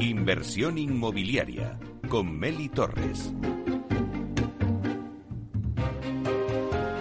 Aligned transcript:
Inversión 0.00 0.76
inmobiliaria 0.76 1.78
con 2.10 2.38
Meli 2.38 2.68
Torres. 2.68 3.32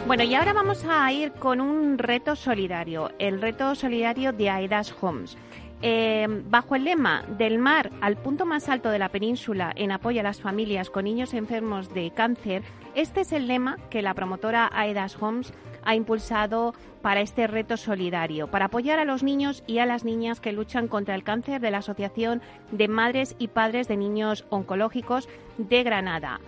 Bueno, 0.07 0.23
y 0.23 0.33
ahora 0.33 0.53
vamos 0.53 0.85
a 0.87 1.11
ir 1.11 1.33
con 1.33 1.59
un 1.59 1.97
reto 1.97 2.37
solidario, 2.37 3.11
el 3.19 3.41
reto 3.41 3.75
solidario 3.75 4.31
de 4.31 4.49
Aedas 4.49 4.95
Homes. 5.01 5.37
Eh, 5.81 6.25
bajo 6.45 6.75
el 6.75 6.85
lema 6.85 7.25
Del 7.37 7.59
mar 7.59 7.91
al 7.99 8.15
punto 8.15 8.45
más 8.45 8.69
alto 8.69 8.89
de 8.89 8.97
la 8.97 9.09
península 9.09 9.73
en 9.75 9.91
apoyo 9.91 10.21
a 10.21 10.23
las 10.23 10.39
familias 10.39 10.89
con 10.89 11.03
niños 11.03 11.33
enfermos 11.33 11.93
de 11.93 12.11
cáncer, 12.11 12.63
este 12.95 13.21
es 13.21 13.33
el 13.33 13.47
lema 13.47 13.77
que 13.89 14.01
la 14.01 14.13
promotora 14.13 14.69
Aedas 14.71 15.21
Homes 15.21 15.53
ha 15.85 15.95
impulsado 15.95 16.73
para 17.01 17.21
este 17.21 17.47
reto 17.47 17.77
solidario, 17.77 18.47
para 18.47 18.65
apoyar 18.65 18.99
a 18.99 19.05
los 19.05 19.23
niños 19.23 19.63
y 19.67 19.77
a 19.77 19.85
las 19.85 20.03
niñas 20.03 20.39
que 20.39 20.51
luchan 20.51 20.87
contra 20.87 21.15
el 21.15 21.23
cáncer 21.23 21.61
de 21.61 21.71
la 21.71 21.77
Asociación 21.77 22.41
de 22.71 22.87
Madres 22.87 23.35
y 23.39 23.47
Padres 23.47 23.87
de 23.87 23.95
Niños 23.95 24.45
Oncológicos 24.49 25.29
de 25.57 25.83
Granada. 25.83 26.41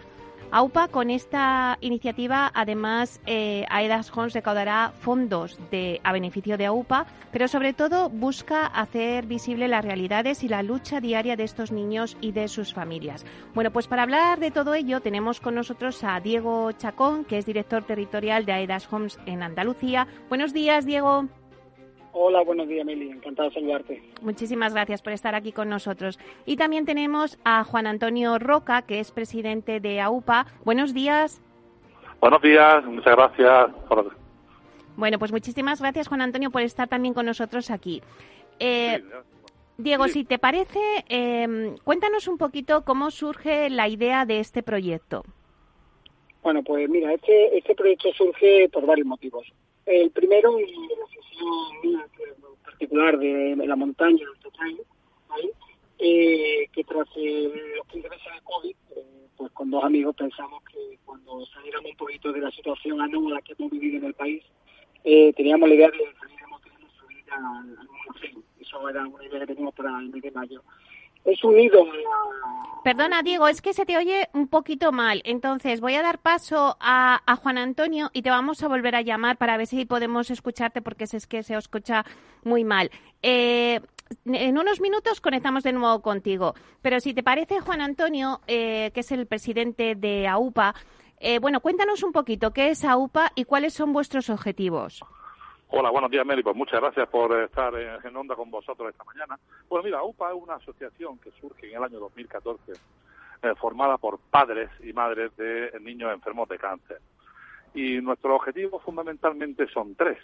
AUPA 0.52 0.88
con 0.88 1.10
esta 1.10 1.78
iniciativa, 1.82 2.52
además, 2.54 3.20
eh, 3.26 3.66
AEDAS 3.70 4.16
Homes 4.16 4.34
recaudará 4.34 4.94
fondos 5.00 5.60
de, 5.72 6.00
a 6.04 6.14
beneficio 6.14 6.58
de 6.58 6.66
AUPA, 6.66 7.06
pero 7.32 7.48
sobre 7.48 7.74
todo 7.74 8.10
busca 8.10 8.66
hacer 8.66 9.26
visible 9.26 9.68
las 9.68 9.84
realidades 9.84 10.44
y 10.44 10.48
la 10.48 10.64
lucha 10.64 11.02
diaria 11.02 11.36
de 11.36 11.44
estos 11.44 11.72
niños 11.72 12.18
y 12.22 12.32
de 12.32 12.48
sus 12.48 12.74
familias. 12.74 13.26
Bueno, 13.54 13.72
pues 13.72 13.88
para 13.88 14.04
hablar 14.04 14.40
de 14.40 14.52
todo 14.52 14.74
ello 14.74 15.02
tenemos 15.02 15.42
con 15.42 15.56
nosotros 15.56 16.04
a 16.04 16.20
Diego 16.22 16.72
Chacón, 16.72 17.26
que 17.26 17.38
es 17.38 17.46
director 17.46 17.84
territorial 17.84 18.46
de 18.46 18.54
AEDAS 18.54 18.92
Homes 18.92 19.20
en 19.26 19.44
Andalucía. 19.44 20.08
Buenos 20.30 20.54
días, 20.54 20.86
Diego. 20.86 21.28
Hola, 22.20 22.42
buenos 22.42 22.68
días, 22.68 22.84
Meli. 22.84 23.12
Encantado 23.12 23.50
de 23.50 23.54
saludarte. 23.54 24.02
Muchísimas 24.24 24.74
gracias 24.74 25.04
por 25.04 25.14
estar 25.14 25.36
aquí 25.36 25.52
con 25.52 25.70
nosotros. 25.70 26.18
Y 26.48 26.58
también 26.58 26.84
tenemos 26.84 27.38
a 27.46 27.64
Juan 27.64 27.86
Antonio 27.86 28.40
Roca, 28.40 28.82
que 28.82 29.00
es 29.00 29.12
presidente 29.12 29.80
de 29.80 30.02
AUPA. 30.02 30.48
Buenos 30.66 30.96
días. 30.96 31.40
Buenos 32.20 32.42
días, 32.42 32.84
muchas 32.86 33.16
gracias. 33.16 33.68
Bueno, 34.96 35.20
pues 35.20 35.32
muchísimas 35.32 35.80
gracias, 35.80 36.08
Juan 36.08 36.22
Antonio, 36.22 36.50
por 36.50 36.64
estar 36.64 36.88
también 36.88 37.14
con 37.14 37.28
nosotros 37.28 37.70
aquí. 37.70 38.02
Eh, 38.60 39.04
Diego, 39.78 40.08
si 40.08 40.26
te 40.26 40.40
parece, 40.40 40.80
eh, 41.10 41.76
cuéntanos 41.84 42.28
un 42.28 42.40
poquito 42.40 42.84
cómo 42.84 43.12
surge 43.12 43.70
la 43.70 43.90
idea 43.90 44.26
de 44.26 44.40
este 44.40 44.64
proyecto. 44.64 45.24
Bueno, 46.42 46.64
pues 46.64 46.90
mira, 46.90 47.14
este, 47.14 47.60
este 47.60 47.76
proyecto 47.76 48.12
surge 48.14 48.70
por 48.74 48.88
varios 48.88 49.06
motivos. 49.06 49.46
El 49.86 50.10
primero, 50.10 50.58
la 51.84 52.02
en 52.04 52.64
particular 52.64 53.18
de 53.18 53.56
la 53.56 53.76
montaña, 53.76 54.26
del 54.26 54.78
¿vale? 55.28 55.52
Eh, 56.00 56.68
que 56.72 56.84
tras 56.84 57.08
los 57.16 57.88
15 57.88 58.10
meses 58.10 58.34
de 58.34 58.42
COVID, 58.44 58.76
eh, 58.96 59.28
pues 59.36 59.52
con 59.54 59.72
dos 59.72 59.84
amigos 59.84 60.16
pensamos 60.16 60.64
que 60.64 61.00
cuando 61.06 61.46
saliéramos 61.48 61.92
un 61.92 61.98
poquito 61.98 62.32
de 62.32 62.42
la 62.42 62.52
situación 62.52 63.02
anómala 63.02 63.42
que 63.42 63.54
hemos 63.58 63.72
vivido 63.72 63.98
en 63.98 64.06
el 64.06 64.14
país, 64.14 64.44
eh, 65.04 65.34
teníamos 65.34 65.68
la 65.70 65.76
idea 65.76 65.90
de 65.90 65.98
salir 66.20 66.38
a 66.44 67.00
subir 67.00 67.32
al, 67.32 67.78
al 67.78 67.88
Eso 68.60 68.90
era 68.90 69.08
una 69.08 69.26
idea 69.26 69.40
que 69.40 69.48
teníamos 69.48 69.74
para 69.74 69.98
el 70.00 70.10
mes 70.10 70.22
de 70.22 70.32
mayo 70.32 70.62
es 71.28 71.44
unido. 71.44 71.86
Perdona, 72.84 73.22
Diego, 73.22 73.50
es 73.50 73.62
que 73.62 73.74
se 73.74 73.86
te 73.86 73.98
oye 73.98 74.30
un 74.34 74.48
poquito 74.48 74.94
mal. 74.94 75.22
Entonces, 75.26 75.82
voy 75.82 75.96
a 75.96 76.02
dar 76.02 76.20
paso 76.20 76.78
a, 76.80 77.20
Juan 77.42 77.58
Antonio 77.58 78.10
y 78.14 78.22
te 78.22 78.30
vamos 78.30 78.64
a 78.64 78.70
volver 78.70 78.96
a 78.96 79.02
llamar 79.02 79.38
para 79.38 79.58
ver 79.58 79.68
si 79.68 79.86
podemos 79.86 80.32
escucharte 80.32 80.82
porque 80.82 81.04
es 81.04 81.28
que 81.28 81.44
se 81.44 81.56
escucha 81.56 82.06
muy 82.44 82.64
mal. 82.64 82.90
Eh, 83.22 83.82
en 84.26 84.58
unos 84.58 84.80
minutos 84.80 85.20
conectamos 85.20 85.64
de 85.64 85.74
nuevo 85.74 86.02
contigo. 86.02 86.56
Pero 86.82 87.02
si 87.02 87.14
te 87.14 87.24
parece, 87.24 87.60
Juan 87.60 87.82
Antonio, 87.82 88.40
eh, 88.48 88.92
que 88.94 89.02
es 89.02 89.12
el 89.12 89.28
presidente 89.28 89.96
de 89.96 90.28
AUPA, 90.28 90.74
eh, 91.20 91.40
bueno, 91.40 91.60
cuéntanos 91.60 92.04
un 92.04 92.14
poquito 92.14 92.52
qué 92.52 92.70
es 92.70 92.86
AUPA 92.86 93.34
y 93.36 93.44
cuáles 93.44 93.74
son 93.74 93.92
vuestros 93.92 94.30
objetivos. 94.30 95.04
Hola, 95.70 95.90
buenos 95.90 96.10
días, 96.10 96.26
Mary. 96.26 96.44
Pues 96.44 96.56
muchas 96.56 96.80
gracias 96.80 97.10
por 97.10 97.38
estar 97.42 97.74
en 97.76 98.16
onda 98.16 98.36
con 98.36 98.50
vosotros 98.50 98.90
esta 98.90 99.04
mañana. 99.04 99.38
Bueno, 99.68 99.84
mira, 99.84 100.02
UPA 100.02 100.30
es 100.30 100.42
una 100.42 100.56
asociación 100.56 101.20
que 101.20 101.30
surge 101.42 101.70
en 101.70 101.76
el 101.76 101.84
año 101.84 102.00
2014, 102.00 102.72
eh, 102.72 103.54
formada 103.60 103.98
por 103.98 104.18
padres 104.18 104.70
y 104.82 104.94
madres 104.94 105.36
de 105.36 105.78
niños 105.82 106.14
enfermos 106.14 106.48
de 106.48 106.58
cáncer. 106.58 107.02
Y 107.74 108.00
nuestros 108.00 108.34
objetivos 108.38 108.82
fundamentalmente 108.82 109.68
son 109.68 109.94
tres. 109.96 110.20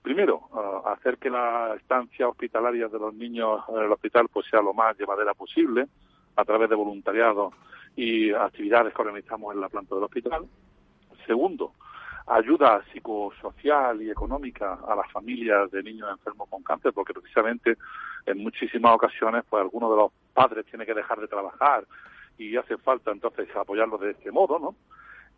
Primero, 0.00 0.48
eh, 0.56 0.88
hacer 0.88 1.18
que 1.18 1.28
la 1.28 1.74
estancia 1.76 2.26
hospitalaria 2.26 2.88
de 2.88 2.98
los 2.98 3.12
niños 3.12 3.62
en 3.68 3.84
el 3.84 3.92
hospital 3.92 4.28
pues 4.32 4.46
sea 4.46 4.62
lo 4.62 4.72
más 4.72 4.98
llevadera 4.98 5.34
posible 5.34 5.86
a 6.34 6.44
través 6.46 6.70
de 6.70 6.76
voluntariado 6.76 7.52
y 7.94 8.32
actividades 8.32 8.94
que 8.94 9.02
organizamos 9.02 9.54
en 9.54 9.60
la 9.60 9.68
planta 9.68 9.94
del 9.94 10.04
hospital. 10.04 10.46
Segundo, 11.26 11.72
ayuda 12.26 12.82
psicosocial 12.92 14.02
y 14.02 14.10
económica 14.10 14.78
a 14.86 14.96
las 14.96 15.10
familias 15.12 15.70
de 15.70 15.82
niños 15.82 16.10
enfermos 16.10 16.48
con 16.48 16.62
cáncer, 16.62 16.92
porque 16.92 17.14
precisamente 17.14 17.76
en 18.26 18.38
muchísimas 18.38 18.94
ocasiones, 18.94 19.44
pues 19.48 19.60
alguno 19.60 19.90
de 19.90 19.96
los 19.96 20.12
padres 20.34 20.66
tiene 20.66 20.84
que 20.84 20.94
dejar 20.94 21.20
de 21.20 21.28
trabajar 21.28 21.84
y 22.36 22.56
hace 22.56 22.76
falta 22.78 23.12
entonces 23.12 23.48
apoyarlos 23.54 24.00
de 24.00 24.10
este 24.10 24.32
modo, 24.32 24.58
¿no? 24.58 24.74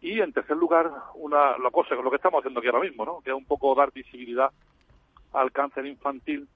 Y 0.00 0.20
en 0.20 0.32
tercer 0.32 0.56
lugar, 0.56 0.90
una 1.14 1.58
la 1.58 1.70
cosa, 1.70 1.94
lo 1.94 2.10
que 2.10 2.16
estamos 2.16 2.38
haciendo 2.38 2.60
aquí 2.60 2.68
ahora 2.68 2.88
mismo, 2.88 3.04
¿no? 3.04 3.20
Que 3.20 3.30
es 3.30 3.36
un 3.36 3.44
poco 3.44 3.74
dar 3.74 3.92
visibilidad 3.92 4.50
al 5.32 5.52
cáncer 5.52 5.84
infantil 5.86 6.48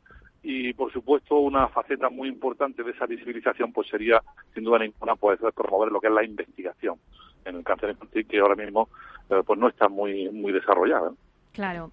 y 0.43 0.73
por 0.73 0.93
supuesto 0.93 1.37
una 1.37 1.69
faceta 1.69 2.09
muy 2.09 2.29
importante 2.29 2.83
de 2.83 2.91
esa 2.91 3.07
visibilización 3.07 3.73
pues 3.73 3.89
sería 3.89 4.21
sin 4.55 4.65
duda 4.65 4.79
ninguna 4.81 5.15
pues 5.15 5.39
promover 5.55 5.93
lo 5.93 6.01
que 6.01 6.09
es 6.09 6.13
la 6.13 6.25
investigación 6.25 6.99
en 7.45 7.57
el 7.57 7.65
cáncer 7.65 7.91
infantil 7.91 8.27
que 8.27 8.39
ahora 8.41 8.55
mismo 8.55 8.89
eh, 9.31 9.43
pues 9.45 9.59
no 9.59 9.69
está 9.69 9.89
muy 9.89 10.31
muy 10.31 10.53
desarrollada. 10.53 11.13
Claro. 11.53 11.91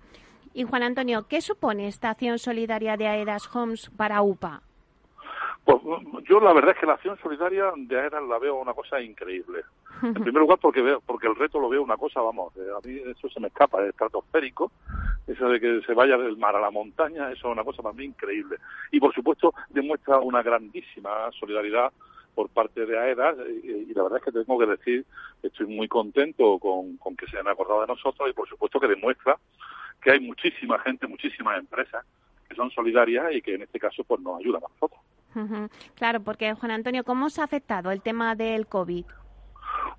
Y 0.53 0.63
Juan 0.63 0.83
Antonio, 0.83 1.27
¿qué 1.27 1.41
supone 1.41 1.87
esta 1.87 2.09
acción 2.09 2.39
solidaria 2.39 2.97
de 2.97 3.07
Aedas 3.07 3.53
Homes 3.55 3.89
para 3.95 4.21
UPA? 4.21 4.61
Pues 5.63 5.79
yo 6.27 6.39
la 6.39 6.53
verdad 6.53 6.71
es 6.71 6.79
que 6.79 6.87
la 6.87 6.93
acción 6.93 7.17
solidaria 7.21 7.71
de 7.75 7.99
Aedas 7.99 8.23
la 8.23 8.39
veo 8.39 8.59
una 8.59 8.73
cosa 8.73 8.99
increíble. 9.01 9.63
En 10.01 10.13
primer 10.13 10.41
lugar 10.41 10.59
porque 10.61 10.81
veo, 10.81 11.01
porque 11.05 11.27
el 11.27 11.35
reto 11.35 11.59
lo 11.59 11.67
veo 11.67 11.83
una 11.83 11.97
cosa, 11.97 12.21
vamos, 12.21 12.55
eh, 12.55 12.67
a 12.75 12.87
mí 12.87 13.01
eso 13.05 13.29
se 13.29 13.39
me 13.39 13.49
escapa, 13.49 13.83
es 13.83 13.89
estratosférico, 13.89 14.71
eso 15.27 15.49
de 15.49 15.59
que 15.59 15.81
se 15.85 15.93
vaya 15.93 16.17
del 16.17 16.37
mar 16.37 16.55
a 16.55 16.61
la 16.61 16.71
montaña, 16.71 17.29
eso 17.31 17.47
es 17.47 17.53
una 17.53 17.65
cosa 17.65 17.83
para 17.83 17.93
mí 17.93 18.05
increíble. 18.05 18.57
Y 18.91 18.99
por 18.99 19.13
supuesto 19.13 19.53
demuestra 19.69 20.19
una 20.19 20.41
grandísima 20.41 21.29
solidaridad 21.37 21.91
por 22.39 22.47
parte 22.47 22.85
de 22.85 22.97
AEDAS 22.97 23.35
y, 23.65 23.93
la 23.93 24.03
verdad 24.03 24.19
es 24.19 24.23
que 24.23 24.31
tengo 24.31 24.57
que 24.57 24.65
decir 24.65 25.05
que 25.41 25.47
estoy 25.47 25.65
muy 25.65 25.89
contento 25.89 26.57
con, 26.57 26.97
que 27.17 27.27
se 27.27 27.35
hayan 27.35 27.49
acordado 27.49 27.81
de 27.81 27.87
nosotros 27.87 28.29
y 28.29 28.31
por 28.31 28.47
supuesto 28.47 28.79
que 28.79 28.87
demuestra 28.87 29.37
que 30.01 30.11
hay 30.11 30.21
muchísima 30.21 30.79
gente, 30.79 31.05
muchísimas 31.05 31.59
empresas 31.59 32.05
que 32.47 32.55
son 32.55 32.71
solidarias 32.71 33.35
y 33.35 33.41
que 33.41 33.55
en 33.55 33.63
este 33.63 33.77
caso 33.77 34.05
pues 34.05 34.21
nos 34.21 34.39
ayudan 34.39 34.61
a 34.63 34.69
nosotros. 34.69 35.69
Claro, 35.95 36.21
porque 36.21 36.53
Juan 36.53 36.71
Antonio, 36.71 37.03
¿cómo 37.03 37.29
se 37.29 37.41
ha 37.41 37.43
afectado 37.43 37.91
el 37.91 38.01
tema 38.01 38.35
del 38.35 38.67
COVID? 38.67 39.03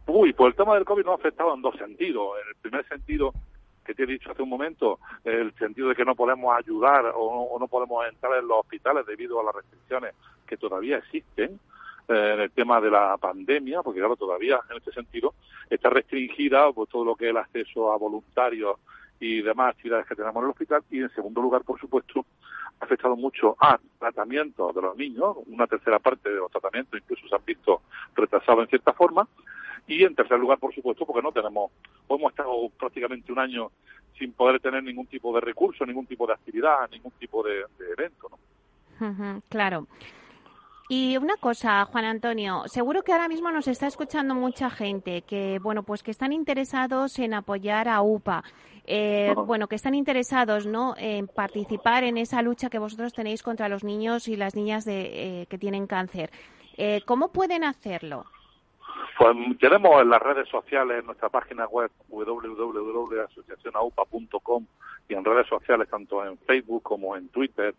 Uy, 0.06 0.32
pues 0.32 0.52
el 0.52 0.56
tema 0.56 0.76
del 0.76 0.86
COVID 0.86 1.04
nos 1.04 1.18
ha 1.18 1.20
afectado 1.20 1.54
en 1.54 1.60
dos 1.60 1.76
sentidos. 1.76 2.38
En 2.42 2.48
el 2.48 2.54
primer 2.54 2.88
sentido, 2.88 3.34
que 3.84 3.94
te 3.94 4.04
he 4.04 4.06
dicho 4.06 4.30
hace 4.30 4.40
un 4.40 4.48
momento, 4.48 4.98
el 5.24 5.52
sentido 5.58 5.90
de 5.90 5.94
que 5.94 6.06
no 6.06 6.14
podemos 6.14 6.56
ayudar 6.56 7.04
o, 7.14 7.20
o 7.20 7.58
no 7.58 7.68
podemos 7.68 8.02
entrar 8.08 8.38
en 8.38 8.48
los 8.48 8.60
hospitales 8.60 9.04
debido 9.04 9.38
a 9.40 9.44
las 9.44 9.54
restricciones 9.54 10.14
que 10.46 10.56
todavía 10.56 10.96
existen 10.96 11.60
eh, 12.10 12.32
en 12.34 12.40
el 12.40 12.50
tema 12.50 12.80
de 12.80 12.90
la 12.90 13.16
pandemia, 13.16 13.82
porque 13.82 14.00
claro, 14.00 14.16
todavía 14.16 14.60
en 14.68 14.78
este 14.78 14.92
sentido 14.92 15.34
está 15.68 15.90
restringida 15.90 16.72
pues, 16.72 16.88
todo 16.90 17.04
lo 17.04 17.14
que 17.14 17.26
es 17.26 17.30
el 17.30 17.36
acceso 17.36 17.92
a 17.92 17.96
voluntarios 17.96 18.76
y 19.20 19.42
demás 19.42 19.70
actividades 19.70 20.06
que 20.06 20.16
tenemos 20.16 20.36
en 20.36 20.44
el 20.44 20.50
hospital 20.50 20.82
y 20.90 21.00
en 21.02 21.10
segundo 21.10 21.40
lugar, 21.40 21.62
por 21.62 21.78
supuesto, 21.78 22.26
ha 22.80 22.84
afectado 22.84 23.14
mucho 23.14 23.56
a 23.60 23.78
tratamientos 23.98 24.74
de 24.74 24.82
los 24.82 24.96
niños, 24.96 25.36
una 25.46 25.66
tercera 25.66 25.98
parte 25.98 26.30
de 26.30 26.36
los 26.36 26.50
tratamientos 26.50 27.00
incluso 27.00 27.28
se 27.28 27.34
han 27.36 27.44
visto 27.44 27.82
retrasados 28.14 28.64
en 28.64 28.70
cierta 28.70 28.92
forma 28.92 29.28
y 29.86 30.04
en 30.04 30.14
tercer 30.14 30.38
lugar, 30.38 30.58
por 30.58 30.74
supuesto, 30.74 31.06
porque 31.06 31.22
no 31.22 31.32
tenemos, 31.32 31.70
hemos 32.08 32.30
estado 32.32 32.68
prácticamente 32.78 33.32
un 33.32 33.38
año 33.38 33.70
sin 34.18 34.32
poder 34.32 34.60
tener 34.60 34.82
ningún 34.82 35.06
tipo 35.06 35.32
de 35.34 35.40
recurso, 35.40 35.86
ningún 35.86 36.06
tipo 36.06 36.26
de 36.26 36.32
actividad, 36.32 36.90
ningún 36.90 37.12
tipo 37.12 37.42
de, 37.42 37.64
evento, 37.92 38.28
¿no? 38.30 39.42
claro. 39.48 39.86
Y 40.92 41.16
una 41.18 41.36
cosa, 41.36 41.84
Juan 41.84 42.04
Antonio, 42.04 42.64
seguro 42.66 43.04
que 43.04 43.12
ahora 43.12 43.28
mismo 43.28 43.52
nos 43.52 43.68
está 43.68 43.86
escuchando 43.86 44.34
mucha 44.34 44.70
gente 44.70 45.22
que, 45.22 45.60
bueno, 45.62 45.84
pues 45.84 46.02
que 46.02 46.10
están 46.10 46.32
interesados 46.32 47.16
en 47.20 47.32
apoyar 47.32 47.88
a 47.88 48.02
UPA. 48.02 48.42
Eh, 48.86 49.32
bueno, 49.46 49.68
que 49.68 49.76
están 49.76 49.94
interesados 49.94 50.66
¿no? 50.66 50.96
en 50.98 51.28
participar 51.28 52.02
en 52.02 52.16
esa 52.16 52.42
lucha 52.42 52.70
que 52.70 52.80
vosotros 52.80 53.12
tenéis 53.12 53.44
contra 53.44 53.68
los 53.68 53.84
niños 53.84 54.26
y 54.26 54.34
las 54.34 54.56
niñas 54.56 54.84
de, 54.84 55.42
eh, 55.42 55.46
que 55.46 55.58
tienen 55.58 55.86
cáncer. 55.86 56.32
Eh, 56.76 57.02
¿Cómo 57.06 57.30
pueden 57.30 57.62
hacerlo? 57.62 58.24
Pues 59.16 59.36
tenemos 59.60 60.02
en 60.02 60.10
las 60.10 60.20
redes 60.20 60.48
sociales, 60.48 60.98
en 60.98 61.06
nuestra 61.06 61.28
página 61.28 61.68
web 61.68 61.92
www.asociacionaupa.com 62.08 64.66
y 65.08 65.14
en 65.14 65.24
redes 65.24 65.46
sociales 65.46 65.88
tanto 65.88 66.26
en 66.26 66.36
Facebook 66.38 66.82
como 66.82 67.14
en 67.14 67.28
Twitter 67.28 67.76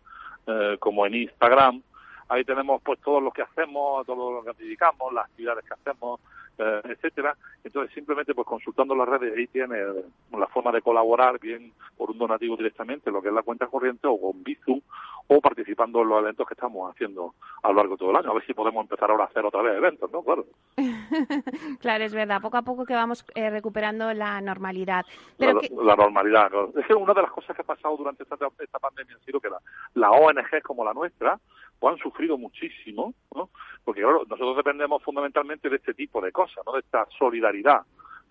como 0.80 1.06
en 1.06 1.14
Instagram 1.14 1.82
ahí 2.28 2.44
tenemos 2.44 2.82
pues 2.82 3.00
todo 3.00 3.20
lo 3.20 3.30
que 3.30 3.42
hacemos, 3.42 4.06
todo 4.06 4.32
lo 4.32 4.44
que 4.44 4.62
dedicamos, 4.62 5.12
las 5.12 5.26
actividades 5.26 5.64
que 5.64 5.74
hacemos, 5.74 6.20
eh, 6.58 6.80
etcétera. 6.84 7.36
Entonces 7.64 7.94
simplemente 7.94 8.34
pues 8.34 8.46
consultando 8.46 8.94
las 8.94 9.08
redes 9.08 9.36
ahí 9.36 9.46
tiene 9.46 9.78
eh, 9.78 10.04
la 10.32 10.46
forma 10.48 10.70
de 10.72 10.82
colaborar 10.82 11.38
bien 11.38 11.72
por 11.96 12.10
un 12.10 12.18
donativo 12.18 12.56
directamente, 12.56 13.10
lo 13.10 13.22
que 13.22 13.28
es 13.28 13.34
la 13.34 13.42
cuenta 13.42 13.66
corriente 13.66 14.06
o 14.06 14.20
con 14.20 14.42
Bizum 14.42 14.80
o 15.28 15.40
participando 15.40 16.02
en 16.02 16.08
los 16.08 16.20
eventos 16.20 16.46
que 16.46 16.54
estamos 16.54 16.90
haciendo 16.90 17.34
a 17.62 17.68
lo 17.68 17.74
largo 17.74 17.94
de 17.94 17.98
todo 17.98 18.10
el 18.10 18.16
año. 18.16 18.30
A 18.30 18.34
ver 18.34 18.46
si 18.46 18.54
podemos 18.54 18.82
empezar 18.82 19.10
ahora 19.10 19.24
a 19.24 19.26
hacer 19.28 19.44
otra 19.44 19.62
vez 19.62 19.76
eventos, 19.76 20.10
¿no? 20.12 20.22
Claro. 20.22 20.44
claro, 21.80 22.04
es 22.04 22.12
verdad. 22.12 22.42
Poco 22.42 22.56
a 22.56 22.62
poco 22.62 22.84
que 22.84 22.94
vamos 22.94 23.24
eh, 23.34 23.48
recuperando 23.48 24.12
la 24.12 24.40
normalidad. 24.40 25.06
Pero 25.38 25.60
la, 25.82 25.96
normalidad. 25.96 26.50
Es 26.76 26.86
que 26.86 26.94
una 26.94 27.14
de 27.14 27.22
las 27.22 27.30
cosas 27.30 27.56
que 27.56 27.62
ha 27.62 27.64
pasado 27.64 27.96
durante 27.96 28.24
esta, 28.24 28.36
esta 28.58 28.78
pandemia 28.78 29.16
ha 29.16 29.24
sido 29.24 29.40
que 29.40 29.48
la 29.94 30.10
ONG 30.10 30.62
como 30.62 30.84
la 30.84 30.92
nuestra 30.92 31.38
pues 31.82 31.94
han 31.94 31.98
sufrido 31.98 32.38
muchísimo, 32.38 33.12
¿no? 33.34 33.50
Porque 33.84 34.02
claro, 34.02 34.22
nosotros 34.28 34.56
dependemos 34.56 35.02
fundamentalmente 35.02 35.68
de 35.68 35.74
este 35.74 35.94
tipo 35.94 36.20
de 36.20 36.30
cosas, 36.30 36.64
¿no? 36.64 36.74
De 36.74 36.78
esta 36.78 37.08
solidaridad 37.18 37.80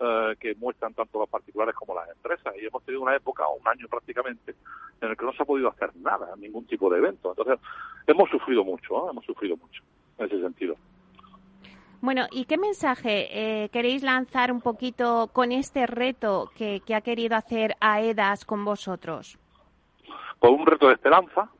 eh, 0.00 0.36
que 0.40 0.54
muestran 0.54 0.94
tanto 0.94 1.18
los 1.18 1.28
particulares 1.28 1.74
como 1.74 1.94
las 1.94 2.08
empresas. 2.08 2.54
Y 2.58 2.64
hemos 2.64 2.82
tenido 2.82 3.02
una 3.02 3.14
época, 3.14 3.44
un 3.48 3.68
año 3.68 3.88
prácticamente, 3.88 4.54
en 5.02 5.10
el 5.10 5.18
que 5.18 5.26
no 5.26 5.34
se 5.34 5.42
ha 5.42 5.44
podido 5.44 5.68
hacer 5.68 5.94
nada, 5.96 6.34
ningún 6.38 6.66
tipo 6.66 6.88
de 6.88 6.96
evento. 6.96 7.28
Entonces, 7.28 7.58
hemos 8.06 8.30
sufrido 8.30 8.64
mucho, 8.64 9.10
hemos 9.10 9.26
sufrido 9.26 9.54
mucho 9.58 9.82
en 10.16 10.24
ese 10.24 10.40
sentido. 10.40 10.76
Bueno, 12.00 12.28
¿y 12.30 12.46
qué 12.46 12.56
mensaje 12.56 13.64
eh, 13.64 13.68
queréis 13.68 14.02
lanzar 14.02 14.50
un 14.50 14.62
poquito 14.62 15.28
con 15.30 15.52
este 15.52 15.86
reto 15.86 16.50
que, 16.56 16.80
que 16.86 16.94
ha 16.94 17.02
querido 17.02 17.36
hacer 17.36 17.76
AEDAS 17.80 18.46
con 18.46 18.64
vosotros? 18.64 19.38
Pues 20.40 20.52
un 20.54 20.64
reto 20.64 20.88
de 20.88 20.94
esperanza, 20.94 21.50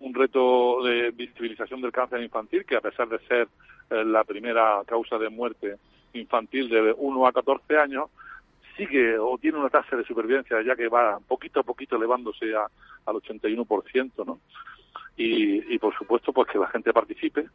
un 0.00 0.14
reto 0.14 0.82
de 0.82 1.10
visibilización 1.10 1.80
del 1.80 1.92
cáncer 1.92 2.22
infantil, 2.22 2.64
que 2.64 2.76
a 2.76 2.80
pesar 2.80 3.08
de 3.08 3.18
ser 3.20 3.48
eh, 3.90 4.04
la 4.04 4.24
primera 4.24 4.82
causa 4.86 5.18
de 5.18 5.28
muerte 5.28 5.76
infantil 6.14 6.68
de 6.68 6.94
1 6.96 7.26
a 7.26 7.32
14 7.32 7.78
años, 7.78 8.10
sigue 8.76 9.18
o 9.18 9.36
tiene 9.38 9.58
una 9.58 9.70
tasa 9.70 9.96
de 9.96 10.04
supervivencia 10.04 10.62
ya 10.62 10.76
que 10.76 10.88
va 10.88 11.18
poquito 11.26 11.60
a 11.60 11.64
poquito 11.64 11.96
elevándose 11.96 12.54
a, 12.54 12.66
al 13.06 13.16
81%, 13.16 14.24
¿no? 14.24 14.38
Y, 15.16 15.74
y 15.74 15.78
por 15.78 15.96
supuesto, 15.96 16.32
pues 16.32 16.48
que 16.48 16.58
la 16.58 16.68
gente 16.68 16.92
participe. 16.92 17.48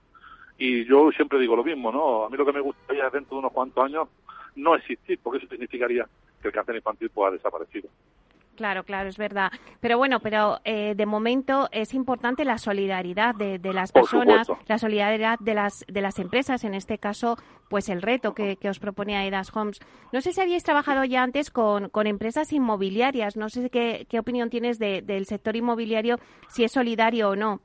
Y 0.58 0.86
yo 0.86 1.12
siempre 1.12 1.40
digo 1.40 1.56
lo 1.56 1.64
mismo, 1.64 1.92
¿no? 1.92 2.26
A 2.26 2.30
mí 2.30 2.38
lo 2.38 2.46
que 2.46 2.52
me 2.52 2.60
gustaría 2.60 3.10
dentro 3.10 3.36
de 3.36 3.40
unos 3.40 3.54
cuantos 3.54 3.84
años 3.86 4.10
no 4.56 4.76
existir, 4.76 5.20
porque 5.24 5.40
eso 5.40 5.48
significaría 5.48 6.06
que 6.42 6.50
el 6.50 6.54
cáncer 6.54 6.76
infantil 6.76 7.10
pueda 7.10 7.32
desaparecido. 7.32 7.90
Claro, 8.56 8.84
claro, 8.84 9.10
es 9.10 9.18
verdad. 9.18 9.52
Pero 9.80 9.98
bueno, 9.98 10.20
pero 10.20 10.60
eh, 10.64 10.94
de 10.96 11.06
momento 11.06 11.70
es 11.72 11.94
importante 11.94 12.46
la 12.46 12.58
solidaridad 12.60 13.34
de, 13.34 13.60
las 13.74 13.92
personas, 13.92 14.48
la 14.68 14.78
solidaridad 14.78 15.40
de 15.40 15.56
las 15.56 15.84
de 15.88 16.02
las 16.02 16.20
empresas, 16.20 16.64
en 16.64 16.76
este 16.76 17.00
caso, 17.00 17.38
pues 17.70 17.90
el 17.90 18.02
reto 18.02 18.36
que, 18.36 18.58
que 18.58 18.70
os 18.70 18.80
propone 18.80 19.18
Aidas 19.18 19.56
Homes. 19.56 19.80
No 20.12 20.22
sé 20.22 20.34
si 20.34 20.42
habíais 20.42 20.64
trabajado 20.64 21.04
ya 21.04 21.24
antes 21.24 21.50
con, 21.50 21.90
con 21.90 22.06
empresas 22.06 22.54
inmobiliarias. 22.54 23.38
No 23.38 23.50
sé 23.50 23.70
qué, 23.72 24.06
qué 24.08 24.20
opinión 24.20 24.50
tienes 24.50 24.78
del 24.78 25.26
sector 25.26 25.56
inmobiliario, 25.56 26.20
si 26.50 26.64
es 26.64 26.72
solidario 26.72 27.30
o 27.30 27.36
no. 27.36 27.62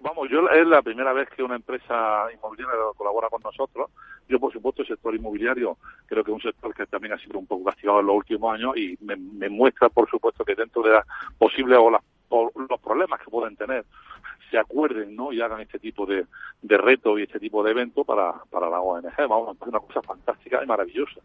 Vamos, 0.00 0.28
yo 0.30 0.48
es 0.48 0.66
la 0.66 0.82
primera 0.82 1.12
vez 1.12 1.28
que 1.30 1.42
una 1.42 1.56
empresa 1.56 2.26
inmobiliaria 2.32 2.74
colabora 2.96 3.28
con 3.28 3.42
nosotros. 3.42 3.90
Yo, 4.28 4.38
por 4.38 4.52
supuesto, 4.52 4.82
el 4.82 4.88
sector 4.88 5.14
inmobiliario 5.14 5.76
creo 6.06 6.22
que 6.22 6.30
es 6.30 6.34
un 6.34 6.42
sector 6.42 6.74
que 6.74 6.86
también 6.86 7.14
ha 7.14 7.18
sido 7.18 7.38
un 7.38 7.46
poco 7.46 7.64
castigado 7.64 8.00
en 8.00 8.06
los 8.06 8.16
últimos 8.16 8.54
años 8.54 8.76
y 8.76 8.96
me, 9.00 9.16
me 9.16 9.48
muestra, 9.48 9.88
por 9.88 10.08
supuesto, 10.08 10.44
que 10.44 10.54
dentro 10.54 10.82
de 10.82 10.90
las 10.90 11.06
posibles 11.38 11.78
o 11.78 11.90
las 11.90 12.02
los 12.30 12.80
problemas 12.80 13.20
que 13.20 13.30
pueden 13.30 13.56
tener 13.56 13.84
se 14.50 14.58
acuerden 14.58 15.16
¿no? 15.16 15.32
y 15.32 15.40
hagan 15.40 15.60
este 15.60 15.78
tipo 15.78 16.06
de, 16.06 16.26
de 16.62 16.78
reto 16.78 17.18
y 17.18 17.22
este 17.22 17.40
tipo 17.40 17.62
de 17.62 17.72
evento 17.72 18.04
para, 18.04 18.32
para 18.50 18.70
la 18.70 18.80
ONG. 18.80 19.16
Vamos, 19.28 19.56
es 19.60 19.66
una 19.66 19.80
cosa 19.80 20.02
fantástica 20.02 20.62
y 20.62 20.66
maravillosa. 20.66 21.20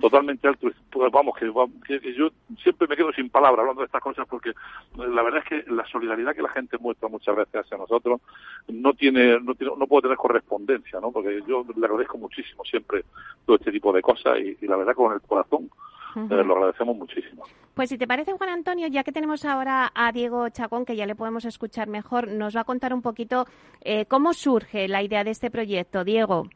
Totalmente 0.00 0.48
alto. 0.48 0.70
Pues 0.90 1.12
vamos, 1.12 1.34
que, 1.36 2.00
que, 2.00 2.14
yo 2.14 2.30
siempre 2.62 2.88
me 2.88 2.96
quedo 2.96 3.12
sin 3.12 3.30
palabras 3.30 3.60
hablando 3.60 3.82
de 3.82 3.86
estas 3.86 4.02
cosas 4.02 4.26
porque 4.28 4.52
la 4.96 5.22
verdad 5.22 5.42
es 5.44 5.48
que 5.48 5.70
la 5.70 5.86
solidaridad 5.86 6.34
que 6.34 6.42
la 6.42 6.50
gente 6.50 6.78
muestra 6.78 7.08
muchas 7.08 7.36
veces 7.36 7.54
hacia 7.54 7.78
nosotros 7.78 8.20
no 8.68 8.94
tiene, 8.94 9.40
no, 9.40 9.54
tiene, 9.54 9.74
no 9.76 9.86
puede 9.86 10.02
tener 10.02 10.16
correspondencia, 10.16 11.00
¿no? 11.00 11.12
Porque 11.12 11.42
yo 11.46 11.64
le 11.76 11.86
agradezco 11.86 12.18
muchísimo 12.18 12.64
siempre 12.64 13.04
todo 13.46 13.56
este 13.56 13.72
tipo 13.72 13.92
de 13.92 14.02
cosas 14.02 14.38
y, 14.38 14.56
y 14.60 14.66
la 14.66 14.76
verdad 14.76 14.94
con 14.94 15.12
el 15.12 15.20
corazón 15.20 15.70
lo 16.14 16.54
agradecemos 16.54 16.96
muchísimo. 16.96 17.44
Pues 17.74 17.88
si 17.88 17.98
te 17.98 18.06
parece, 18.06 18.32
Juan 18.32 18.50
Antonio, 18.50 18.86
ya 18.88 19.02
que 19.02 19.12
tenemos 19.12 19.44
ahora 19.44 19.90
a 19.94 20.12
Diego 20.12 20.48
Chacón, 20.48 20.84
que 20.84 20.96
ya 20.96 21.06
le 21.06 21.14
podemos 21.14 21.44
escuchar 21.44 21.88
mejor, 21.88 22.28
nos 22.28 22.56
va 22.56 22.60
a 22.60 22.64
contar 22.64 22.94
un 22.94 23.02
poquito 23.02 23.46
eh, 23.80 24.06
cómo 24.06 24.32
surge 24.32 24.88
la 24.88 25.02
idea 25.02 25.24
de 25.24 25.30
este 25.30 25.50
proyecto. 25.50 26.04
Diego. 26.04 26.48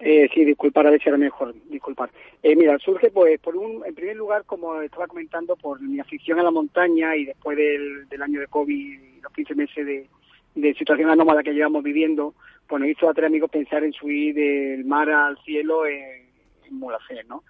Eh, 0.00 0.28
sí, 0.32 0.44
disculpar, 0.44 0.86
a 0.86 0.90
ver 0.90 1.02
si 1.02 1.08
era 1.08 1.18
mejor, 1.18 1.54
disculpar. 1.68 2.10
Eh, 2.42 2.54
mira, 2.54 2.78
surge 2.78 3.10
pues 3.10 3.40
por 3.40 3.56
un, 3.56 3.84
en 3.84 3.94
primer 3.94 4.16
lugar, 4.16 4.44
como 4.44 4.80
estaba 4.80 5.08
comentando, 5.08 5.56
por 5.56 5.80
mi 5.80 5.98
afición 5.98 6.38
a 6.38 6.44
la 6.44 6.52
montaña 6.52 7.16
y 7.16 7.24
después 7.24 7.56
del, 7.56 8.08
del 8.08 8.22
año 8.22 8.40
de 8.40 8.46
COVID 8.46 8.74
y 8.74 9.20
los 9.20 9.32
15 9.32 9.54
meses 9.56 9.86
de, 9.86 10.06
de 10.54 10.74
situación 10.74 11.10
anómala 11.10 11.42
que 11.42 11.52
llevamos 11.52 11.82
viviendo, 11.82 12.34
pues 12.68 12.80
nos 12.80 12.90
hizo 12.90 13.08
a 13.08 13.14
tres 13.14 13.26
amigos 13.26 13.50
pensar 13.50 13.82
en 13.82 13.92
subir 13.92 14.34
del 14.34 14.84
mar 14.84 15.10
al 15.10 15.36
cielo 15.38 15.86
en, 15.86 16.28
en 16.64 16.80
¿no? 17.28 17.42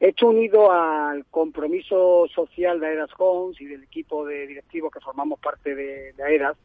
Esto 0.00 0.28
unido 0.28 0.70
al 0.70 1.24
compromiso 1.26 2.26
social 2.34 2.80
de 2.80 2.88
Aedas 2.88 3.10
Homes 3.16 3.60
y 3.60 3.66
del 3.66 3.84
equipo 3.84 4.26
de 4.26 4.46
directivos 4.46 4.92
que 4.92 5.00
formamos 5.00 5.38
parte 5.38 5.74
de, 5.74 6.12
de 6.12 6.22
Aedas, 6.22 6.56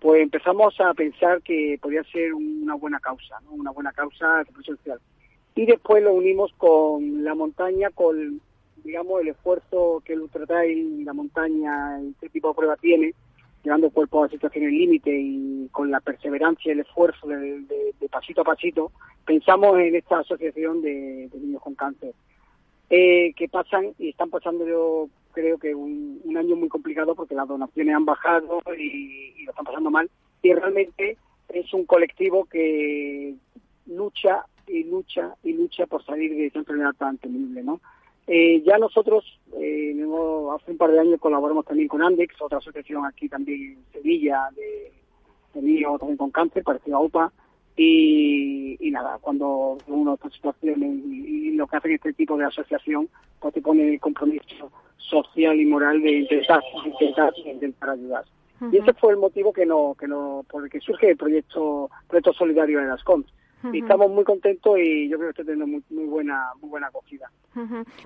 pues 0.00 0.22
empezamos 0.22 0.74
a 0.80 0.94
pensar 0.94 1.42
que 1.42 1.78
podía 1.80 2.02
ser 2.04 2.32
una 2.32 2.74
buena 2.74 2.98
causa, 2.98 3.38
¿no? 3.44 3.52
una 3.52 3.70
buena 3.70 3.92
causa 3.92 4.42
de 4.44 4.62
social. 4.62 4.98
Y 5.54 5.66
después 5.66 6.02
lo 6.02 6.14
unimos 6.14 6.52
con 6.56 7.22
la 7.22 7.34
montaña, 7.34 7.90
con 7.90 8.40
digamos 8.82 9.20
el 9.20 9.28
esfuerzo 9.28 10.02
que 10.02 10.14
el 10.14 10.22
ultratrail 10.22 11.00
y 11.00 11.04
la 11.04 11.12
montaña 11.12 12.00
y 12.00 12.08
este 12.08 12.30
tipo 12.30 12.48
de 12.48 12.54
prueba 12.54 12.76
tiene, 12.76 13.12
llevando 13.62 13.88
el 13.88 13.92
cuerpo 13.92 14.24
a 14.24 14.28
situaciones 14.30 14.72
límite 14.72 15.10
y 15.14 15.68
con 15.70 15.90
la 15.90 16.00
perseverancia 16.00 16.70
y 16.70 16.72
el 16.72 16.80
esfuerzo 16.80 17.26
de, 17.28 17.94
pasito 18.10 18.40
a 18.40 18.44
pasito, 18.44 18.90
pensamos 19.26 19.78
en 19.78 19.94
esta 19.94 20.20
asociación 20.20 20.80
de 20.80 21.28
niños 21.34 21.62
con 21.62 21.74
cáncer 21.74 22.14
eh, 22.90 23.32
que 23.34 23.48
pasan 23.48 23.94
y 23.98 24.08
están 24.08 24.30
pasando 24.30 24.66
yo 24.66 25.08
creo 25.32 25.58
que 25.58 25.74
un, 25.74 26.20
año 26.36 26.56
muy 26.56 26.68
complicado 26.68 27.14
porque 27.14 27.34
las 27.34 27.46
donaciones 27.46 27.94
han 27.94 28.04
bajado 28.04 28.60
y, 28.76 29.44
lo 29.44 29.50
están 29.50 29.64
pasando 29.64 29.90
mal 29.90 30.10
y 30.42 30.52
realmente 30.52 31.16
es 31.48 31.72
un 31.72 31.84
colectivo 31.84 32.46
que 32.46 33.34
lucha 33.86 34.44
y 34.66 34.84
lucha 34.84 35.34
y 35.42 35.52
lucha 35.52 35.86
por 35.86 36.04
salir 36.04 36.34
de 36.34 36.46
esa 36.46 36.60
enfermedad 36.60 36.94
tan 36.98 37.18
temible, 37.18 37.62
¿no? 37.62 37.80
Eh, 38.26 38.62
ya 38.62 38.78
nosotros 38.78 39.24
eh, 39.54 39.92
hace 40.54 40.70
un 40.70 40.76
par 40.76 40.92
de 40.92 41.00
años 41.00 41.20
colaboramos 41.20 41.64
también 41.64 41.88
con 41.88 42.02
Andex, 42.02 42.40
otra 42.40 42.58
asociación 42.58 43.04
aquí 43.04 43.28
también 43.28 43.72
en 43.72 43.84
Sevilla 43.92 44.48
de, 44.54 44.92
de 45.54 45.62
niños 45.62 45.98
también 45.98 46.16
con 46.16 46.30
cáncer, 46.30 46.62
parecido 46.62 46.96
a 46.96 47.00
UPA, 47.00 47.32
y, 47.82 48.90
nada, 48.90 49.18
cuando 49.20 49.78
uno 49.86 50.14
está 50.14 50.26
en 50.26 50.32
situaciones 50.32 50.90
y, 51.06 51.52
lo 51.52 51.66
que 51.66 51.76
hace 51.76 51.94
este 51.94 52.12
tipo 52.12 52.36
de 52.36 52.44
asociación, 52.44 53.08
pues 53.38 53.52
te 53.54 53.60
pone 53.60 53.94
el 53.94 54.00
compromiso 54.00 54.70
social 54.96 55.60
y 55.60 55.66
moral 55.66 56.00
de 56.00 56.10
intentar, 56.20 56.62
intentar, 56.84 57.32
intentar 57.44 57.90
ayudar. 57.90 58.24
Y 58.72 58.76
ese 58.76 58.92
fue 58.94 59.12
el 59.12 59.18
motivo 59.18 59.52
que 59.52 59.64
no, 59.64 59.94
que 59.98 60.06
no, 60.06 60.44
por 60.50 60.64
el 60.64 60.70
que 60.70 60.80
surge 60.80 61.10
el 61.10 61.16
proyecto, 61.16 61.90
proyecto 62.08 62.32
solidario 62.34 62.80
de 62.80 62.86
las. 62.86 63.02
Y 63.72 63.80
estamos 63.80 64.10
muy 64.10 64.24
contentos 64.24 64.78
y 64.78 65.08
yo 65.08 65.18
creo 65.18 65.28
que 65.28 65.42
está 65.42 65.44
teniendo 65.44 65.66
muy, 65.66 65.82
muy 65.90 66.06
buena, 66.06 66.48
muy 66.60 66.70
buena 66.70 66.86
acogida. 66.86 67.30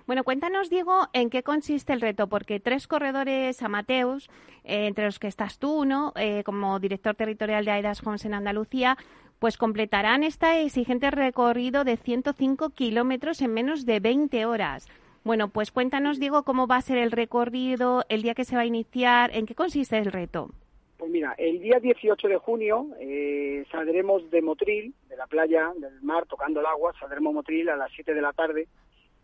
Bueno, 0.06 0.24
cuéntanos, 0.24 0.70
Diego, 0.70 1.08
en 1.12 1.30
qué 1.30 1.42
consiste 1.42 1.92
el 1.92 2.00
reto, 2.00 2.28
porque 2.28 2.60
tres 2.60 2.88
corredores 2.88 3.62
amateus, 3.62 4.30
eh, 4.64 4.86
entre 4.86 5.04
los 5.04 5.18
que 5.18 5.28
estás 5.28 5.58
tú, 5.58 5.84
¿no? 5.84 6.12
Eh, 6.16 6.42
como 6.44 6.80
director 6.80 7.14
territorial 7.14 7.64
de 7.64 7.70
AIDAS 7.72 8.04
Homes 8.04 8.24
en 8.24 8.34
Andalucía, 8.34 8.96
pues 9.44 9.58
completarán 9.58 10.22
este 10.22 10.62
exigente 10.62 11.10
recorrido 11.10 11.84
de 11.84 11.98
105 11.98 12.70
kilómetros 12.70 13.42
en 13.42 13.52
menos 13.52 13.84
de 13.84 14.00
20 14.00 14.46
horas. 14.46 14.88
Bueno, 15.22 15.48
pues 15.48 15.70
cuéntanos, 15.70 16.18
Diego, 16.18 16.44
cómo 16.44 16.66
va 16.66 16.76
a 16.76 16.80
ser 16.80 16.96
el 16.96 17.10
recorrido, 17.10 18.04
el 18.08 18.22
día 18.22 18.32
que 18.32 18.46
se 18.46 18.56
va 18.56 18.62
a 18.62 18.64
iniciar, 18.64 19.36
en 19.36 19.44
qué 19.44 19.54
consiste 19.54 19.98
el 19.98 20.10
reto. 20.10 20.48
Pues 20.96 21.10
mira, 21.10 21.34
el 21.36 21.60
día 21.60 21.78
18 21.78 22.26
de 22.26 22.38
junio 22.38 22.86
eh, 22.98 23.66
saldremos 23.70 24.30
de 24.30 24.40
Motril, 24.40 24.94
de 25.10 25.16
la 25.18 25.26
playa, 25.26 25.74
del 25.76 26.00
mar, 26.00 26.24
tocando 26.24 26.60
el 26.60 26.66
agua, 26.66 26.94
saldremos 26.98 27.34
Motril 27.34 27.68
a 27.68 27.76
las 27.76 27.92
7 27.92 28.14
de 28.14 28.22
la 28.22 28.32
tarde. 28.32 28.66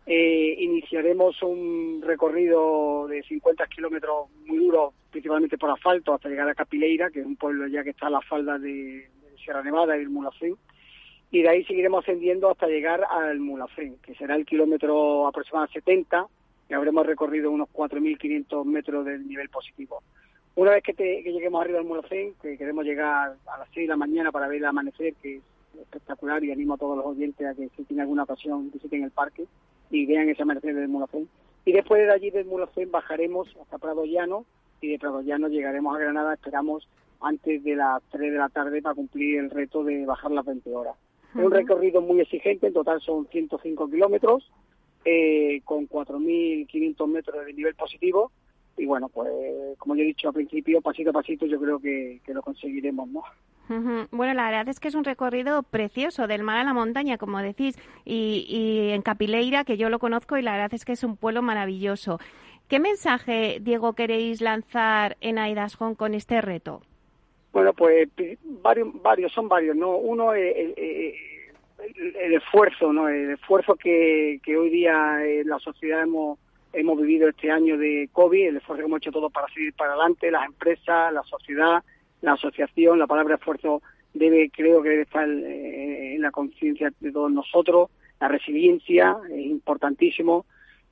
Eh, 0.05 0.55
iniciaremos 0.59 1.41
un 1.41 2.03
recorrido 2.05 3.07
de 3.07 3.23
50 3.23 3.65
kilómetros 3.65 4.29
muy 4.45 4.59
duro, 4.59 4.93
principalmente 5.09 5.57
por 5.57 5.71
asfalto, 5.71 6.13
hasta 6.13 6.29
llegar 6.29 6.47
a 6.47 6.53
Capileira, 6.53 7.09
que 7.09 7.21
es 7.21 7.25
un 7.25 7.37
pueblo 7.37 7.65
ya 7.65 7.83
que 7.83 7.89
está 7.89 8.05
a 8.05 8.11
la 8.11 8.21
falda 8.21 8.59
de, 8.59 9.09
Sierra 9.41 9.63
Nevada 9.63 9.97
y 9.97 10.01
el 10.01 10.09
Mulafén, 10.09 10.55
y 11.31 11.41
de 11.41 11.49
ahí 11.49 11.63
seguiremos 11.63 12.03
ascendiendo 12.03 12.51
hasta 12.51 12.67
llegar 12.67 13.05
al 13.09 13.39
Mulafén, 13.39 13.97
que 14.03 14.15
será 14.15 14.35
el 14.35 14.45
kilómetro 14.45 15.27
aproximadamente 15.27 15.79
70, 15.79 16.27
y 16.69 16.73
habremos 16.73 17.05
recorrido 17.05 17.51
unos 17.51 17.69
4.500 17.69 18.65
metros 18.65 19.05
del 19.05 19.27
nivel 19.27 19.49
positivo. 19.49 20.03
Una 20.55 20.71
vez 20.71 20.83
que, 20.83 20.93
lleguemos 20.93 21.61
arriba 21.61 21.79
del 21.79 21.87
Mulacén, 21.87 22.33
que 22.41 22.57
queremos 22.57 22.83
llegar 22.83 23.35
a 23.45 23.57
las 23.57 23.69
6 23.73 23.87
de 23.87 23.87
la 23.87 23.97
mañana 23.97 24.31
para 24.31 24.47
ver 24.47 24.57
el 24.57 24.65
amanecer, 24.65 25.13
que 25.21 25.37
es 25.37 25.41
espectacular, 25.81 26.43
y 26.43 26.51
animo 26.51 26.73
a 26.73 26.77
todos 26.77 26.97
los 26.97 27.05
oyentes 27.05 27.47
a 27.47 27.55
que 27.55 27.69
si 27.77 27.83
tienen 27.83 28.01
alguna 28.01 28.23
ocasión 28.23 28.69
visiten 28.69 29.03
el 29.03 29.11
parque 29.11 29.45
y 29.89 30.05
vean 30.05 30.27
ese 30.27 30.41
amanecer 30.41 30.75
del 30.75 30.89
Mulacén. 30.89 31.29
Y 31.63 31.71
después 31.71 32.01
de 32.01 32.11
allí 32.11 32.31
del 32.31 32.45
Mulacén 32.45 32.91
bajaremos 32.91 33.47
hasta 33.61 33.77
Prado 33.77 34.03
Llano 34.03 34.45
y 34.81 34.89
de 34.89 34.99
Prado 34.99 35.21
Llano 35.21 35.47
llegaremos 35.47 35.95
a 35.95 35.99
Granada, 35.99 36.33
esperamos 36.33 36.87
antes 37.21 37.63
de 37.63 37.75
las 37.75 38.01
3 38.11 38.31
de 38.31 38.37
la 38.37 38.49
tarde 38.49 38.81
para 38.81 38.95
cumplir 38.95 39.39
el 39.39 39.49
reto 39.49 39.83
de 39.83 40.05
bajar 40.05 40.31
las 40.31 40.45
20 40.45 40.73
horas. 40.73 40.95
Es 41.35 41.43
un 41.43 41.51
recorrido 41.51 42.01
muy 42.01 42.19
exigente, 42.19 42.67
en 42.67 42.73
total 42.73 42.99
son 42.99 43.25
105 43.27 43.89
kilómetros, 43.89 44.51
eh, 45.05 45.61
con 45.63 45.87
4.500 45.87 47.07
metros 47.07 47.45
de 47.45 47.53
nivel 47.53 47.75
positivo. 47.75 48.31
Y 48.77 48.85
bueno, 48.85 49.09
pues 49.09 49.29
como 49.77 49.95
yo 49.95 50.03
he 50.03 50.07
dicho 50.07 50.29
al 50.29 50.33
principio, 50.33 50.81
pasito 50.81 51.11
a 51.11 51.13
pasito 51.13 51.45
yo 51.45 51.59
creo 51.59 51.79
que, 51.79 52.19
lo 52.27 52.41
conseguiremos, 52.41 53.07
¿no? 53.09 53.23
Bueno, 54.11 54.33
la 54.33 54.45
verdad 54.49 54.67
es 54.67 54.81
que 54.81 54.89
es 54.89 54.95
un 54.95 55.05
recorrido 55.05 55.63
precioso 55.63 56.27
del 56.27 56.43
mar 56.43 56.57
a 56.57 56.65
la 56.65 56.73
montaña, 56.73 57.17
como 57.17 57.39
decís, 57.39 57.77
y, 58.03 58.45
y 58.49 58.89
en 58.89 59.01
Capileira, 59.01 59.63
que 59.63 59.77
yo 59.77 59.89
lo 59.89 59.99
conozco, 59.99 60.37
y 60.37 60.41
la 60.41 60.51
verdad 60.51 60.73
es 60.73 60.83
que 60.83 60.91
es 60.91 61.03
un 61.05 61.15
pueblo 61.15 61.41
maravilloso. 61.41 62.19
¿Qué 62.67 62.79
mensaje, 62.79 63.59
Diego, 63.61 63.93
queréis 63.93 64.41
lanzar 64.41 65.15
en 65.21 65.37
Aidasjón 65.37 65.95
con 65.95 66.13
este 66.13 66.41
reto? 66.41 66.81
Bueno, 67.51 67.73
pues 67.73 68.09
varios, 68.43 68.89
varios 69.01 69.31
son 69.33 69.49
varios, 69.49 69.75
¿no? 69.75 69.97
Uno 69.97 70.33
es 70.33 70.55
el, 70.77 72.33
esfuerzo, 72.33 72.93
¿no? 72.93 73.09
El 73.09 73.31
esfuerzo 73.31 73.75
que, 73.75 74.39
que 74.43 74.55
hoy 74.55 74.69
día 74.69 75.19
la 75.45 75.59
sociedad 75.59 76.03
hemos, 76.03 76.39
hemos 76.73 76.99
vivido 76.99 77.27
este 77.27 77.51
año 77.51 77.77
de 77.77 78.09
COVID, 78.13 78.47
el 78.47 78.57
esfuerzo 78.57 78.83
que 78.83 78.87
hemos 78.87 78.97
hecho 78.97 79.11
todos 79.11 79.31
para 79.31 79.47
seguir 79.53 79.73
para 79.73 79.93
adelante, 79.93 80.31
las 80.31 80.45
empresas, 80.45 81.13
la 81.13 81.23
sociedad, 81.23 81.83
la 82.21 82.33
asociación, 82.33 82.99
la 82.99 83.07
palabra 83.07 83.35
esfuerzo 83.35 83.81
debe, 84.13 84.49
creo 84.49 84.81
que 84.81 84.89
debe 84.89 85.01
estar 85.03 85.27
eh, 85.27 86.15
en 86.15 86.21
la 86.21 86.31
conciencia 86.31 86.91
de 86.99 87.11
todos 87.11 87.31
nosotros, 87.31 87.89
la 88.19 88.27
resiliencia 88.27 89.17
es 89.29 89.45
importantísimo 89.45 90.45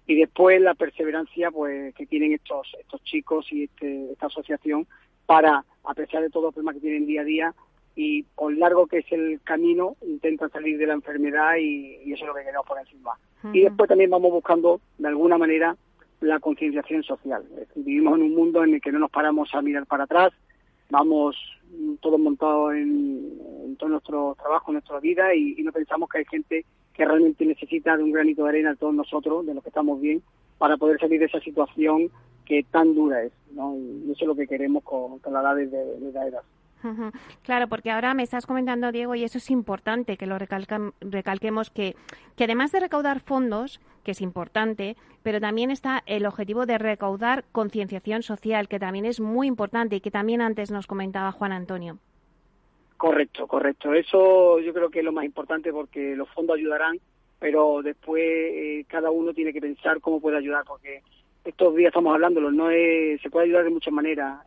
y 0.07 0.15
después 0.15 0.59
la 0.61 0.73
perseverancia 0.73 1.51
pues 1.51 1.93
que 1.93 2.07
tienen 2.07 2.33
estos 2.33 2.67
estos 2.79 3.03
chicos 3.03 3.45
y 3.51 3.65
este, 3.65 4.11
esta 4.11 4.25
asociación 4.25 4.87
para, 5.29 5.63
a 5.83 5.93
pesar 5.93 6.24
de 6.24 6.31
todos 6.31 6.45
los 6.45 6.53
problemas 6.55 6.74
que 6.74 6.81
tienen 6.81 7.05
día 7.05 7.21
a 7.21 7.24
día, 7.24 7.53
y 7.95 8.24
con 8.33 8.57
largo 8.57 8.88
que 8.88 8.98
es 8.98 9.12
el 9.12 9.39
camino, 9.43 9.95
intentan 10.01 10.50
salir 10.50 10.75
de 10.79 10.88
la 10.88 10.95
enfermedad 10.95 11.57
y, 11.57 12.12
eso 12.12 12.24
es 12.24 12.27
lo 12.29 12.33
que 12.33 12.41
queremos 12.41 12.65
poner 12.65 12.88
encima. 12.88 13.12
Y 13.53 13.62
después 13.62 13.88
también 13.88 14.09
vamos 14.09 14.31
buscando, 14.31 14.81
de 14.98 15.07
alguna 15.07 15.38
manera, 15.38 15.77
la 16.21 16.39
concienciación 16.39 17.03
social. 17.03 17.43
vivimos 17.75 18.17
en 18.17 18.24
un 18.24 18.36
mundo 18.36 18.63
en 18.63 18.74
el 18.74 18.81
que 18.81 18.91
no 18.91 18.98
nos 18.98 19.12
paramos 19.12 19.53
a 19.53 19.62
mirar 19.62 19.86
para 19.86 20.05
atrás, 20.05 20.33
vamos 20.89 21.36
todos 22.00 22.19
montados 22.19 22.74
en, 22.74 23.75
todo 23.77 23.89
nuestro 23.91 24.36
trabajo, 24.39 24.71
en 24.71 24.77
nuestra 24.77 25.00
vida, 25.00 25.36
y, 25.36 25.62
no 25.62 25.71
pensamos 25.71 26.09
que 26.09 26.17
hay 26.17 26.25
gente 26.25 26.65
que 26.91 27.05
realmente 27.05 27.45
necesita 27.45 27.95
de 27.95 28.01
un 28.01 28.13
granito 28.13 28.45
de 28.45 28.50
arena, 28.50 28.75
todos 28.75 28.95
nosotros, 28.95 29.45
de 29.45 29.53
los 29.53 29.62
que 29.62 29.69
estamos 29.69 30.01
bien, 30.01 30.24
para 30.57 30.75
poder 30.75 31.00
salir 31.00 31.19
de 31.19 31.27
esa 31.27 31.39
situación 31.39 32.09
que 32.49 32.63
tan 32.63 32.95
dura 32.95 33.21
es, 33.23 33.31
¿no? 33.51 33.77
Y 33.77 34.11
eso 34.11 34.25
es 34.25 34.27
lo 34.27 34.35
que 34.35 34.47
queremos 34.47 34.83
con, 34.83 35.21
la 35.31 35.41
edad 35.41 35.55
de, 35.55 35.67
de, 35.67 36.11
la 36.11 36.27
edad. 36.27 36.41
Claro, 37.43 37.67
porque 37.67 37.91
ahora 37.91 38.13
me 38.13 38.23
estás 38.23 38.45
comentando, 38.45 38.91
Diego, 38.91 39.13
y 39.13 39.23
eso 39.23 39.37
es 39.37 39.51
importante 39.51 40.17
que 40.17 40.25
lo 40.25 40.37
recalquemos, 40.39 41.69
que, 41.69 41.95
que 42.35 42.45
además 42.45 42.71
de 42.71 42.79
recaudar 42.79 43.19
fondos, 43.19 43.79
que 44.03 44.11
es 44.11 44.21
importante, 44.21 44.95
pero 45.21 45.39
también 45.39 45.71
está 45.71 46.01
el 46.05 46.25
objetivo 46.25 46.65
de 46.65 46.77
recaudar 46.77 47.43
concienciación 47.51 48.23
social, 48.23 48.67
que 48.67 48.79
también 48.79 49.05
es 49.05 49.19
muy 49.19 49.47
importante 49.47 49.97
y 49.97 50.01
que 50.01 50.09
también 50.09 50.41
antes 50.41 50.71
nos 50.71 50.87
comentaba 50.87 51.33
Juan 51.33 51.51
Antonio. 51.51 51.99
Correcto, 52.97 53.45
correcto. 53.45 53.93
Eso 53.93 54.59
yo 54.59 54.73
creo 54.73 54.89
que 54.89 54.99
es 54.99 55.05
lo 55.05 55.11
más 55.11 55.25
importante 55.25 55.71
porque 55.71 56.15
los 56.15 56.29
fondos 56.29 56.57
ayudarán, 56.57 56.99
pero 57.39 57.81
después 57.83 58.23
eh, 58.23 58.85
cada 58.87 59.11
uno 59.11 59.33
tiene 59.33 59.53
que 59.53 59.61
pensar 59.61 59.99
cómo 59.99 60.19
puede 60.21 60.37
ayudar, 60.37 60.63
porque 60.65 61.01
estos 61.46 61.75
días 61.75 61.89
estamos 61.89 62.13
hablándolo, 62.13 62.51
no 62.51 62.69
es, 62.69 63.22
se 63.22 63.29
puede 63.29 63.46
ayudar 63.46 63.63
de 63.63 63.69
muchas 63.69 63.93
maneras, 63.93 64.39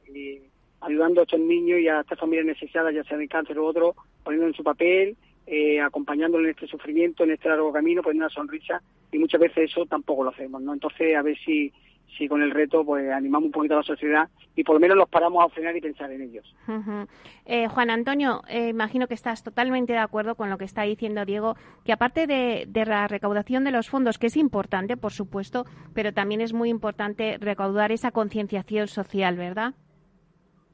ayudando 0.80 1.20
a 1.20 1.24
estos 1.24 1.40
niños 1.40 1.80
y 1.80 1.88
a 1.88 2.00
estas 2.00 2.18
familias 2.18 2.46
necesitadas, 2.46 2.94
ya 2.94 3.04
sea 3.04 3.16
de 3.16 3.28
cáncer 3.28 3.58
u 3.58 3.64
otro, 3.64 3.94
poniendo 4.22 4.46
en 4.46 4.54
su 4.54 4.62
papel, 4.62 5.16
eh, 5.46 5.80
acompañándolo 5.80 6.44
en 6.44 6.50
este 6.50 6.66
sufrimiento, 6.66 7.24
en 7.24 7.32
este 7.32 7.48
largo 7.48 7.72
camino, 7.72 8.02
poniendo 8.02 8.26
una 8.26 8.34
sonrisa, 8.34 8.82
y 9.10 9.18
muchas 9.18 9.40
veces 9.40 9.70
eso 9.70 9.86
tampoco 9.86 10.24
lo 10.24 10.30
hacemos, 10.30 10.62
¿no? 10.62 10.72
Entonces, 10.72 11.16
a 11.16 11.22
ver 11.22 11.36
si 11.38 11.72
si 12.16 12.28
con 12.28 12.42
el 12.42 12.50
reto 12.50 12.84
pues 12.84 13.10
animamos 13.10 13.46
un 13.46 13.52
poquito 13.52 13.74
a 13.74 13.78
la 13.78 13.82
sociedad 13.82 14.28
y 14.54 14.64
por 14.64 14.74
lo 14.74 14.80
menos 14.80 14.96
los 14.96 15.08
paramos 15.08 15.44
a 15.44 15.48
frenar 15.48 15.76
y 15.76 15.80
pensar 15.80 16.10
en 16.12 16.22
ellos. 16.22 16.54
eh, 17.46 17.68
Juan 17.68 17.90
Antonio, 17.90 18.42
eh, 18.48 18.68
imagino 18.68 19.06
que 19.08 19.14
estás 19.14 19.42
totalmente 19.42 19.92
de 19.92 19.98
acuerdo 19.98 20.34
con 20.34 20.50
lo 20.50 20.58
que 20.58 20.64
está 20.64 20.82
diciendo 20.82 21.24
Diego, 21.24 21.56
que 21.84 21.92
aparte 21.92 22.26
de, 22.26 22.64
de, 22.68 22.86
la 22.86 23.08
recaudación 23.08 23.64
de 23.64 23.70
los 23.70 23.88
fondos, 23.88 24.18
que 24.18 24.26
es 24.26 24.36
importante, 24.36 24.96
por 24.96 25.12
supuesto, 25.12 25.64
pero 25.94 26.12
también 26.12 26.40
es 26.40 26.52
muy 26.52 26.68
importante 26.68 27.38
recaudar 27.40 27.92
esa 27.92 28.10
concienciación 28.10 28.88
social, 28.88 29.36
¿verdad? 29.36 29.74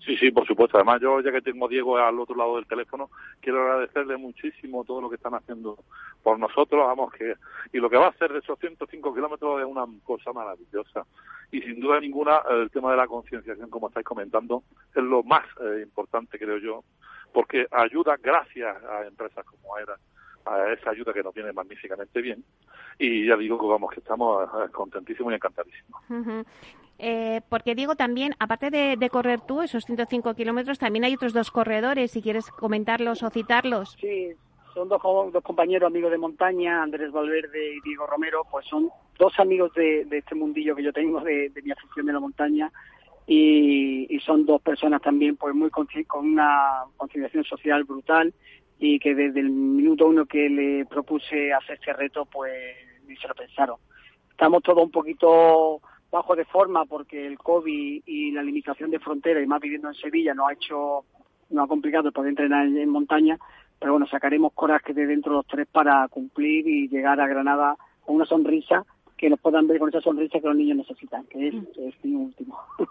Sí, 0.05 0.17
sí, 0.17 0.31
por 0.31 0.47
supuesto. 0.47 0.77
Además, 0.77 1.01
yo 1.01 1.21
ya 1.21 1.33
que 1.33 1.43
tengo 1.43 1.69
Diego 1.69 1.99
al 1.99 2.19
otro 2.19 2.37
lado 2.37 2.57
del 2.57 2.67
teléfono, 2.67 3.11
quiero 3.41 3.63
agradecerle 3.63 4.17
muchísimo 4.17 4.85
todo 4.85 5.01
lo 5.01 5.11
que 5.11 5.17
están 5.17 5.35
haciendo 5.35 5.79
por 6.23 6.39
nosotros. 6.39 6.87
Vamos, 6.87 7.13
que 7.13 7.35
y 7.73 7.79
lo 7.79 7.91
que 7.91 7.97
va 7.97 8.07
a 8.07 8.11
hacer 8.11 8.33
de 8.33 8.39
esos 8.39 8.59
105 8.59 9.15
kilómetros 9.15 9.61
es 9.61 9.67
una 9.67 9.85
cosa 10.05 10.33
maravillosa. 10.33 11.05
Y 11.51 11.61
sin 11.63 11.81
duda 11.81 12.01
ninguna, 12.01 12.43
el 12.51 12.71
tema 12.71 12.91
de 12.91 12.97
la 12.97 13.07
concienciación, 13.07 13.71
como 13.71 13.89
estáis 13.89 14.07
comentando, 14.07 14.63
es 14.95 15.03
lo 15.03 15.23
más 15.23 15.45
eh, 15.61 15.83
importante, 15.83 16.39
creo 16.39 16.59
yo, 16.59 16.85
porque 17.33 17.67
ayuda 17.71 18.17
gracias 18.23 18.77
a 18.85 19.07
empresas 19.07 19.45
como 19.45 19.77
AERA 19.77 19.97
a 20.45 20.73
esa 20.73 20.91
ayuda 20.91 21.13
que 21.13 21.23
nos 21.23 21.35
viene 21.35 21.53
magníficamente 21.53 22.23
bien. 22.23 22.43
Y 22.99 23.27
ya 23.27 23.37
digo 23.37 23.59
que 23.59 23.67
vamos, 23.67 23.93
que 23.93 24.01
estamos 24.01 24.49
eh, 24.49 24.71
contentísimos 24.73 25.33
y 25.33 25.37
encantadísimos. 25.37 26.03
Eh, 26.99 27.43
porque 27.49 27.77
digo 27.77 27.95
también, 27.95 28.35
aparte 28.41 28.71
de, 28.71 29.11
correr 29.11 29.41
tú 29.41 29.63
esos 29.63 29.85
105 29.85 30.35
kilómetros, 30.35 30.79
también 30.79 31.05
hay 31.05 31.15
otros 31.15 31.33
dos 31.33 31.51
corredores, 31.51 32.11
si 32.11 32.23
quieres 32.23 32.51
comentarlos 32.51 33.23
o 33.23 33.31
citarlos. 33.31 33.97
Sí, 34.01 34.33
son 34.75 34.89
dos, 34.89 35.01
compañeros 35.43 35.87
amigos 35.87 36.11
de 36.11 36.19
montaña, 36.19 36.83
Andrés 36.83 37.13
Valverde 37.13 37.77
y 37.77 37.81
Diego 37.83 38.07
Romero, 38.07 38.43
pues 38.51 38.67
son 38.67 38.91
dos 39.17 39.33
amigos 39.39 39.73
de, 39.75 40.07
este 40.11 40.35
mundillo 40.35 40.75
que 40.75 40.83
yo 40.83 40.93
tengo, 40.93 41.21
de, 41.21 41.53
mi 41.63 41.71
afición 41.71 42.07
de 42.07 42.13
la 42.13 42.21
montaña, 42.21 42.73
y, 43.27 44.19
son 44.27 44.45
dos 44.45 44.61
personas 44.61 45.01
también 45.01 45.37
pues 45.37 45.55
muy 45.55 45.71
con, 45.71 45.87
una 46.19 46.83
conciliación 46.97 47.45
social 47.45 47.85
brutal 47.85 48.35
y 48.79 48.99
que 48.99 49.15
desde 49.15 49.41
el 49.41 49.51
minuto 49.51 50.07
uno 50.07 50.27
que 50.27 50.51
le 50.51 50.85
propuse 50.85 51.53
hacer 51.53 51.77
este 51.77 51.93
reto, 51.93 52.27
pues 52.27 52.53
ni 53.07 53.17
se 53.17 53.29
lo 53.29 53.35
pensaron. 53.35 53.77
Estamos 54.31 54.63
todos 54.63 54.83
un 54.83 54.91
poquito 54.91 55.81
bajo 56.11 56.35
de 56.35 56.45
forma 56.45 56.85
porque 56.87 57.27
el 57.27 57.39
COVID 57.39 58.03
y 58.07 58.31
la 58.33 58.43
limitación 58.43 58.91
de 58.91 58.99
frontera 58.99 59.41
y 59.41 59.47
más 59.47 59.61
viviendo 59.61 59.89
en 59.89 59.95
Sevilla 59.95 60.35
nos 60.35 60.49
ha 60.49 60.53
hecho, 60.53 61.05
nos 61.51 61.65
ha 61.65 61.69
complicado 61.69 62.13
poder 62.13 62.31
entrenar 62.31 62.67
en, 62.67 62.89
montaña, 62.89 63.39
pero 63.79 63.93
bueno, 63.93 64.07
sacaremos 64.07 64.53
coraje 64.53 64.95
de 64.95 65.07
dentro 65.07 65.33
los 65.35 65.47
tres 65.47 65.67
para 65.71 66.07
cumplir 66.09 66.67
y 66.67 66.89
llegar 66.89 67.21
a 67.21 67.29
Granada 67.29 67.77
con 68.05 68.17
una 68.17 68.25
sonrisa 68.25 68.85
que 69.17 69.29
nos 69.29 69.41
puedan 69.41 69.67
ver 69.67 69.79
con 69.79 69.89
esa 69.89 70.01
sonrisa 70.01 70.41
que 70.41 70.47
los 70.47 70.57
niños 70.57 70.79
necesitan, 70.79 71.25
que 71.27 71.49
es, 71.49 71.55
es 71.79 72.05
mi 72.05 72.15
último. 72.15 72.59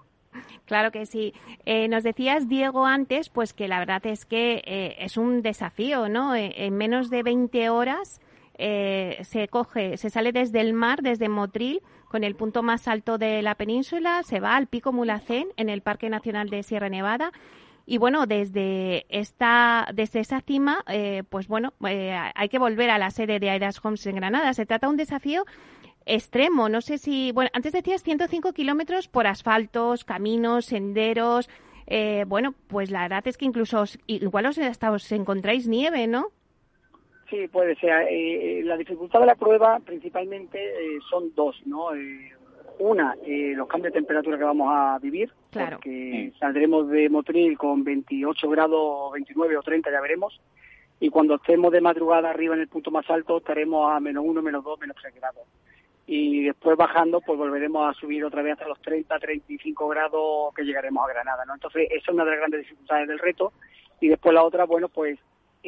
Claro 0.65 0.91
que 0.91 1.05
sí. 1.05 1.33
Eh, 1.65 1.87
nos 1.87 2.03
decías, 2.03 2.47
Diego, 2.47 2.85
antes, 2.85 3.29
pues 3.29 3.53
que 3.53 3.67
la 3.67 3.79
verdad 3.79 4.05
es 4.05 4.25
que 4.25 4.61
eh, 4.65 4.95
es 4.99 5.17
un 5.17 5.41
desafío, 5.41 6.09
¿no? 6.09 6.35
Eh, 6.35 6.53
en 6.57 6.75
menos 6.75 7.09
de 7.09 7.23
20 7.23 7.69
horas 7.69 8.21
se 8.57 9.47
coge, 9.49 9.97
se 9.97 10.09
sale 10.09 10.31
desde 10.31 10.61
el 10.61 10.73
mar, 10.73 11.01
desde 11.01 11.29
Motril, 11.29 11.81
con 12.07 12.23
el 12.23 12.35
punto 12.35 12.63
más 12.63 12.87
alto 12.87 13.17
de 13.17 13.41
la 13.41 13.55
península, 13.55 14.23
se 14.23 14.39
va 14.39 14.55
al 14.55 14.67
Pico 14.67 14.91
Mulacén, 14.91 15.47
en 15.57 15.69
el 15.69 15.81
Parque 15.81 16.09
Nacional 16.09 16.49
de 16.49 16.63
Sierra 16.63 16.89
Nevada, 16.89 17.31
y 17.89 17.99
bueno, 17.99 18.25
desde 18.25 19.05
esta, 19.07 19.87
desde 19.93 20.19
esa 20.19 20.41
cima, 20.41 20.83
pues 21.29 21.47
bueno, 21.47 21.73
hay 21.81 22.49
que 22.49 22.59
volver 22.59 22.89
a 22.89 22.97
la 22.97 23.11
sede 23.11 23.39
de 23.39 23.49
Aidas 23.49 23.79
Homes 23.83 24.05
en 24.07 24.17
Granada. 24.17 24.53
Se 24.53 24.65
trata 24.65 24.87
de 24.87 24.91
un 24.91 24.97
desafío 24.97 25.45
extremo. 26.07 26.69
No 26.69 26.81
sé 26.81 26.97
si, 26.97 27.31
bueno, 27.31 27.49
antes 27.53 27.73
decías 27.73 28.03
105 28.03 28.53
kilómetros 28.53 29.07
por 29.07 29.27
asfaltos, 29.27 30.03
caminos, 30.03 30.65
senderos. 30.65 31.49
Eh, 31.85 32.25
bueno, 32.27 32.53
pues 32.67 32.91
la 32.91 33.03
verdad 33.03 33.25
es 33.27 33.37
que 33.37 33.45
incluso 33.45 33.85
igual 34.07 34.47
os, 34.47 34.57
hasta 34.57 34.91
os 34.91 35.11
encontráis 35.11 35.67
nieve, 35.67 36.07
¿no? 36.07 36.31
Sí, 37.29 37.47
puede 37.47 37.75
ser. 37.75 38.07
Eh, 38.09 38.61
la 38.63 38.77
dificultad 38.77 39.19
de 39.19 39.25
la 39.25 39.35
prueba 39.35 39.79
principalmente 39.79 40.59
eh, 40.59 40.99
son 41.09 41.33
dos, 41.35 41.55
¿no? 41.65 41.89
una, 42.79 43.15
los 43.25 43.67
cambios 43.67 43.91
de 43.91 43.99
temperatura 43.99 44.37
que 44.37 44.43
vamos 44.43 44.67
a 44.71 44.99
vivir, 44.99 45.31
claro. 45.49 45.77
porque 45.77 46.31
saldremos 46.39 46.87
de 46.89 47.09
Motril 47.09 47.57
con 47.57 47.83
28 47.83 48.49
grados, 48.49 49.13
29 49.13 49.57
o 49.57 49.63
30, 49.63 49.89
ya 49.89 49.99
veremos, 49.99 50.39
y 50.99 51.09
cuando 51.09 51.35
estemos 51.35 51.71
de 51.71 51.81
madrugada 51.81 52.29
arriba 52.29 52.53
en 52.53 52.61
el 52.61 52.67
punto 52.67 52.91
más 52.91 53.09
alto 53.09 53.37
estaremos 53.37 53.91
a 53.91 53.99
menos 53.99 54.23
1, 54.25 54.41
menos 54.43 54.63
2, 54.63 54.79
menos 54.79 54.95
3 55.01 55.15
grados 55.15 55.47
y 56.07 56.45
después 56.45 56.77
bajando 56.77 57.19
pues 57.19 57.37
volveremos 57.37 57.89
a 57.89 57.99
subir 57.99 58.23
otra 58.23 58.41
vez 58.41 58.53
hasta 58.53 58.67
los 58.67 58.81
30, 58.81 59.19
35 59.19 59.87
grados 59.89 60.55
que 60.55 60.63
llegaremos 60.63 61.05
a 61.05 61.13
Granada, 61.13 61.43
¿no? 61.45 61.53
Entonces 61.53 61.87
esa 61.91 61.97
es 61.97 62.07
una 62.07 62.23
de 62.23 62.31
las 62.31 62.39
grandes 62.39 62.61
dificultades 62.61 63.09
del 63.09 63.19
reto 63.19 63.51
y 63.99 64.07
después 64.07 64.33
la 64.33 64.43
otra, 64.43 64.63
bueno, 64.63 64.87
pues 64.87 65.19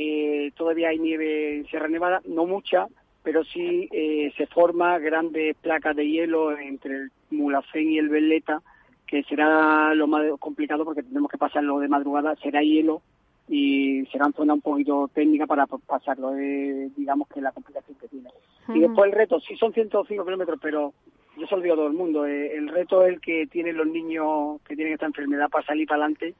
eh, 0.01 0.53
todavía 0.55 0.87
hay 0.87 0.97
nieve 0.97 1.57
en 1.57 1.65
Sierra 1.65 1.89
Nevada, 1.89 2.21
no 2.25 2.45
mucha, 2.45 2.87
pero 3.21 3.43
sí 3.43 3.89
eh, 3.91 4.31
se 4.37 4.47
forma 4.47 4.97
grandes 4.97 5.57
placas 5.57 5.93
de 5.93 6.07
hielo 6.07 6.57
entre 6.57 6.95
el 6.95 7.11
Mulafén 7.31 7.91
y 7.91 7.97
el 7.97 8.07
Veleta, 8.07 8.61
que 9.05 9.23
será 9.23 9.93
lo 9.95 10.07
más 10.07 10.23
complicado 10.39 10.85
porque 10.85 11.03
tendremos 11.03 11.29
que 11.29 11.37
pasarlo 11.37 11.79
de 11.79 11.89
madrugada, 11.89 12.33
será 12.37 12.61
hielo 12.61 13.01
y 13.49 14.05
será 14.05 14.31
zona 14.31 14.53
un 14.53 14.61
poquito 14.61 15.09
técnica 15.13 15.45
para 15.45 15.67
pasarlo, 15.67 16.31
de, 16.31 16.91
digamos 16.95 17.27
que 17.27 17.41
la 17.41 17.51
complicación 17.51 17.97
que 17.97 18.07
tiene. 18.07 18.29
Y 18.69 18.79
después 18.79 19.11
el 19.11 19.17
reto, 19.17 19.41
sí 19.41 19.57
son 19.57 19.73
105 19.73 20.23
kilómetros, 20.23 20.59
pero 20.61 20.93
yo 21.35 21.45
se 21.45 21.57
lo 21.57 21.61
digo 21.61 21.73
a 21.73 21.77
todo 21.77 21.87
el 21.87 21.93
mundo, 21.93 22.25
eh, 22.25 22.55
el 22.55 22.69
reto 22.69 23.05
es 23.05 23.15
el 23.15 23.19
que 23.19 23.47
tienen 23.47 23.75
los 23.75 23.87
niños 23.87 24.61
que 24.65 24.77
tienen 24.77 24.93
esta 24.93 25.07
enfermedad 25.07 25.49
para 25.49 25.65
salir 25.65 25.89
para 25.89 26.05
adelante 26.05 26.35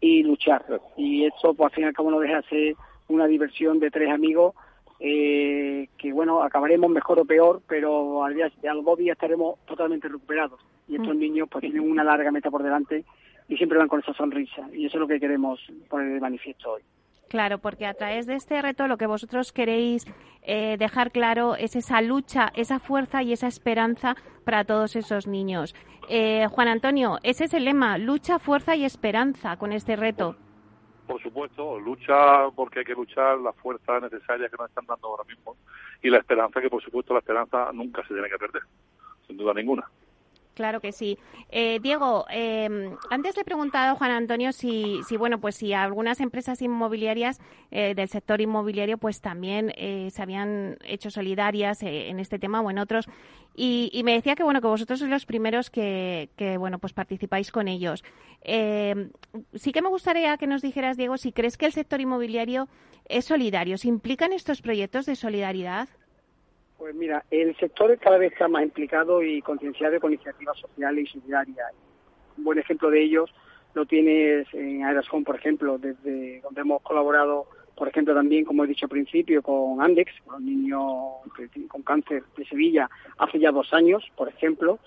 y 0.00 0.22
luchar. 0.22 0.64
Y 0.96 1.26
eso, 1.26 1.52
pues 1.52 1.70
al 1.70 1.74
fin 1.74 1.84
y 1.84 1.86
al 1.88 1.92
cabo, 1.92 2.10
no 2.10 2.20
deja 2.20 2.36
de 2.36 2.48
ser 2.48 2.76
una 3.08 3.26
diversión 3.26 3.78
de 3.78 3.90
tres 3.90 4.10
amigos 4.10 4.54
eh, 5.00 5.88
que, 5.98 6.12
bueno, 6.12 6.42
acabaremos 6.42 6.90
mejor 6.90 7.18
o 7.18 7.24
peor, 7.24 7.62
pero 7.68 8.24
al, 8.24 8.34
día, 8.34 8.50
al 8.70 8.84
dos 8.84 8.98
días 8.98 9.14
estaremos 9.14 9.58
totalmente 9.66 10.08
recuperados. 10.08 10.60
Y 10.88 10.96
estos 10.96 11.16
niños, 11.16 11.48
pues 11.50 11.62
tienen 11.62 11.90
una 11.90 12.04
larga 12.04 12.30
meta 12.30 12.50
por 12.50 12.62
delante 12.62 13.04
y 13.48 13.56
siempre 13.56 13.78
van 13.78 13.88
con 13.88 14.00
esa 14.00 14.12
sonrisa. 14.14 14.68
Y 14.72 14.86
eso 14.86 14.96
es 14.96 15.00
lo 15.00 15.08
que 15.08 15.20
queremos 15.20 15.60
poner 15.88 16.12
de 16.12 16.20
manifiesto 16.20 16.72
hoy. 16.72 16.82
Claro, 17.28 17.58
porque 17.58 17.86
a 17.86 17.94
través 17.94 18.26
de 18.26 18.34
este 18.34 18.60
reto 18.62 18.86
lo 18.86 18.96
que 18.96 19.06
vosotros 19.06 19.52
queréis 19.52 20.06
eh, 20.42 20.76
dejar 20.78 21.10
claro 21.10 21.56
es 21.56 21.74
esa 21.74 22.00
lucha, 22.00 22.52
esa 22.54 22.78
fuerza 22.78 23.22
y 23.22 23.32
esa 23.32 23.48
esperanza 23.48 24.14
para 24.44 24.64
todos 24.64 24.94
esos 24.94 25.26
niños. 25.26 25.74
Eh, 26.08 26.46
Juan 26.50 26.68
Antonio, 26.68 27.18
ese 27.22 27.44
es 27.44 27.54
el 27.54 27.64
lema, 27.64 27.98
lucha, 27.98 28.38
fuerza 28.38 28.76
y 28.76 28.84
esperanza 28.84 29.56
con 29.56 29.72
este 29.72 29.96
reto. 29.96 30.36
Por 31.06 31.22
supuesto, 31.22 31.78
lucha 31.78 32.48
porque 32.54 32.80
hay 32.80 32.84
que 32.84 32.94
luchar, 32.94 33.38
la 33.38 33.52
fuerza 33.52 34.00
necesaria 34.00 34.48
que 34.48 34.56
nos 34.56 34.68
están 34.68 34.86
dando 34.86 35.08
ahora 35.08 35.24
mismo 35.24 35.56
y 36.02 36.08
la 36.08 36.18
esperanza 36.18 36.60
que 36.60 36.70
por 36.70 36.82
supuesto 36.82 37.12
la 37.12 37.20
esperanza 37.20 37.70
nunca 37.72 38.02
se 38.02 38.14
tiene 38.14 38.28
que 38.28 38.38
perder, 38.38 38.62
sin 39.26 39.36
duda 39.36 39.52
ninguna. 39.54 39.88
Claro 40.54 40.80
que 40.80 40.92
sí. 40.92 41.18
Eh, 41.50 41.80
Diego, 41.82 42.26
eh, 42.30 42.96
antes 43.10 43.36
le 43.36 43.42
he 43.42 43.44
preguntado 43.44 43.92
a 43.92 43.96
Juan 43.96 44.12
Antonio 44.12 44.52
si, 44.52 45.00
si, 45.08 45.16
bueno, 45.16 45.40
pues 45.40 45.56
si 45.56 45.72
algunas 45.72 46.20
empresas 46.20 46.62
inmobiliarias 46.62 47.40
eh, 47.72 47.94
del 47.94 48.08
sector 48.08 48.40
inmobiliario, 48.40 48.96
pues 48.96 49.20
también 49.20 49.72
eh, 49.76 50.10
se 50.12 50.22
habían 50.22 50.78
hecho 50.84 51.10
solidarias 51.10 51.82
en 51.82 52.20
este 52.20 52.38
tema 52.38 52.60
o 52.60 52.70
en 52.70 52.78
otros. 52.78 53.06
Y, 53.56 53.90
y, 53.92 54.04
me 54.04 54.14
decía 54.14 54.34
que 54.34 54.42
bueno, 54.42 54.60
que 54.60 54.66
vosotros 54.66 54.98
sois 54.98 55.10
los 55.10 55.26
primeros 55.26 55.70
que, 55.70 56.30
que 56.36 56.56
bueno, 56.56 56.78
pues 56.78 56.92
participáis 56.92 57.50
con 57.52 57.68
ellos. 57.68 58.04
sí 58.44 59.72
que 59.72 59.82
me 59.82 59.88
gustaría 59.88 60.36
que 60.38 60.46
nos 60.46 60.62
dijeras, 60.62 60.96
Diego, 60.96 61.16
si 61.18 61.32
crees 61.32 61.56
que 61.56 61.66
el 61.66 61.72
sector 61.72 62.00
inmobiliario 62.00 62.68
es 63.08 63.24
solidario. 63.24 63.78
¿Se 63.78 63.88
implican 63.88 64.32
estos 64.32 64.62
proyectos 64.62 65.06
de 65.06 65.16
solidaridad? 65.16 65.88
Pues 66.84 66.94
mira, 66.96 67.24
el 67.30 67.56
sector 67.56 67.98
cada 67.98 68.18
vez 68.18 68.32
está 68.32 68.46
más 68.46 68.62
implicado 68.62 69.22
y 69.22 69.40
concienciado 69.40 69.98
con 69.98 70.12
iniciativas 70.12 70.58
sociales 70.58 71.08
y 71.08 71.18
solidarias. 71.18 71.72
Un 72.36 72.44
buen 72.44 72.58
ejemplo 72.58 72.90
de 72.90 73.02
ellos 73.02 73.34
lo 73.72 73.86
tienes 73.86 74.46
en 74.52 74.84
Aerascom, 74.84 75.24
por 75.24 75.36
ejemplo, 75.36 75.78
desde 75.78 76.42
donde 76.42 76.60
hemos 76.60 76.82
colaborado, 76.82 77.46
por 77.74 77.88
ejemplo, 77.88 78.12
también, 78.12 78.44
como 78.44 78.64
he 78.64 78.66
dicho 78.66 78.84
al 78.84 78.90
principio, 78.90 79.40
con 79.40 79.80
Andex, 79.80 80.12
con 80.26 80.44
niños 80.44 81.22
con 81.68 81.80
cáncer 81.80 82.22
de 82.36 82.44
Sevilla, 82.44 82.90
hace 83.16 83.38
ya 83.38 83.50
dos 83.50 83.72
años, 83.72 84.04
por 84.14 84.28
ejemplo. 84.28 84.78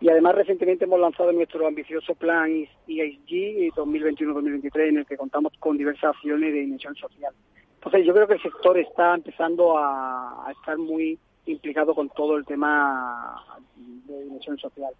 Y 0.00 0.08
además 0.08 0.34
recientemente 0.34 0.86
hemos 0.86 0.98
lanzado 0.98 1.30
nuestro 1.30 1.64
ambicioso 1.64 2.16
plan 2.16 2.66
ESG 2.88 3.72
2021-2023 3.72 4.88
en 4.88 4.96
el 4.98 5.06
que 5.06 5.16
contamos 5.16 5.52
con 5.60 5.78
diversas 5.78 6.16
acciones 6.16 6.52
de 6.52 6.62
dimensión 6.62 6.96
social. 6.96 7.32
Entonces 7.76 8.04
yo 8.04 8.12
creo 8.14 8.26
que 8.26 8.34
el 8.34 8.42
sector 8.42 8.76
está 8.78 9.14
empezando 9.14 9.78
a 9.78 10.48
estar 10.50 10.76
muy 10.76 11.16
implicado 11.46 11.94
con 11.94 12.08
todo 12.10 12.36
el 12.36 12.44
tema 12.44 13.42
de 14.06 14.24
dimensión 14.24 14.58
social. 14.58 14.92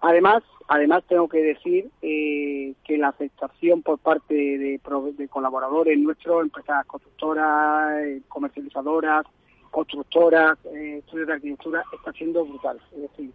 Además, 0.00 0.42
además 0.66 1.04
tengo 1.08 1.28
que 1.28 1.42
decir 1.42 1.88
eh, 2.02 2.74
que 2.84 2.98
la 2.98 3.08
aceptación 3.08 3.82
por 3.82 3.98
parte 3.98 4.34
de, 4.34 4.80
de 5.16 5.28
colaboradores 5.28 5.96
nuestros, 5.98 6.42
empresas 6.42 6.84
constructoras, 6.86 8.02
eh, 8.02 8.22
comercializadoras, 8.28 9.26
constructoras, 9.70 10.58
eh, 10.66 10.98
estudios 10.98 11.28
de 11.28 11.32
arquitectura, 11.34 11.84
está 11.92 12.12
siendo 12.12 12.44
brutal. 12.44 12.80
Es 12.92 13.02
decir, 13.02 13.30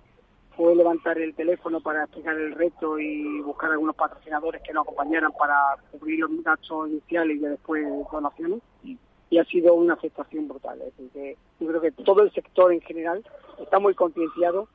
fue 0.58 0.76
levantar 0.76 1.18
el 1.20 1.34
teléfono 1.36 1.80
para 1.80 2.04
explicar 2.04 2.36
el 2.36 2.54
reto 2.54 3.00
y 3.00 3.42
buscar 3.42 3.72
algunos 3.72 3.96
patrocinadores 3.96 4.62
que 4.64 4.74
nos 4.74 4.84
acompañaran 4.84 5.32
para 5.40 5.56
cubrir 5.92 6.20
los 6.20 6.44
gastos 6.44 6.90
iniciales 6.90 7.38
y 7.38 7.40
después 7.40 7.88
donaciones 8.12 8.60
y 8.84 8.98
ha 9.36 9.46
sido 9.46 9.74
una 9.74 9.96
aceptación 9.96 10.48
brutal. 10.48 10.82
Es 10.82 10.96
decir, 10.98 11.12
que 11.12 11.38
yo 11.60 11.68
creo 11.68 11.82
que 11.82 11.92
todo 11.92 12.22
el 12.22 12.32
sector 12.32 12.72
en 12.72 12.82
general 12.82 13.26
está 13.60 13.80
muy 13.80 13.94
concienciado 13.94 14.68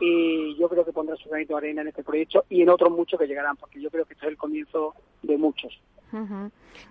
y 0.00 0.56
yo 0.56 0.68
creo 0.68 0.84
que 0.84 0.92
pondrá 0.92 1.16
su 1.16 1.28
granito 1.28 1.54
de 1.54 1.58
arena 1.58 1.82
en 1.82 1.88
este 1.88 2.02
proyecto 2.02 2.44
y 2.50 2.62
en 2.62 2.68
otros 2.68 2.90
muchos 2.90 3.18
que 3.18 3.26
llegarán, 3.26 3.56
porque 3.56 3.80
yo 3.80 3.90
creo 3.90 4.04
que 4.04 4.14
este 4.14 4.26
es 4.26 4.32
el 4.32 4.36
comienzo 4.36 4.94
de 5.22 5.38
muchos. 5.38 5.80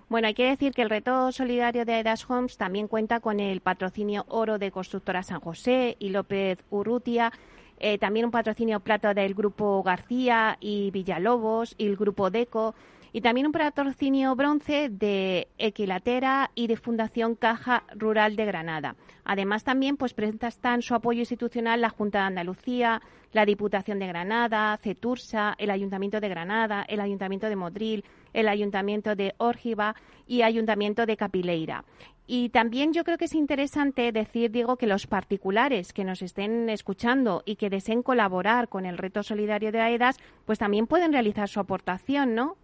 Bueno, 0.08 0.26
hay 0.28 0.34
que 0.34 0.48
decir 0.48 0.72
que 0.72 0.82
el 0.82 0.90
reto 0.90 1.32
solidario 1.32 1.86
de 1.86 1.94
Aedas 1.94 2.28
Homes 2.28 2.58
también 2.58 2.88
cuenta 2.88 3.20
con 3.20 3.40
el 3.40 3.60
patrocinio 3.60 4.26
oro 4.28 4.58
de 4.58 4.70
Constructora 4.70 5.22
San 5.22 5.40
José 5.40 5.96
y 5.98 6.10
López 6.10 6.58
Urrutia, 6.70 7.32
eh, 7.80 7.98
también 7.98 8.26
un 8.26 8.30
patrocinio 8.30 8.80
plata 8.80 9.14
del 9.14 9.34
Grupo 9.34 9.82
García 9.82 10.58
y 10.60 10.90
Villalobos 10.90 11.74
y 11.78 11.86
el 11.86 11.96
Grupo 11.96 12.30
Deco 12.30 12.74
y 13.14 13.20
también 13.20 13.46
un 13.46 13.52
patrocinio 13.52 14.34
bronce 14.34 14.88
de 14.90 15.46
Equilatera 15.56 16.50
y 16.56 16.66
de 16.66 16.76
Fundación 16.76 17.36
Caja 17.36 17.84
Rural 17.94 18.34
de 18.34 18.44
Granada. 18.44 18.96
Además, 19.24 19.62
también 19.62 19.96
pues 19.96 20.14
prestan 20.14 20.82
su 20.82 20.96
apoyo 20.96 21.20
institucional 21.20 21.80
la 21.80 21.90
Junta 21.90 22.18
de 22.18 22.24
Andalucía, 22.24 23.00
la 23.32 23.46
Diputación 23.46 24.00
de 24.00 24.08
Granada, 24.08 24.76
CETURSA, 24.82 25.54
el 25.58 25.70
Ayuntamiento 25.70 26.18
de 26.18 26.28
Granada, 26.28 26.84
el 26.88 27.00
Ayuntamiento 27.00 27.48
de 27.48 27.54
Modril, 27.54 28.04
el 28.32 28.48
Ayuntamiento 28.48 29.14
de 29.14 29.36
Órgiva 29.38 29.94
y 30.26 30.42
Ayuntamiento 30.42 31.06
de 31.06 31.16
Capileira. 31.16 31.84
Y 32.26 32.48
también 32.48 32.92
yo 32.92 33.04
creo 33.04 33.16
que 33.16 33.26
es 33.26 33.34
interesante 33.34 34.10
decir, 34.10 34.50
digo, 34.50 34.76
que 34.76 34.88
los 34.88 35.06
particulares 35.06 35.92
que 35.92 36.02
nos 36.02 36.20
estén 36.20 36.68
escuchando 36.68 37.44
y 37.46 37.54
que 37.54 37.70
deseen 37.70 38.02
colaborar 38.02 38.68
con 38.68 38.86
el 38.86 38.98
reto 38.98 39.22
solidario 39.22 39.70
de 39.70 39.80
AEDAS, 39.80 40.18
pues 40.46 40.58
también 40.58 40.88
pueden 40.88 41.12
realizar 41.12 41.48
su 41.48 41.60
aportación, 41.60 42.34
¿no? 42.34 42.56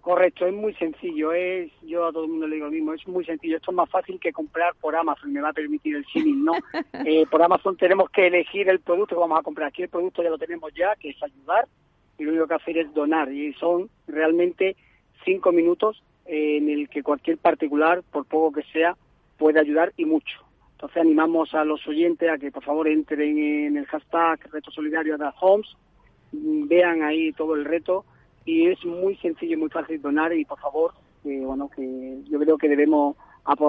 Correcto, 0.00 0.46
es 0.46 0.54
muy 0.54 0.74
sencillo. 0.74 1.32
Es, 1.32 1.70
yo 1.82 2.06
a 2.06 2.12
todo 2.12 2.24
el 2.24 2.30
mundo 2.30 2.46
le 2.46 2.56
digo 2.56 2.66
lo 2.66 2.72
mismo, 2.72 2.92
es 2.94 3.06
muy 3.06 3.24
sencillo. 3.24 3.56
Esto 3.56 3.72
es 3.72 3.76
más 3.76 3.90
fácil 3.90 4.18
que 4.20 4.32
comprar 4.32 4.74
por 4.80 4.94
Amazon, 4.96 5.32
me 5.32 5.40
va 5.40 5.50
a 5.50 5.52
permitir 5.52 5.96
el 5.96 6.06
símil, 6.06 6.44
¿no? 6.44 6.52
eh, 7.04 7.26
por 7.30 7.42
Amazon 7.42 7.76
tenemos 7.76 8.08
que 8.10 8.26
elegir 8.26 8.68
el 8.68 8.80
producto 8.80 9.16
que 9.16 9.20
vamos 9.20 9.38
a 9.38 9.42
comprar. 9.42 9.68
Aquí 9.68 9.82
el 9.82 9.88
producto 9.88 10.22
ya 10.22 10.30
lo 10.30 10.38
tenemos 10.38 10.72
ya, 10.74 10.94
que 10.96 11.10
es 11.10 11.22
ayudar, 11.22 11.66
y 12.18 12.24
lo 12.24 12.30
único 12.30 12.46
que 12.46 12.54
hacer 12.54 12.78
es 12.78 12.94
donar. 12.94 13.30
Y 13.32 13.52
son 13.54 13.90
realmente 14.06 14.76
cinco 15.24 15.52
minutos 15.52 16.02
en 16.26 16.68
el 16.68 16.88
que 16.88 17.02
cualquier 17.02 17.38
particular, 17.38 18.02
por 18.10 18.24
poco 18.26 18.52
que 18.52 18.62
sea, 18.72 18.96
puede 19.36 19.60
ayudar 19.60 19.92
y 19.96 20.04
mucho. 20.04 20.40
Entonces 20.72 20.98
animamos 20.98 21.54
a 21.54 21.64
los 21.64 21.86
oyentes 21.88 22.30
a 22.30 22.38
que 22.38 22.52
por 22.52 22.62
favor 22.62 22.86
entren 22.86 23.36
en 23.38 23.76
el 23.76 23.86
hashtag 23.86 24.40
Reto 24.52 24.70
Solidario 24.70 25.18
de 25.18 25.28
Homes, 25.40 25.66
vean 26.32 27.02
ahí 27.02 27.32
todo 27.32 27.54
el 27.54 27.64
reto 27.64 28.04
y 28.48 28.66
es 28.66 28.82
muy 28.82 29.14
sencillo 29.16 29.54
y 29.54 29.56
muy 29.58 29.68
fácil 29.68 30.00
donar 30.00 30.32
y 30.32 30.42
por 30.46 30.58
favor, 30.58 30.94
eh, 31.26 31.42
bueno, 31.44 31.68
que 31.68 32.22
yo 32.30 32.38
creo 32.38 32.56
que 32.56 32.66
debemos 32.66 33.14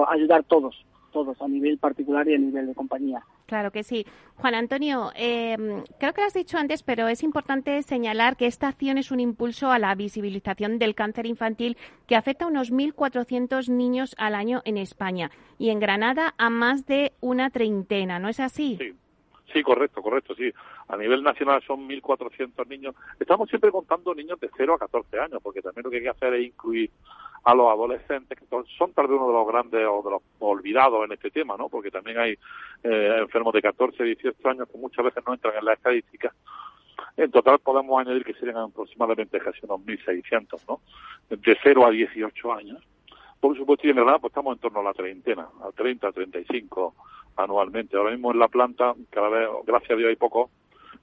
ayudar 0.08 0.42
todos, 0.44 0.74
todos, 1.12 1.40
a 1.42 1.48
nivel 1.48 1.76
particular 1.76 2.26
y 2.26 2.34
a 2.34 2.38
nivel 2.38 2.66
de 2.66 2.74
compañía. 2.74 3.22
Claro 3.44 3.72
que 3.72 3.82
sí. 3.82 4.06
Juan 4.36 4.54
Antonio, 4.54 5.10
eh, 5.16 5.82
creo 5.98 6.14
que 6.14 6.22
lo 6.22 6.26
has 6.26 6.32
dicho 6.32 6.56
antes, 6.56 6.82
pero 6.82 7.08
es 7.08 7.22
importante 7.22 7.82
señalar 7.82 8.38
que 8.38 8.46
esta 8.46 8.68
acción 8.68 8.96
es 8.96 9.10
un 9.10 9.20
impulso 9.20 9.70
a 9.70 9.78
la 9.78 9.94
visibilización 9.94 10.78
del 10.78 10.94
cáncer 10.94 11.26
infantil 11.26 11.76
que 12.06 12.16
afecta 12.16 12.46
a 12.46 12.48
unos 12.48 12.72
1.400 12.72 13.68
niños 13.68 14.14
al 14.16 14.34
año 14.34 14.62
en 14.64 14.78
España 14.78 15.30
y 15.58 15.68
en 15.68 15.80
Granada 15.80 16.34
a 16.38 16.48
más 16.48 16.86
de 16.86 17.12
una 17.20 17.50
treintena, 17.50 18.18
¿no 18.18 18.30
es 18.30 18.40
así? 18.40 18.78
Sí. 18.80 18.94
Sí, 19.52 19.62
correcto, 19.62 20.00
correcto, 20.02 20.34
sí. 20.34 20.52
A 20.90 20.96
nivel 20.96 21.22
nacional 21.22 21.62
son 21.64 21.88
1.400 21.88 22.66
niños. 22.66 22.96
Estamos 23.20 23.48
siempre 23.48 23.70
contando 23.70 24.12
niños 24.12 24.40
de 24.40 24.50
0 24.56 24.74
a 24.74 24.78
14 24.78 25.20
años, 25.20 25.40
porque 25.40 25.62
también 25.62 25.84
lo 25.84 25.90
que 25.90 25.98
hay 25.98 26.02
que 26.02 26.08
hacer 26.08 26.34
es 26.34 26.46
incluir 26.46 26.90
a 27.44 27.54
los 27.54 27.70
adolescentes, 27.70 28.36
que 28.36 28.44
son 28.46 28.92
tal 28.92 29.06
vez 29.06 29.16
uno 29.16 29.28
de 29.28 29.32
los 29.34 29.46
grandes 29.46 29.86
o 29.88 30.02
de 30.02 30.10
los 30.10 30.22
olvidados 30.40 31.04
en 31.04 31.12
este 31.12 31.30
tema, 31.30 31.56
¿no? 31.56 31.68
Porque 31.68 31.92
también 31.92 32.18
hay 32.18 32.32
eh, 32.82 33.16
enfermos 33.20 33.54
de 33.54 33.62
14, 33.62 34.02
18 34.02 34.48
años 34.48 34.68
que 34.68 34.78
muchas 34.78 35.04
veces 35.04 35.22
no 35.24 35.32
entran 35.32 35.56
en 35.56 35.64
las 35.64 35.76
estadísticas. 35.76 36.34
En 37.16 37.30
total 37.30 37.60
podemos 37.60 38.00
añadir 38.00 38.24
que 38.24 38.34
serían 38.34 38.56
aproximadamente 38.56 39.38
casi 39.38 39.60
unos 39.62 39.80
1.600, 39.82 40.60
¿no? 40.68 40.80
De 41.28 41.56
0 41.62 41.86
a 41.86 41.90
18 41.90 42.52
años 42.52 42.82
Por 43.38 43.56
supuesto, 43.56 43.86
y 43.86 43.90
en 43.90 43.96
Granada 43.96 44.18
pues 44.18 44.32
estamos 44.32 44.56
en 44.56 44.60
torno 44.60 44.80
a 44.80 44.82
la 44.82 44.92
treintena, 44.92 45.48
al 45.62 45.72
30, 45.72 46.10
35 46.10 46.94
anualmente. 47.36 47.96
Ahora 47.96 48.10
mismo 48.10 48.32
en 48.32 48.40
la 48.40 48.48
planta, 48.48 48.94
cada 49.10 49.28
vez, 49.28 49.48
gracias 49.66 49.92
a 49.92 49.96
Dios, 49.96 50.08
hay 50.08 50.16
poco, 50.16 50.50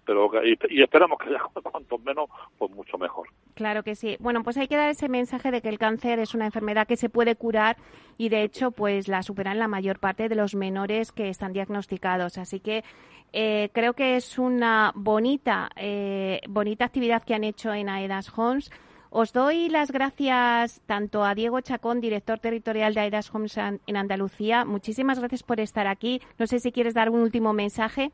pero 0.07 0.31
y, 0.43 0.81
esperamos 0.81 1.19
que 1.19 1.29
haya 1.29 1.39
cuantos 1.61 2.01
menos, 2.01 2.29
pues 2.57 2.71
mucho 2.71 2.97
mejor. 2.97 3.27
Claro 3.53 3.83
que 3.83 3.93
sí. 3.93 4.15
Bueno, 4.19 4.41
pues 4.41 4.57
hay 4.57 4.67
que 4.67 4.77
dar 4.77 4.89
ese 4.89 5.09
mensaje 5.09 5.51
de 5.51 5.61
que 5.61 5.69
el 5.69 5.77
cáncer 5.77 6.19
es 6.19 6.33
una 6.33 6.45
enfermedad 6.45 6.87
que 6.87 6.95
se 6.95 7.09
puede 7.09 7.35
curar 7.35 7.75
y 8.17 8.29
de 8.29 8.43
hecho 8.43 8.71
pues 8.71 9.09
la 9.09 9.21
superan 9.21 9.59
la 9.59 9.67
mayor 9.67 9.99
parte 9.99 10.29
de 10.29 10.35
los 10.35 10.55
menores 10.55 11.11
que 11.11 11.27
están 11.27 11.51
diagnosticados. 11.51 12.37
Así 12.37 12.61
que 12.61 12.85
eh, 13.33 13.69
creo 13.73 13.93
que 13.93 14.15
es 14.15 14.39
una 14.39 14.93
bonita, 14.95 15.69
eh, 15.75 16.39
bonita 16.47 16.85
actividad 16.85 17.23
que 17.23 17.35
han 17.35 17.43
hecho 17.43 17.73
en 17.73 17.89
AEDAS 17.89 18.31
Homes. 18.37 18.71
Os 19.09 19.33
doy 19.33 19.67
las 19.67 19.91
gracias 19.91 20.81
tanto 20.85 21.25
a 21.25 21.35
Diego 21.35 21.59
Chacón, 21.59 21.99
director 21.99 22.39
territorial 22.39 22.93
de 22.93 23.01
AEDAS 23.01 23.33
Homes 23.35 23.57
en 23.57 23.97
Andalucía. 23.97 24.63
Muchísimas 24.63 25.19
gracias 25.19 25.43
por 25.43 25.59
estar 25.59 25.87
aquí. 25.87 26.21
No 26.37 26.47
sé 26.47 26.59
si 26.59 26.71
quieres 26.71 26.93
dar 26.93 27.09
un 27.09 27.19
último 27.19 27.51
mensaje. 27.51 28.11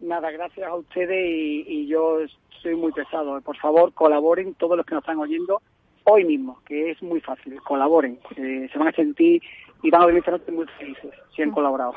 Nada, 0.00 0.30
gracias 0.30 0.66
a 0.66 0.74
ustedes 0.74 1.18
y, 1.20 1.86
yo 1.86 2.20
soy 2.62 2.74
muy 2.74 2.92
pesado. 2.92 3.40
Por 3.42 3.56
favor, 3.58 3.92
colaboren 3.92 4.54
todos 4.54 4.76
los 4.76 4.86
que 4.86 4.94
nos 4.94 5.02
están 5.02 5.18
oyendo 5.18 5.60
hoy 6.04 6.24
mismo, 6.24 6.58
que 6.66 6.90
es 6.90 7.02
muy 7.02 7.20
fácil. 7.20 7.60
Colaboren. 7.62 8.18
Eh, 8.36 8.68
se 8.72 8.78
van 8.78 8.88
a 8.88 8.92
sentir 8.92 9.42
y 9.82 9.90
van 9.90 10.02
a 10.02 10.06
venir 10.06 10.24
muy 10.52 10.66
felices 10.78 11.12
si 11.34 11.42
han 11.42 11.50
mm. 11.50 11.54
colaborado. 11.54 11.94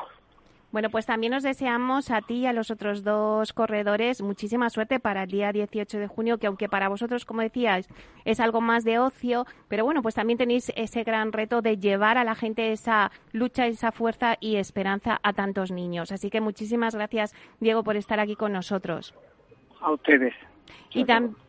Bueno, 0.73 0.89
pues 0.89 1.05
también 1.05 1.35
os 1.35 1.43
deseamos 1.43 2.09
a 2.09 2.21
ti 2.21 2.39
y 2.39 2.45
a 2.47 2.51
los 2.51 2.71
otros 2.71 3.03
dos 3.03 3.53
corredores 3.53 4.23
muchísima 4.23 4.71
suerte 4.71 4.99
para 4.99 5.21
el 5.21 5.29
día 5.29 5.51
18 5.51 5.99
de 5.99 6.07
junio, 6.07 6.39
que 6.39 6.47
aunque 6.47 6.67
para 6.67 6.89
vosotros, 6.89 7.25
como 7.25 7.41
decíais, 7.41 7.87
es 8.25 8.39
algo 8.39 8.59
más 8.59 8.83
de 8.83 8.97
ocio, 8.97 9.45
pero 9.67 9.85
bueno, 9.85 10.01
pues 10.01 10.15
también 10.15 10.39
tenéis 10.39 10.71
ese 10.75 11.03
gran 11.03 11.31
reto 11.31 11.61
de 11.61 11.77
llevar 11.77 12.17
a 12.17 12.23
la 12.23 12.33
gente 12.33 12.71
esa 12.71 13.11
lucha, 13.33 13.67
esa 13.67 13.91
fuerza 13.91 14.35
y 14.39 14.55
esperanza 14.55 15.19
a 15.21 15.33
tantos 15.33 15.69
niños. 15.69 16.11
Así 16.11 16.31
que 16.31 16.41
muchísimas 16.41 16.95
gracias, 16.95 17.35
Diego, 17.59 17.83
por 17.83 17.95
estar 17.95 18.19
aquí 18.19 18.35
con 18.35 18.51
nosotros. 18.51 19.13
A 19.79 19.91
ustedes. 19.91 20.33
Y, 20.91 21.05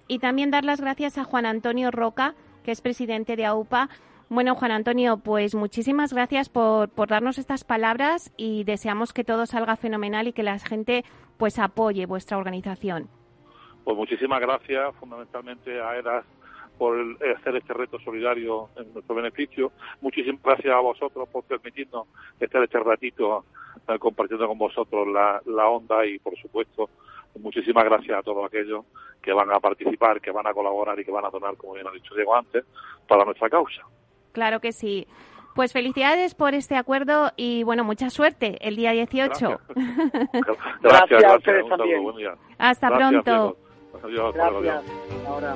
y 0.07 0.19
también 0.19 0.51
dar 0.51 0.67
las 0.67 0.83
gracias 0.83 1.17
a 1.17 1.25
Juan 1.25 1.47
Antonio 1.47 1.91
Roca, 1.91 2.35
que 2.63 2.73
es 2.73 2.83
presidente 2.83 3.37
de 3.37 3.47
AUPA, 3.47 3.89
bueno, 4.29 4.55
Juan 4.55 4.71
Antonio, 4.71 5.19
pues 5.19 5.55
muchísimas 5.55 6.13
gracias 6.13 6.49
por, 6.49 6.89
darnos 7.09 7.39
estas 7.39 7.65
palabras 7.65 8.33
y 8.37 8.65
deseamos 8.65 9.13
que 9.13 9.25
todo 9.25 9.47
salga 9.47 9.77
fenomenal 9.77 10.29
y 10.29 10.33
que 10.33 10.43
la 10.43 10.59
gente 10.59 11.05
pues 11.37 11.59
apoye 11.59 12.07
vuestra 12.07 12.39
organización. 12.39 13.09
Pues 13.85 13.97
muchísimas 13.97 14.41
gracias 14.41 14.95
fundamentalmente 14.97 15.81
a 15.81 15.97
ERAS 15.97 16.25
por 16.79 16.97
hacer 17.37 17.57
este 17.57 17.75
reto 17.75 17.99
solidario 18.01 18.71
en 18.77 18.93
nuestro 18.93 19.15
beneficio. 19.15 19.73
Muchísimas 20.01 20.43
gracias 20.43 20.75
a 20.75 20.81
vosotros 20.81 21.29
por 21.29 21.45
permitirnos 21.45 22.09
estar 22.41 22.63
este 22.63 22.81
ratito 22.81 23.45
eh, 23.87 23.99
compartiendo 23.99 24.49
con 24.49 24.59
vosotros 24.59 25.07
la, 25.09 25.41
la 25.47 25.69
onda 25.69 26.05
y, 26.07 26.19
por 26.19 26.37
supuesto, 26.39 26.89
muchísimas 27.39 27.85
gracias 27.85 28.19
a 28.19 28.23
todos 28.23 28.47
aquellos 28.47 28.85
que 29.23 29.33
van 29.33 29.51
a 29.53 29.61
participar, 29.61 30.21
que 30.21 30.31
van 30.31 30.47
a 30.47 30.53
colaborar 30.55 30.99
y 30.99 31.05
que 31.05 31.13
van 31.13 31.25
a 31.25 31.31
donar, 31.31 31.57
como 31.57 31.75
bien 31.75 31.87
ha 31.87 31.93
dicho 31.93 32.15
Diego 32.15 32.35
antes, 32.35 32.65
para 33.07 33.25
nuestra 33.25 33.49
causa. 33.49 33.83
Claro 34.35 34.61
que 34.61 34.73
sí. 34.73 35.07
Pues 35.55 35.73
felicidades 35.73 36.35
por 36.35 36.53
este 36.53 36.77
acuerdo 36.77 37.31
y 37.37 37.63
bueno, 37.63 37.85
mucha 37.85 38.11
suerte 38.11 38.59
el 38.61 38.75
día 38.75 38.91
18. 38.91 39.61
Gracias, 39.75 40.51
gracias, 40.83 41.25
a 41.25 41.37
ustedes 41.37 41.69
también. 41.69 42.03
Hasta 42.59 42.89
pronto. 42.89 43.57
Adiós, 44.03 44.35
gracias. 44.35 44.83
Ahora. 45.27 45.55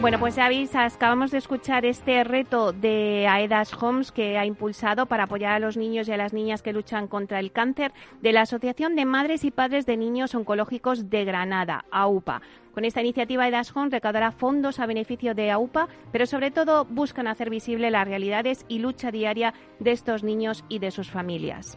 Bueno, 0.00 0.20
pues 0.20 0.36
ya 0.36 0.48
acabamos 0.84 1.32
de 1.32 1.38
escuchar 1.38 1.84
este 1.84 2.22
reto 2.22 2.72
de 2.72 3.26
AEDAS 3.26 3.74
Homes 3.82 4.12
que 4.12 4.38
ha 4.38 4.46
impulsado 4.46 5.06
para 5.06 5.24
apoyar 5.24 5.54
a 5.54 5.58
los 5.58 5.76
niños 5.76 6.06
y 6.06 6.12
a 6.12 6.16
las 6.16 6.32
niñas 6.32 6.62
que 6.62 6.72
luchan 6.72 7.08
contra 7.08 7.40
el 7.40 7.50
cáncer 7.50 7.92
de 8.22 8.32
la 8.32 8.42
Asociación 8.42 8.94
de 8.94 9.04
Madres 9.04 9.42
y 9.42 9.50
Padres 9.50 9.86
de 9.86 9.96
Niños 9.96 10.36
Oncológicos 10.36 11.10
de 11.10 11.24
Granada, 11.24 11.84
AUPA. 11.90 12.42
Con 12.72 12.84
esta 12.84 13.00
iniciativa, 13.00 13.42
AEDAS 13.42 13.76
Homes 13.76 13.90
recaudará 13.90 14.30
fondos 14.30 14.78
a 14.78 14.86
beneficio 14.86 15.34
de 15.34 15.50
AUPA, 15.50 15.88
pero 16.12 16.26
sobre 16.26 16.52
todo 16.52 16.84
buscan 16.84 17.26
hacer 17.26 17.50
visible 17.50 17.90
las 17.90 18.06
realidades 18.06 18.64
y 18.68 18.78
lucha 18.78 19.10
diaria 19.10 19.52
de 19.80 19.90
estos 19.90 20.22
niños 20.22 20.64
y 20.68 20.78
de 20.78 20.92
sus 20.92 21.10
familias. 21.10 21.76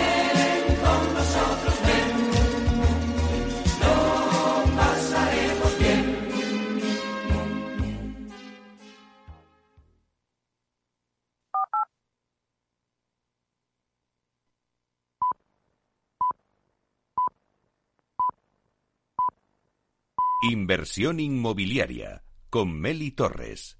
Inversión 20.43 21.19
inmobiliaria 21.19 22.23
con 22.49 22.73
Meli 22.73 23.11
Torres. 23.11 23.77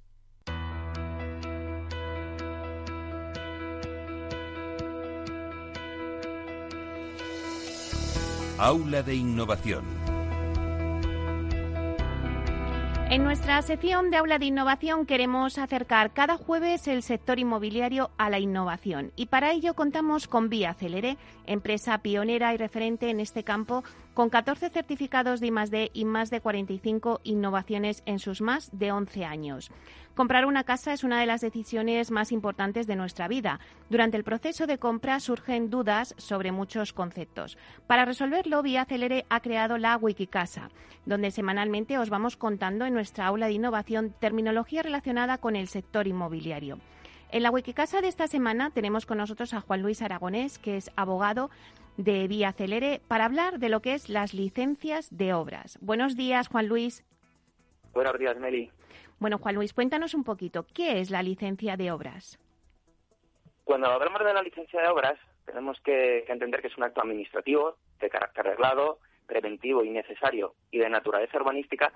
Aula 8.60 9.02
de 9.02 9.16
Innovación. 9.16 10.01
En 13.12 13.26
nuestra 13.26 13.62
sección 13.62 14.10
de 14.10 14.16
Aula 14.16 14.40
de 14.40 14.46
Innovación 14.46 15.06
queremos 15.06 15.58
acercar 15.58 16.14
cada 16.14 16.38
jueves 16.38 16.88
el 16.88 17.04
sector 17.04 17.40
inmobiliario 17.40 18.10
a 18.18 18.30
la 18.30 18.40
innovación 18.40 19.12
y 19.18 19.26
para 19.26 19.52
ello 19.52 19.74
contamos 19.74 20.30
con 20.30 20.48
Vía 20.48 20.74
Celere, 20.74 21.18
empresa 21.46 21.98
pionera 21.98 22.54
y 22.54 22.58
referente 22.58 23.10
en 23.10 23.20
este 23.20 23.44
campo 23.44 23.84
con 24.14 24.30
14 24.30 24.70
certificados 24.70 25.42
de 25.42 25.48
I+D 25.48 25.92
y 25.94 26.06
más 26.06 26.30
de 26.30 26.40
45 26.40 27.20
innovaciones 27.26 28.02
en 28.06 28.20
sus 28.20 28.40
más 28.40 28.70
de 28.72 28.94
11 28.94 29.26
años. 29.26 29.72
Comprar 30.22 30.46
una 30.46 30.64
casa 30.64 30.94
es 30.94 31.04
una 31.04 31.20
de 31.20 31.26
las 31.26 31.42
decisiones 31.42 32.12
más 32.12 32.32
importantes 32.32 32.86
de 32.86 32.96
nuestra 32.96 33.28
vida. 33.28 33.60
Durante 33.90 34.18
el 34.18 34.24
proceso 34.24 34.68
de 34.68 34.78
compra 34.78 35.20
surgen 35.20 35.72
dudas 35.72 36.14
sobre 36.20 36.52
muchos 36.52 36.94
conceptos. 36.94 37.58
Para 37.88 38.06
resolverlo, 38.06 38.62
Vía 38.62 38.86
Celere 38.86 39.26
ha 39.30 39.40
creado 39.40 39.80
la 39.80 39.98
Wikicasa, 39.98 40.70
donde 41.08 41.32
semanalmente 41.32 41.98
os 41.98 42.12
vamos 42.12 42.38
contando 42.38 42.86
en 42.86 42.94
nuestra 42.94 43.26
aula 43.26 43.48
de 43.48 43.54
innovación 43.54 44.14
terminología 44.20 44.84
relacionada 44.84 45.40
con 45.40 45.56
el 45.56 45.68
sector 45.68 46.06
inmobiliario. 46.06 46.78
En 47.32 47.42
la 47.42 47.50
Wikicasa 47.50 48.02
de 48.02 48.08
esta 48.08 48.28
semana 48.28 48.70
tenemos 48.70 49.08
con 49.08 49.18
nosotros 49.18 49.56
a 49.56 49.62
Juan 49.62 49.82
Luis 49.82 50.04
Aragonés, 50.04 50.60
que 50.60 50.78
es 50.78 50.92
abogado 50.96 51.50
de 51.98 52.28
Vía 52.28 52.54
Celere, 52.54 53.02
para 53.08 53.26
hablar 53.26 53.58
de 53.58 53.70
lo 53.70 53.82
que 53.82 53.96
es 53.96 54.08
las 54.08 54.36
licencias 54.36 55.08
de 55.10 55.34
obras. 55.34 55.80
Buenos 55.82 56.16
días, 56.16 56.48
Juan 56.48 56.68
Luis. 56.68 57.04
Buenos 57.92 58.20
días, 58.20 58.38
Meli. 58.38 58.72
Bueno, 59.22 59.38
Juan 59.38 59.54
Luis, 59.54 59.72
cuéntanos 59.72 60.16
un 60.16 60.24
poquito, 60.24 60.66
¿qué 60.74 61.00
es 61.00 61.12
la 61.12 61.22
licencia 61.22 61.78
de 61.78 61.92
obras? 61.92 62.40
Cuando 63.64 63.86
hablamos 63.86 64.26
de 64.26 64.34
la 64.34 64.42
licencia 64.42 64.82
de 64.82 64.88
obras, 64.88 65.14
tenemos 65.46 65.80
que, 65.82 66.26
entender 66.28 66.60
que 66.60 66.70
es 66.70 66.78
un 66.78 66.86
acto 66.86 67.02
administrativo 67.02 67.78
de 68.00 68.10
carácter 68.10 68.46
reglado, 68.46 68.98
preventivo 69.28 69.84
y 69.84 69.92
necesario 69.92 70.56
y 70.72 70.80
de 70.80 70.90
naturaleza 70.90 71.38
urbanística, 71.38 71.94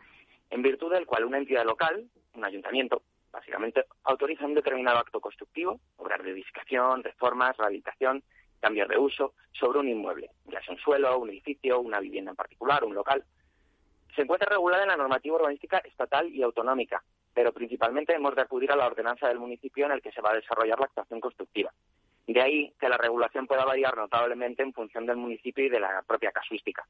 en 0.51 0.61
virtud 0.61 0.91
del 0.91 1.07
cual 1.07 1.25
una 1.25 1.39
entidad 1.39 1.65
local, 1.65 2.07
un 2.35 2.45
ayuntamiento, 2.45 3.01
básicamente 3.31 3.85
autoriza 4.03 4.45
un 4.45 4.53
determinado 4.53 4.99
acto 4.99 5.19
constructivo, 5.19 5.79
obras 5.97 6.23
de 6.23 6.29
edificación, 6.29 7.03
reformas, 7.03 7.57
rehabilitación, 7.57 8.21
cambios 8.59 8.87
de 8.87 8.99
uso, 8.99 9.33
sobre 9.51 9.79
un 9.79 9.89
inmueble, 9.89 10.29
ya 10.45 10.61
sea 10.61 10.75
un 10.75 10.79
suelo, 10.79 11.17
un 11.17 11.31
edificio, 11.31 11.79
una 11.79 11.99
vivienda 11.99 12.29
en 12.29 12.37
particular, 12.37 12.83
un 12.83 12.93
local. 12.93 13.25
Se 14.15 14.21
encuentra 14.21 14.49
regulada 14.49 14.83
en 14.83 14.89
la 14.89 14.97
normativa 14.97 15.35
urbanística 15.35 15.79
estatal 15.79 16.33
y 16.33 16.41
autonómica, 16.41 17.03
pero 17.33 17.51
principalmente 17.51 18.13
hemos 18.13 18.33
de 18.33 18.43
acudir 18.43 18.71
a 18.71 18.75
la 18.77 18.87
ordenanza 18.87 19.27
del 19.27 19.39
municipio 19.39 19.85
en 19.85 19.91
el 19.91 20.01
que 20.01 20.11
se 20.13 20.21
va 20.21 20.31
a 20.31 20.35
desarrollar 20.35 20.79
la 20.79 20.85
actuación 20.85 21.19
constructiva. 21.19 21.73
De 22.25 22.41
ahí 22.41 22.73
que 22.79 22.87
la 22.87 22.97
regulación 22.97 23.45
pueda 23.45 23.65
variar 23.65 23.95
notablemente 23.97 24.63
en 24.63 24.73
función 24.73 25.05
del 25.05 25.17
municipio 25.17 25.65
y 25.65 25.69
de 25.69 25.81
la 25.81 26.01
propia 26.07 26.31
casuística. 26.31 26.87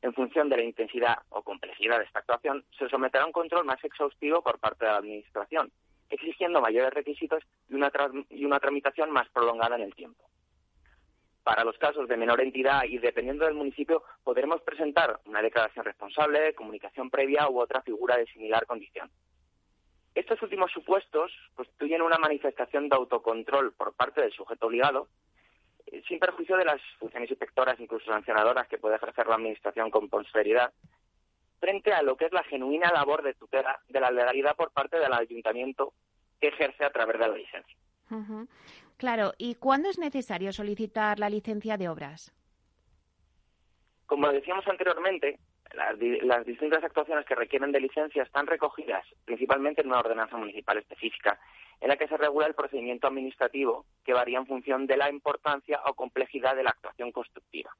En 0.00 0.14
función 0.14 0.48
de 0.48 0.58
la 0.58 0.62
intensidad 0.62 1.18
o 1.30 1.42
complejidad 1.42 1.98
de 1.98 2.04
esta 2.04 2.20
actuación, 2.20 2.64
se 2.78 2.88
someterá 2.88 3.24
a 3.24 3.26
un 3.26 3.32
control 3.32 3.64
más 3.64 3.82
exhaustivo 3.82 4.40
por 4.40 4.60
parte 4.60 4.84
de 4.84 4.92
la 4.92 4.98
Administración, 4.98 5.72
exigiendo 6.08 6.60
mayores 6.60 6.94
requisitos 6.94 7.42
y 7.68 7.74
una, 7.74 7.90
y 8.30 8.44
una 8.44 8.60
tramitación 8.60 9.10
más 9.10 9.28
prolongada 9.30 9.74
en 9.74 9.82
el 9.82 9.94
tiempo. 9.94 10.24
Para 11.42 11.64
los 11.64 11.78
casos 11.78 12.08
de 12.08 12.16
menor 12.16 12.40
entidad 12.40 12.84
y 12.84 12.98
dependiendo 12.98 13.44
del 13.44 13.54
municipio, 13.54 14.02
podremos 14.22 14.60
presentar 14.62 15.20
una 15.24 15.40
declaración 15.40 15.84
responsable, 15.84 16.54
comunicación 16.54 17.10
previa 17.10 17.48
u 17.48 17.60
otra 17.60 17.82
figura 17.82 18.16
de 18.16 18.26
similar 18.26 18.66
condición. 18.66 19.10
Estos 20.14 20.42
últimos 20.42 20.72
supuestos 20.72 21.30
constituyen 21.54 22.02
una 22.02 22.18
manifestación 22.18 22.88
de 22.88 22.96
autocontrol 22.96 23.72
por 23.72 23.94
parte 23.94 24.20
del 24.20 24.32
sujeto 24.32 24.66
obligado, 24.66 25.08
eh, 25.86 26.02
sin 26.08 26.18
perjuicio 26.18 26.56
de 26.56 26.64
las 26.64 26.80
funciones 26.98 27.30
inspectoras, 27.30 27.78
incluso 27.78 28.10
sancionadoras, 28.10 28.66
que 28.68 28.78
puede 28.78 28.96
ejercer 28.96 29.26
la 29.26 29.36
Administración 29.36 29.90
con 29.90 30.08
posterioridad, 30.08 30.72
frente 31.60 31.92
a 31.92 32.02
lo 32.02 32.16
que 32.16 32.26
es 32.26 32.32
la 32.32 32.42
genuina 32.44 32.92
labor 32.92 33.22
de 33.22 33.34
tutela 33.34 33.80
de 33.88 34.00
la 34.00 34.10
legalidad 34.10 34.56
por 34.56 34.72
parte 34.72 34.98
del 34.98 35.12
Ayuntamiento 35.12 35.92
que 36.40 36.48
ejerce 36.48 36.84
a 36.84 36.90
través 36.90 37.18
de 37.18 37.28
la 37.28 37.36
licencia. 37.36 37.76
Claro, 38.98 39.32
¿y 39.38 39.54
cuándo 39.54 39.88
es 39.88 39.98
necesario 39.98 40.52
solicitar 40.52 41.20
la 41.20 41.30
licencia 41.30 41.76
de 41.76 41.88
obras? 41.88 42.34
Como 44.06 44.28
decíamos 44.32 44.66
anteriormente, 44.66 45.38
las, 45.72 46.44
distintas 46.44 46.82
actuaciones 46.82 47.24
que 47.24 47.36
requieren 47.36 47.70
de 47.70 47.80
licencia 47.80 48.24
están 48.24 48.48
recogidas 48.48 49.04
principalmente 49.24 49.82
en 49.82 49.88
una 49.88 50.00
ordenanza 50.00 50.36
municipal 50.36 50.78
específica, 50.78 51.38
en 51.80 51.88
la 51.88 51.96
que 51.96 52.08
se 52.08 52.16
regula 52.16 52.48
el 52.48 52.54
procedimiento 52.54 53.06
administrativo 53.06 53.86
que 54.04 54.14
varía 54.14 54.38
en 54.38 54.46
función 54.46 54.88
de 54.88 54.96
la 54.96 55.08
importancia 55.08 55.80
o 55.86 55.94
complejidad 55.94 56.56
de 56.56 56.64
la 56.64 56.70
actuación 56.70 57.12
constructiva. 57.12 57.70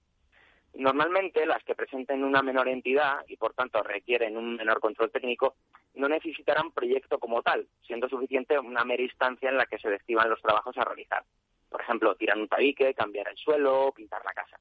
Normalmente 0.74 1.44
las 1.46 1.62
que 1.64 1.74
presenten 1.74 2.22
una 2.22 2.42
menor 2.42 2.68
entidad 2.68 3.24
y 3.26 3.36
por 3.36 3.54
tanto 3.54 3.82
requieren 3.82 4.36
un 4.36 4.56
menor 4.56 4.80
control 4.80 5.10
técnico 5.10 5.56
no 5.94 6.08
necesitarán 6.08 6.70
proyecto 6.70 7.18
como 7.18 7.42
tal, 7.42 7.66
siendo 7.86 8.08
suficiente 8.08 8.58
una 8.58 8.84
mera 8.84 9.02
instancia 9.02 9.50
en 9.50 9.56
la 9.56 9.66
que 9.66 9.78
se 9.78 9.90
describan 9.90 10.30
los 10.30 10.40
trabajos 10.40 10.76
a 10.78 10.84
realizar. 10.84 11.24
Por 11.68 11.80
ejemplo, 11.80 12.14
tirar 12.14 12.38
un 12.38 12.48
tabique, 12.48 12.94
cambiar 12.94 13.28
el 13.28 13.36
suelo, 13.36 13.92
pintar 13.94 14.24
la 14.24 14.32
casa. 14.32 14.58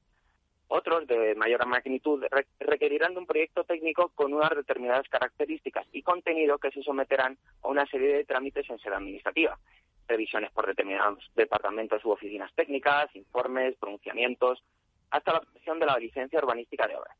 Otros, 0.70 1.06
de 1.06 1.34
mayor 1.34 1.64
magnitud, 1.66 2.22
requerirán 2.60 3.14
de 3.14 3.20
un 3.20 3.26
proyecto 3.26 3.64
técnico 3.64 4.10
con 4.14 4.34
unas 4.34 4.50
determinadas 4.50 5.08
características 5.08 5.86
y 5.92 6.02
contenido 6.02 6.58
que 6.58 6.70
se 6.70 6.82
someterán 6.82 7.38
a 7.62 7.68
una 7.68 7.86
serie 7.86 8.16
de 8.18 8.24
trámites 8.24 8.68
en 8.68 8.78
sede 8.78 8.94
administrativa. 8.94 9.58
Revisiones 10.06 10.50
por 10.52 10.66
determinados 10.66 11.30
departamentos 11.34 12.04
u 12.04 12.10
oficinas 12.10 12.52
técnicas, 12.54 13.14
informes, 13.16 13.76
pronunciamientos, 13.76 14.62
hasta 15.10 15.32
la 15.32 15.38
obtención 15.38 15.78
de 15.78 15.86
la 15.86 15.98
licencia 15.98 16.38
urbanística 16.38 16.86
de 16.86 16.96
obra. 16.96 17.14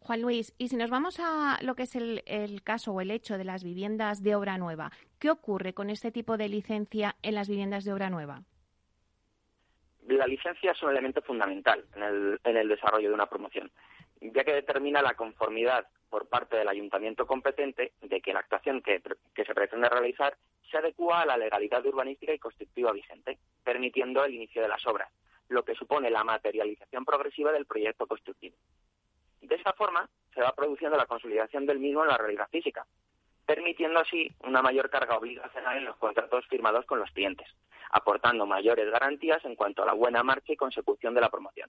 Juan 0.00 0.22
Luis, 0.22 0.54
y 0.58 0.68
si 0.68 0.76
nos 0.76 0.90
vamos 0.90 1.20
a 1.20 1.58
lo 1.62 1.74
que 1.74 1.82
es 1.82 1.96
el, 1.96 2.62
caso 2.62 2.92
o 2.92 3.00
el 3.00 3.10
hecho 3.10 3.36
de 3.36 3.44
las 3.44 3.62
viviendas 3.62 4.22
de 4.22 4.34
obra 4.34 4.56
nueva, 4.58 4.90
¿qué 5.18 5.30
ocurre 5.30 5.74
con 5.74 5.90
este 5.90 6.10
tipo 6.10 6.36
de 6.36 6.48
licencia 6.48 7.16
en 7.22 7.34
las 7.34 7.48
viviendas 7.48 7.84
de 7.84 7.92
obra 7.92 8.10
nueva? 8.10 8.42
La 10.06 10.26
licencia 10.26 10.72
es 10.72 10.82
un 10.82 10.90
elemento 10.90 11.20
fundamental 11.22 11.84
en 11.94 12.02
el, 12.02 12.40
en 12.44 12.56
el 12.56 12.68
desarrollo 12.68 13.08
de 13.08 13.14
una 13.14 13.26
promoción, 13.26 13.70
ya 14.20 14.44
que 14.44 14.54
determina 14.54 15.02
la 15.02 15.14
conformidad 15.14 15.86
por 16.08 16.28
parte 16.28 16.56
del 16.56 16.68
ayuntamiento 16.68 17.26
competente 17.26 17.92
de 18.00 18.20
que 18.20 18.32
la 18.32 18.40
actuación 18.40 18.82
que, 18.82 19.02
que 19.34 19.44
se 19.44 19.54
pretende 19.54 19.88
realizar 19.88 20.36
se 20.70 20.78
adecua 20.78 21.22
a 21.22 21.26
la 21.26 21.36
legalidad 21.36 21.84
urbanística 21.84 22.32
y 22.32 22.38
constructiva 22.38 22.92
vigente, 22.92 23.38
permitiendo 23.62 24.24
el 24.24 24.34
inicio 24.34 24.62
de 24.62 24.68
las 24.68 24.86
obras 24.86 25.10
lo 25.48 25.64
que 25.64 25.74
supone 25.74 26.10
la 26.10 26.24
materialización 26.24 27.04
progresiva 27.04 27.52
del 27.52 27.66
proyecto 27.66 28.06
constructivo. 28.06 28.56
De 29.40 29.54
esta 29.56 29.72
forma, 29.74 30.08
se 30.34 30.40
va 30.40 30.52
produciendo 30.52 30.96
la 30.96 31.06
consolidación 31.06 31.66
del 31.66 31.78
mismo 31.78 32.02
en 32.02 32.08
la 32.08 32.18
realidad 32.18 32.48
física, 32.50 32.86
permitiendo 33.46 34.00
así 34.00 34.30
una 34.42 34.62
mayor 34.62 34.88
carga 34.88 35.16
obligacional 35.16 35.76
en 35.76 35.84
los 35.84 35.96
contratos 35.96 36.46
firmados 36.46 36.86
con 36.86 36.98
los 36.98 37.10
clientes, 37.10 37.46
aportando 37.90 38.46
mayores 38.46 38.90
garantías 38.90 39.44
en 39.44 39.54
cuanto 39.54 39.82
a 39.82 39.86
la 39.86 39.92
buena 39.92 40.22
marcha 40.22 40.52
y 40.52 40.56
consecución 40.56 41.14
de 41.14 41.20
la 41.20 41.28
promoción. 41.28 41.68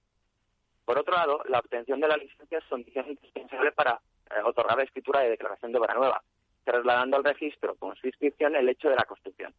Por 0.85 0.97
otro 0.97 1.15
lado, 1.15 1.41
la 1.49 1.59
obtención 1.59 1.99
de 1.99 2.07
la 2.07 2.17
licencia 2.17 2.59
es 2.59 2.65
condición 2.65 3.09
indispensable 3.09 3.71
para 3.71 3.99
eh, 4.29 4.41
otorgar 4.43 4.77
la 4.77 4.83
escritura 4.83 5.19
de 5.21 5.31
declaración 5.31 5.71
de 5.71 5.79
obra 5.79 5.95
nueva, 5.95 6.23
trasladando 6.63 7.17
al 7.17 7.23
registro 7.23 7.75
con 7.75 7.95
su 7.95 8.07
inscripción 8.07 8.55
el 8.55 8.69
hecho 8.69 8.89
de 8.89 8.95
la 8.95 9.03
construcción, 9.03 9.53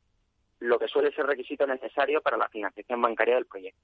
lo 0.60 0.78
que 0.78 0.88
suele 0.88 1.12
ser 1.12 1.26
requisito 1.26 1.66
necesario 1.66 2.22
para 2.22 2.36
la 2.36 2.48
financiación 2.48 3.02
bancaria 3.02 3.34
del 3.34 3.46
proyecto. 3.46 3.80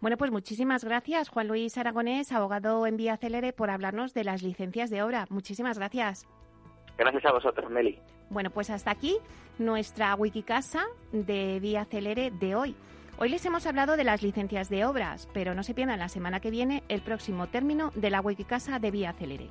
Bueno, 0.00 0.16
pues 0.16 0.30
muchísimas 0.30 0.84
gracias, 0.84 1.28
Juan 1.28 1.48
Luis 1.48 1.76
Aragonés, 1.78 2.32
abogado 2.32 2.86
en 2.86 2.96
Vía 2.96 3.16
Celere, 3.16 3.52
por 3.52 3.70
hablarnos 3.70 4.14
de 4.14 4.24
las 4.24 4.42
licencias 4.42 4.90
de 4.90 5.02
obra. 5.02 5.26
Muchísimas 5.30 5.78
gracias. 5.78 6.26
Gracias 6.98 7.24
a 7.24 7.32
vosotros, 7.32 7.70
Meli. 7.70 7.98
Bueno, 8.30 8.50
pues 8.50 8.70
hasta 8.70 8.90
aquí 8.90 9.16
nuestra 9.58 10.14
Wikicasa 10.14 10.84
de 11.12 11.60
Vía 11.60 11.84
Celere 11.84 12.30
de 12.30 12.54
hoy. 12.54 12.74
Hoy 13.16 13.28
les 13.28 13.44
hemos 13.46 13.66
hablado 13.66 13.96
de 13.96 14.04
las 14.04 14.22
licencias 14.22 14.68
de 14.68 14.84
obras, 14.84 15.28
pero 15.32 15.54
no 15.54 15.62
se 15.62 15.74
pierdan 15.74 16.00
la 16.00 16.08
semana 16.08 16.40
que 16.40 16.50
viene 16.50 16.82
el 16.88 17.00
próximo 17.00 17.46
término 17.46 17.92
de 17.94 18.10
la 18.10 18.20
Wikicasa 18.20 18.80
de 18.80 18.90
Vía 18.90 19.12
Celere. 19.12 19.48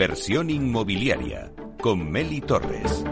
Inversión 0.00 0.48
inmobiliaria 0.48 1.50
con 1.80 2.08
Meli 2.08 2.40
Torres. 2.40 3.04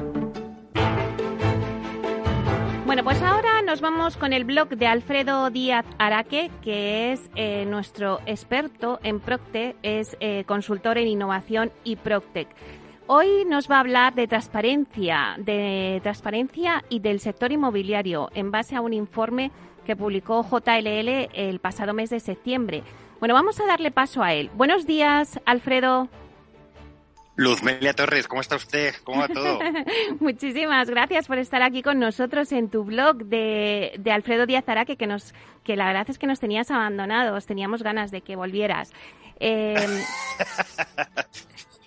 Bueno, 2.85 3.03
pues 3.03 3.20
ahora 3.22 3.61
nos 3.62 3.81
vamos 3.81 4.16
con 4.16 4.33
el 4.33 4.44
blog 4.44 4.68
de 4.68 4.87
Alfredo 4.87 5.51
Díaz 5.51 5.85
Araque, 5.99 6.49
que 6.62 7.11
es 7.11 7.29
eh, 7.35 7.66
nuestro 7.66 8.20
experto 8.25 9.01
en 9.03 9.18
Procte, 9.18 9.75
es 9.83 10.16
eh, 10.20 10.44
consultor 10.44 10.96
en 10.96 11.09
innovación 11.09 11.72
y 11.83 11.96
Proctec. 11.96 12.46
Hoy 13.09 13.44
nos 13.49 13.68
va 13.68 13.79
a 13.79 13.81
hablar 13.81 14.14
de 14.14 14.29
transparencia, 14.29 15.35
de 15.38 15.99
transparencia 16.05 16.85
y 16.88 17.01
del 17.01 17.18
sector 17.18 17.51
inmobiliario 17.51 18.31
en 18.33 18.53
base 18.53 18.77
a 18.77 18.81
un 18.81 18.92
informe 18.92 19.51
que 19.85 19.96
publicó 19.96 20.46
JLL 20.49 21.31
el 21.35 21.59
pasado 21.59 21.94
mes 21.94 22.11
de 22.11 22.20
septiembre. 22.20 22.85
Bueno, 23.18 23.35
vamos 23.35 23.59
a 23.59 23.66
darle 23.66 23.90
paso 23.90 24.22
a 24.22 24.35
él. 24.35 24.53
Buenos 24.55 24.87
días, 24.87 25.40
Alfredo. 25.46 26.09
Luz 27.37 27.62
Melia 27.62 27.92
Torres, 27.92 28.29
¿cómo 28.29 28.40
está 28.40 28.57
usted? 28.57 28.94
¿Cómo 29.05 29.20
va 29.20 29.29
todo? 29.29 29.59
Muchísimas 30.20 30.88
gracias 30.88 31.27
por 31.27 31.38
estar 31.38 31.62
aquí 31.62 31.83
con 31.83 31.99
nosotros 31.99 32.51
en 32.53 32.70
tu 32.70 32.85
blog 32.85 33.18
de, 33.25 33.92
de, 33.99 34.11
Alfredo 34.11 34.46
Díaz 34.46 34.68
Araque, 34.68 34.96
que, 34.96 35.07
nos, 35.07 35.35
que 35.62 35.77
la 35.77 35.87
verdad 35.87 36.07
es 36.09 36.18
que 36.18 36.27
nos 36.27 36.40
tenías 36.40 36.70
abandonados, 36.70 37.46
teníamos 37.46 37.83
ganas 37.83 38.11
de 38.11 38.22
que 38.22 38.37
volvieras. 38.37 38.92
Eh, 39.38 39.77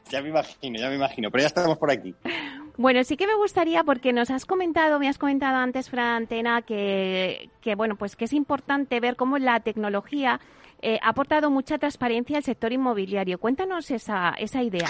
Ya 0.09 0.23
me 0.23 0.29
imagino, 0.29 0.79
ya 0.79 0.89
me 0.89 0.95
imagino, 0.95 1.29
pero 1.29 1.43
ya 1.43 1.47
estamos 1.47 1.77
por 1.77 1.91
aquí. 1.91 2.15
Bueno, 2.77 3.03
sí 3.03 3.15
que 3.15 3.27
me 3.27 3.35
gustaría, 3.35 3.83
porque 3.83 4.12
nos 4.12 4.31
has 4.31 4.45
comentado, 4.45 4.99
me 4.99 5.07
has 5.07 5.19
comentado 5.19 5.57
antes, 5.57 5.89
Fran 5.89 6.23
Antena, 6.23 6.63
que, 6.63 7.49
que 7.62 7.75
bueno, 7.75 7.95
pues 7.95 8.15
que 8.15 8.25
es 8.25 8.33
importante 8.33 8.99
ver 8.99 9.15
cómo 9.15 9.38
la 9.38 9.59
tecnología 9.59 10.39
eh, 10.81 10.97
ha 11.03 11.09
aportado 11.09 11.51
mucha 11.51 11.77
transparencia 11.77 12.38
al 12.38 12.43
sector 12.43 12.73
inmobiliario. 12.73 13.38
Cuéntanos 13.38 13.91
esa, 13.91 14.33
esa 14.39 14.63
idea. 14.63 14.89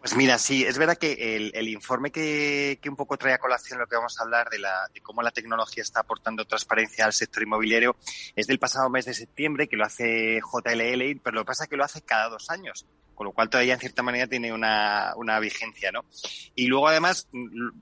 Pues 0.00 0.16
mira, 0.16 0.38
sí, 0.38 0.64
es 0.64 0.78
verdad 0.78 0.96
que 0.96 1.36
el, 1.36 1.52
el 1.54 1.68
informe 1.68 2.10
que, 2.10 2.78
que, 2.80 2.88
un 2.88 2.96
poco 2.96 3.18
trae 3.18 3.34
a 3.34 3.38
colación 3.38 3.78
lo 3.78 3.86
que 3.86 3.96
vamos 3.96 4.18
a 4.18 4.22
hablar 4.22 4.48
de, 4.48 4.58
la, 4.58 4.88
de 4.94 5.02
cómo 5.02 5.20
la 5.20 5.30
tecnología 5.30 5.82
está 5.82 6.00
aportando 6.00 6.46
transparencia 6.46 7.04
al 7.04 7.12
sector 7.12 7.42
inmobiliario 7.42 7.96
es 8.34 8.46
del 8.46 8.58
pasado 8.58 8.88
mes 8.88 9.04
de 9.04 9.12
septiembre, 9.12 9.68
que 9.68 9.76
lo 9.76 9.84
hace 9.84 10.40
JLL, 10.40 11.20
pero 11.22 11.34
lo 11.34 11.42
que 11.42 11.48
pasa 11.48 11.64
es 11.64 11.70
que 11.70 11.76
lo 11.76 11.84
hace 11.84 12.00
cada 12.00 12.30
dos 12.30 12.48
años 12.48 12.86
con 13.20 13.26
lo 13.26 13.32
cual 13.34 13.50
todavía 13.50 13.74
en 13.74 13.80
cierta 13.80 14.02
manera 14.02 14.26
tiene 14.26 14.50
una, 14.50 15.12
una 15.14 15.38
vigencia, 15.40 15.92
¿no? 15.92 16.06
Y 16.54 16.68
luego 16.68 16.88
además, 16.88 17.28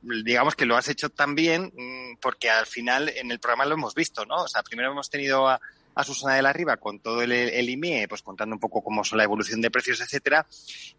digamos 0.03 0.57
que 0.57 0.67
lo 0.67 0.77
has 0.77 0.89
hecho 0.89 1.11
también 1.11 1.73
porque 2.21 2.51
al 2.51 2.67
final 2.67 3.09
en 3.09 3.31
el 3.31 3.39
programa 3.39 3.65
lo 3.65 3.75
hemos 3.75 3.95
visto, 3.95 4.27
¿no? 4.27 4.35
O 4.35 4.49
sea, 4.49 4.65
primero 4.65 4.91
hemos 4.91 5.09
tenido 5.09 5.47
a, 5.47 5.61
a 5.99 6.05
Susana 6.05 6.37
de 6.37 6.43
la 6.43 6.53
Riva 6.53 6.77
con 6.77 7.01
todo 7.01 7.23
el, 7.23 7.33
el, 7.33 7.69
IMIE, 7.69 8.07
pues 8.07 8.23
contando 8.23 8.55
un 8.55 8.61
poco 8.61 8.83
cómo 8.83 9.03
son 9.03 9.19
la 9.19 9.25
evolución 9.25 9.61
de 9.61 9.69
precios, 9.69 10.01
etcétera. 10.01 10.47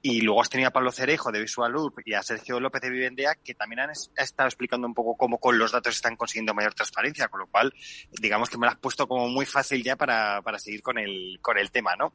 Y 0.02 0.20
luego 0.20 0.42
has 0.42 0.50
tenido 0.50 0.68
a 0.68 0.74
Pablo 0.74 0.92
Cerejo 0.92 1.32
de 1.32 1.40
Visual 1.40 1.72
Loop 1.72 2.02
y 2.04 2.16
a 2.16 2.22
Sergio 2.22 2.60
López 2.60 2.82
de 2.82 2.90
Vivendea, 2.90 3.36
que 3.36 3.56
también 3.56 3.80
han 3.80 3.92
ha 3.92 4.22
estado 4.22 4.48
explicando 4.50 4.88
un 4.88 4.94
poco 4.94 5.16
cómo 5.16 5.38
con 5.38 5.58
los 5.58 5.72
datos 5.72 5.96
están 5.96 6.18
consiguiendo 6.18 6.54
mayor 6.54 6.74
transparencia, 6.74 7.30
con 7.30 7.40
lo 7.40 7.48
cual, 7.48 7.74
digamos 8.20 8.50
que 8.50 8.58
me 8.58 8.66
lo 8.66 8.74
has 8.74 8.78
puesto 8.78 9.08
como 9.08 9.30
muy 9.30 9.46
fácil 9.46 9.82
ya 9.82 9.96
para, 9.96 10.42
para 10.42 10.60
seguir 10.60 10.82
con 10.82 10.98
el, 10.98 11.40
con 11.42 11.58
el 11.58 11.72
tema, 11.72 11.96
¿no? 11.96 12.14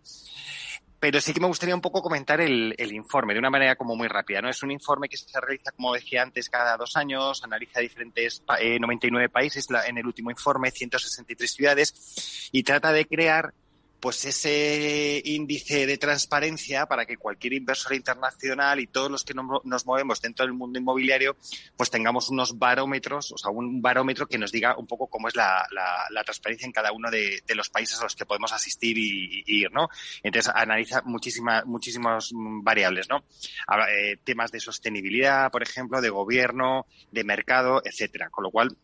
Pero 1.01 1.21
sí 1.21 1.33
que 1.35 1.41
me 1.41 1.47
gustaría 1.47 1.75
un 1.75 1.81
poco 1.81 2.03
comentar 2.03 2.41
el, 2.41 2.75
el, 2.79 2.93
informe 2.93 3.35
de 3.35 3.39
una 3.39 3.51
manera 3.51 3.77
como 3.77 3.95
muy 3.95 4.09
rápida. 4.09 4.41
¿no? 4.41 4.49
Es 4.49 4.63
un 4.63 4.71
informe 4.71 5.09
que 5.09 5.17
se 5.17 5.41
realiza, 5.41 5.71
como 5.73 5.93
decía 5.93 6.23
antes, 6.23 6.49
cada 6.49 6.77
dos 6.77 6.97
años, 6.97 7.43
analiza 7.45 7.81
diferentes 7.81 8.43
eh, 8.59 8.79
99 8.79 9.29
países 9.29 9.71
la, 9.71 9.87
en 9.87 9.99
el 9.99 10.07
último 10.07 10.31
informe, 10.31 10.71
163 10.71 11.53
ciudades, 11.53 12.49
y 12.53 12.63
trata 12.63 12.93
de 12.93 13.05
crear 13.07 13.53
pues 14.05 14.23
ese 14.27 15.23
índice 15.25 15.87
de 15.87 15.97
transparencia 15.97 16.85
para 16.85 17.07
que 17.07 17.17
cualquier 17.17 17.55
inversor 17.55 17.95
internacional 17.95 18.79
y 18.79 18.87
todos 18.87 19.11
los 19.11 19.25
que 19.25 19.33
nos 19.33 19.87
movemos 19.87 20.21
dentro 20.21 20.45
del 20.45 20.53
mundo 20.53 20.79
inmobiliario, 20.79 21.39
pues 21.75 21.89
tengamos 21.89 22.29
unos 22.29 22.59
barómetros, 22.59 23.33
o 23.33 23.39
sea, 23.39 23.51
un 23.51 23.81
barómetro 23.81 24.27
que 24.27 24.37
nos 24.37 24.53
diga 24.53 24.77
un 24.77 24.87
poco 24.87 25.07
cómo 25.07 25.29
es 25.29 25.37
la, 25.37 25.67
transparencia 26.23 26.67
en 26.67 26.73
cada 26.73 26.93
uno 26.93 27.11
de, 27.11 27.41
los 27.55 27.71
países 27.71 27.99
a 27.99 28.05
los 28.05 28.15
que 28.15 28.27
podemos 28.27 28.53
asistir 28.53 28.99
y, 28.99 29.43
y, 29.47 29.63
ir, 29.63 29.73
¿no? 29.73 29.89
Entonces 30.23 30.53
analiza 30.55 31.01
muchísimas, 31.07 31.65
muchísimas 31.65 32.29
variables, 32.35 33.09
¿no? 33.09 33.25
Habla, 33.67 33.91
eh, 33.91 34.19
temas 34.23 34.53
de 34.53 34.61
sostenibilidad, 34.61 35.51
por 35.51 35.63
ejemplo, 35.63 36.03
de 36.03 36.11
gobierno, 36.11 36.85
de 37.11 37.25
mercado, 37.25 37.81
etcétera. 37.83 38.29
Con 38.29 38.45
lo 38.45 38.51
cual, 38.51 38.77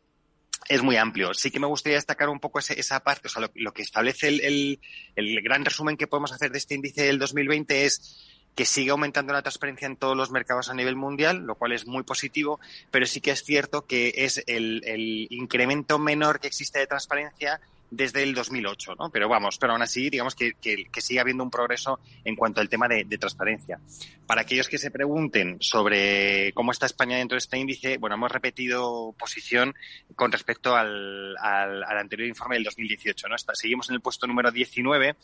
es 0.70 0.82
muy 0.82 0.96
amplio. 0.96 1.34
Sí 1.34 1.50
que 1.50 1.58
me 1.58 1.66
gustaría 1.66 1.98
destacar 1.98 2.28
un 2.28 2.38
poco 2.38 2.60
ese, 2.60 2.78
esa 2.78 3.00
parte, 3.00 3.26
o 3.26 3.30
sea, 3.30 3.42
lo, 3.42 3.50
lo 3.56 3.72
que 3.72 3.82
establece 3.82 4.28
el, 4.28 4.40
el, 4.40 4.80
el, 5.16 5.42
gran 5.42 5.64
resumen 5.64 5.96
que 5.96 6.06
podemos 6.06 6.30
hacer 6.30 6.52
de 6.52 6.58
este 6.58 6.76
índice 6.76 7.02
del 7.02 7.18
2020 7.18 7.84
es 7.84 8.24
que 8.54 8.64
sigue 8.64 8.92
aumentando 8.92 9.32
la 9.32 9.42
transparencia 9.42 9.86
en 9.86 9.96
todos 9.96 10.16
los 10.16 10.30
mercados 10.30 10.70
a 10.70 10.74
nivel 10.74 10.94
mundial, 10.94 11.38
lo 11.38 11.56
cual 11.56 11.72
es 11.72 11.88
muy 11.88 12.04
positivo, 12.04 12.60
pero 12.92 13.04
sí 13.06 13.20
que 13.20 13.32
es 13.32 13.42
cierto 13.42 13.84
que 13.84 14.12
es 14.14 14.44
el, 14.46 14.82
el 14.84 15.26
incremento 15.30 15.98
menor 15.98 16.38
que 16.38 16.46
existe 16.46 16.78
de 16.78 16.86
transparencia 16.86 17.60
desde 17.90 18.22
el 18.22 18.34
2008, 18.34 18.94
¿no? 18.98 19.10
Pero 19.10 19.28
vamos, 19.28 19.58
pero 19.58 19.72
aún 19.72 19.82
así, 19.82 20.10
digamos 20.10 20.34
que, 20.34 20.52
que, 20.60 20.84
que 20.84 21.00
sigue 21.00 21.20
habiendo 21.20 21.42
un 21.42 21.50
progreso 21.50 21.98
en 22.24 22.36
cuanto 22.36 22.60
al 22.60 22.68
tema 22.68 22.88
de, 22.88 23.04
de, 23.04 23.18
transparencia. 23.18 23.80
Para 24.26 24.42
aquellos 24.42 24.68
que 24.68 24.78
se 24.78 24.90
pregunten 24.90 25.56
sobre 25.60 26.52
cómo 26.52 26.70
está 26.72 26.86
España 26.86 27.16
dentro 27.16 27.34
de 27.34 27.40
este 27.40 27.58
índice, 27.58 27.98
bueno, 27.98 28.14
hemos 28.14 28.30
repetido 28.30 29.14
posición 29.18 29.74
con 30.14 30.30
respecto 30.30 30.76
al, 30.76 31.36
al, 31.38 31.82
al 31.82 31.98
anterior 31.98 32.28
informe 32.28 32.56
del 32.56 32.64
2018, 32.64 33.28
¿no? 33.28 33.36
seguimos 33.54 33.88
en 33.88 33.96
el 33.96 34.00
puesto 34.00 34.26
número 34.26 34.50
19, 34.50 35.16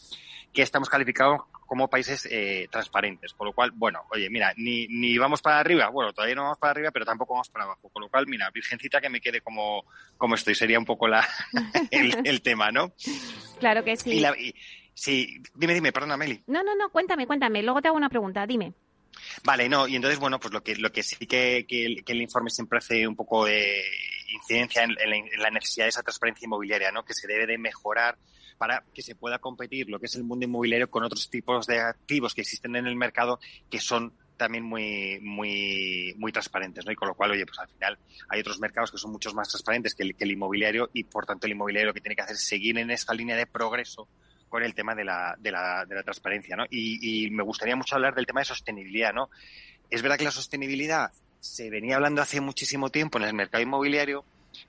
que 0.53 0.63
estamos 0.63 0.89
calificados 0.89 1.43
como 1.67 1.89
países 1.89 2.27
eh, 2.31 2.69
transparentes. 2.71 3.35
Con 3.35 3.49
lo 3.49 3.53
cual, 3.53 3.73
bueno, 3.73 4.05
oye, 4.11 4.31
mira, 4.31 4.53
ni, 4.57 4.87
ni 4.89 5.19
vamos 5.19 5.43
para 5.43 5.59
arriba, 5.59 5.89
bueno, 5.89 6.13
todavía 6.13 6.35
no 6.35 6.45
vamos 6.45 6.59
para 6.59 6.71
arriba, 6.71 6.91
pero 6.91 7.05
tampoco 7.05 7.35
vamos 7.35 7.51
para 7.51 7.65
abajo. 7.65 7.89
Con 7.91 8.03
lo 8.03 8.09
cual, 8.09 8.27
mira, 8.27 8.51
virgencita 8.51 9.01
que 9.01 9.11
me 9.11 9.21
quede 9.21 9.41
como, 9.41 9.85
como 10.17 10.37
estoy, 10.37 10.55
sería 10.55 10.79
un 10.79 10.85
poco 10.85 11.09
la, 11.09 11.27
el, 11.91 12.27
el 12.27 12.41
tema, 12.41 12.71
¿no? 12.71 12.93
Claro 13.59 13.85
que 13.85 13.97
sí. 13.97 14.13
Y 14.13 14.21
la, 14.21 14.39
y, 14.39 14.55
sí, 14.95 15.43
dime, 15.55 15.75
dime, 15.75 15.93
perdona, 15.93 16.17
Meli. 16.17 16.43
No, 16.47 16.63
no, 16.63 16.75
no, 16.75 16.91
cuéntame, 16.91 17.27
cuéntame, 17.27 17.63
luego 17.63 17.83
te 17.83 17.89
hago 17.89 17.97
una 17.97 18.09
pregunta, 18.09 18.47
dime. 18.47 18.73
Vale, 19.45 19.69
no, 19.69 19.89
y 19.89 19.97
entonces, 19.97 20.19
bueno, 20.19 20.39
pues 20.39 20.53
lo 20.53 20.63
que, 20.63 20.77
lo 20.77 20.93
que 20.93 21.03
sí 21.03 21.17
que, 21.27 21.65
que, 21.67 21.87
el, 21.87 22.05
que 22.05 22.13
el 22.13 22.23
informe 22.23 22.51
siempre 22.51 22.79
hace 22.79 23.07
un 23.07 23.17
poco 23.17 23.47
de 23.47 23.83
incidencia 24.29 24.83
en, 24.83 24.91
en, 24.91 25.11
la, 25.11 25.17
en, 25.17 25.43
la, 25.43 25.51
necesidad 25.51 25.87
de 25.87 25.91
esa 25.91 26.03
transparencia 26.03 26.45
inmobiliaria, 26.45 26.93
¿no? 26.93 27.05
Que 27.05 27.15
se 27.15 27.27
debe 27.27 27.47
de 27.47 27.59
mejorar 27.59 28.19
para 28.59 28.85
que 28.95 29.03
se 29.03 29.15
pueda 29.15 29.39
competir 29.39 29.89
lo 29.89 29.99
que 29.99 30.07
es 30.07 30.15
el 30.15 30.25
mundo 30.25 30.45
inmobiliario 30.45 30.91
con 30.91 31.05
otros 31.05 31.29
tipos 31.31 31.67
de 31.67 31.81
activos 31.81 32.35
que 32.35 32.43
existen 32.43 32.77
en 32.77 32.87
el 32.87 32.97
mercado 32.97 33.39
que 33.71 33.81
son 33.81 34.13
también 34.37 34.65
muy, 34.65 35.19
muy, 35.23 36.15
muy 36.19 36.31
transparentes, 36.31 36.85
¿no? 36.85 36.93
Y 36.93 36.97
con 36.97 37.09
lo 37.09 37.15
cual, 37.15 37.31
oye, 37.31 37.47
pues 37.47 37.59
al 37.59 37.69
final 37.69 37.99
hay 38.29 38.41
otros 38.41 38.61
mercados 38.61 38.91
que 38.91 38.99
son 38.99 39.11
muchos 39.11 39.35
más 39.35 39.49
transparentes 39.49 39.95
que 39.95 40.15
el, 40.19 40.31
inmobiliario 40.31 40.91
y 40.93 41.05
por 41.05 41.27
tanto 41.27 41.47
el 41.47 41.53
inmobiliario 41.53 41.89
lo 41.89 41.95
que 41.95 42.01
tiene 42.01 42.17
que 42.17 42.23
hacer 42.23 42.37
es 42.37 42.47
seguir 42.47 42.79
en 42.79 42.91
esta 42.91 43.15
línea 43.15 43.37
de 43.37 43.47
progreso 43.47 44.09
con 44.49 44.63
el 44.63 44.75
tema 44.75 44.95
de 44.95 45.05
la, 45.05 45.37
de 45.39 45.51
la, 45.51 45.85
de 45.87 45.95
la 45.95 46.03
transparencia, 46.03 46.57
¿no? 46.57 46.65
Y, 46.71 47.27
y 47.27 47.31
me 47.31 47.43
gustaría 47.43 47.77
mucho 47.77 47.97
hablar 47.97 48.15
del 48.15 48.27
tema 48.27 48.41
de 48.41 48.47
sostenibilidad, 48.47 49.13
¿no? 49.13 49.31
Es 49.91 50.03
verdad 50.03 50.19
que 50.19 50.25
la 50.25 50.31
sostenibilidad 50.31 51.13
se 51.41 51.71
venía 51.71 51.97
hablando 51.97 52.23
hace 52.23 52.41
muchísimo 52.41 52.91
tiempo 52.91 53.19
en 53.19 53.25
el 53.25 53.35
mercado 53.35 53.63
inmobiliario, 53.63 54.25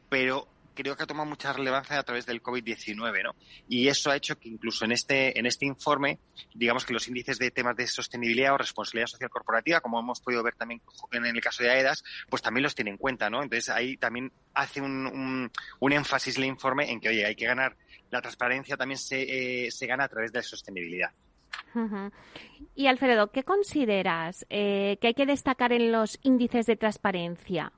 pero 0.09 0.47
creo 0.77 0.95
que 0.95 1.03
ha 1.03 1.07
tomado 1.07 1.27
mucha 1.27 1.51
relevancia 1.51 1.97
a 1.97 2.03
través 2.03 2.25
del 2.25 2.41
COVID-19, 2.41 3.23
¿no? 3.23 3.35
Y 3.67 3.87
eso 3.87 4.11
ha 4.11 4.15
hecho 4.15 4.37
que 4.37 4.47
incluso 4.47 4.85
en 4.85 4.91
este, 4.91 5.37
en 5.37 5.45
este 5.47 5.65
informe, 5.65 6.19
digamos 6.53 6.85
que 6.85 6.93
los 6.93 7.07
índices 7.07 7.39
de 7.39 7.49
temas 7.51 7.75
de 7.75 7.87
sostenibilidad 7.87 8.53
o 8.53 8.57
responsabilidad 8.57 9.07
social 9.07 9.29
corporativa, 9.29 9.81
como 9.81 9.99
hemos 9.99 10.21
podido 10.21 10.43
ver 10.43 10.55
también 10.55 10.81
en 11.11 11.25
el 11.25 11.41
caso 11.41 11.63
de 11.63 11.71
AEDAS, 11.71 12.03
pues 12.29 12.41
también 12.41 12.63
los 12.63 12.75
tiene 12.75 12.91
en 12.91 12.97
cuenta, 12.97 13.29
¿no? 13.29 13.41
Entonces 13.41 13.69
ahí 13.69 13.97
también 13.97 14.31
hace 14.53 14.81
un, 14.81 15.49
un, 15.79 15.91
énfasis 15.91 16.37
el 16.37 16.45
informe 16.45 16.91
en 16.91 16.99
que, 16.99 17.09
oye, 17.09 17.25
hay 17.25 17.35
que 17.35 17.47
ganar, 17.47 17.75
la 18.11 18.21
transparencia 18.21 18.77
también 18.77 18.99
se, 18.99 19.65
eh, 19.65 19.71
se 19.71 19.87
gana 19.87 20.03
a 20.03 20.07
través 20.07 20.31
de 20.31 20.39
la 20.39 20.43
sostenibilidad. 20.43 21.11
Y 22.75 22.87
Alfredo, 22.87 23.31
¿qué 23.31 23.43
consideras 23.43 24.45
eh, 24.49 24.97
que 25.01 25.07
hay 25.07 25.13
que 25.13 25.25
destacar 25.25 25.73
en 25.73 25.91
los 25.91 26.19
índices 26.23 26.65
de 26.65 26.75
transparencia? 26.75 27.71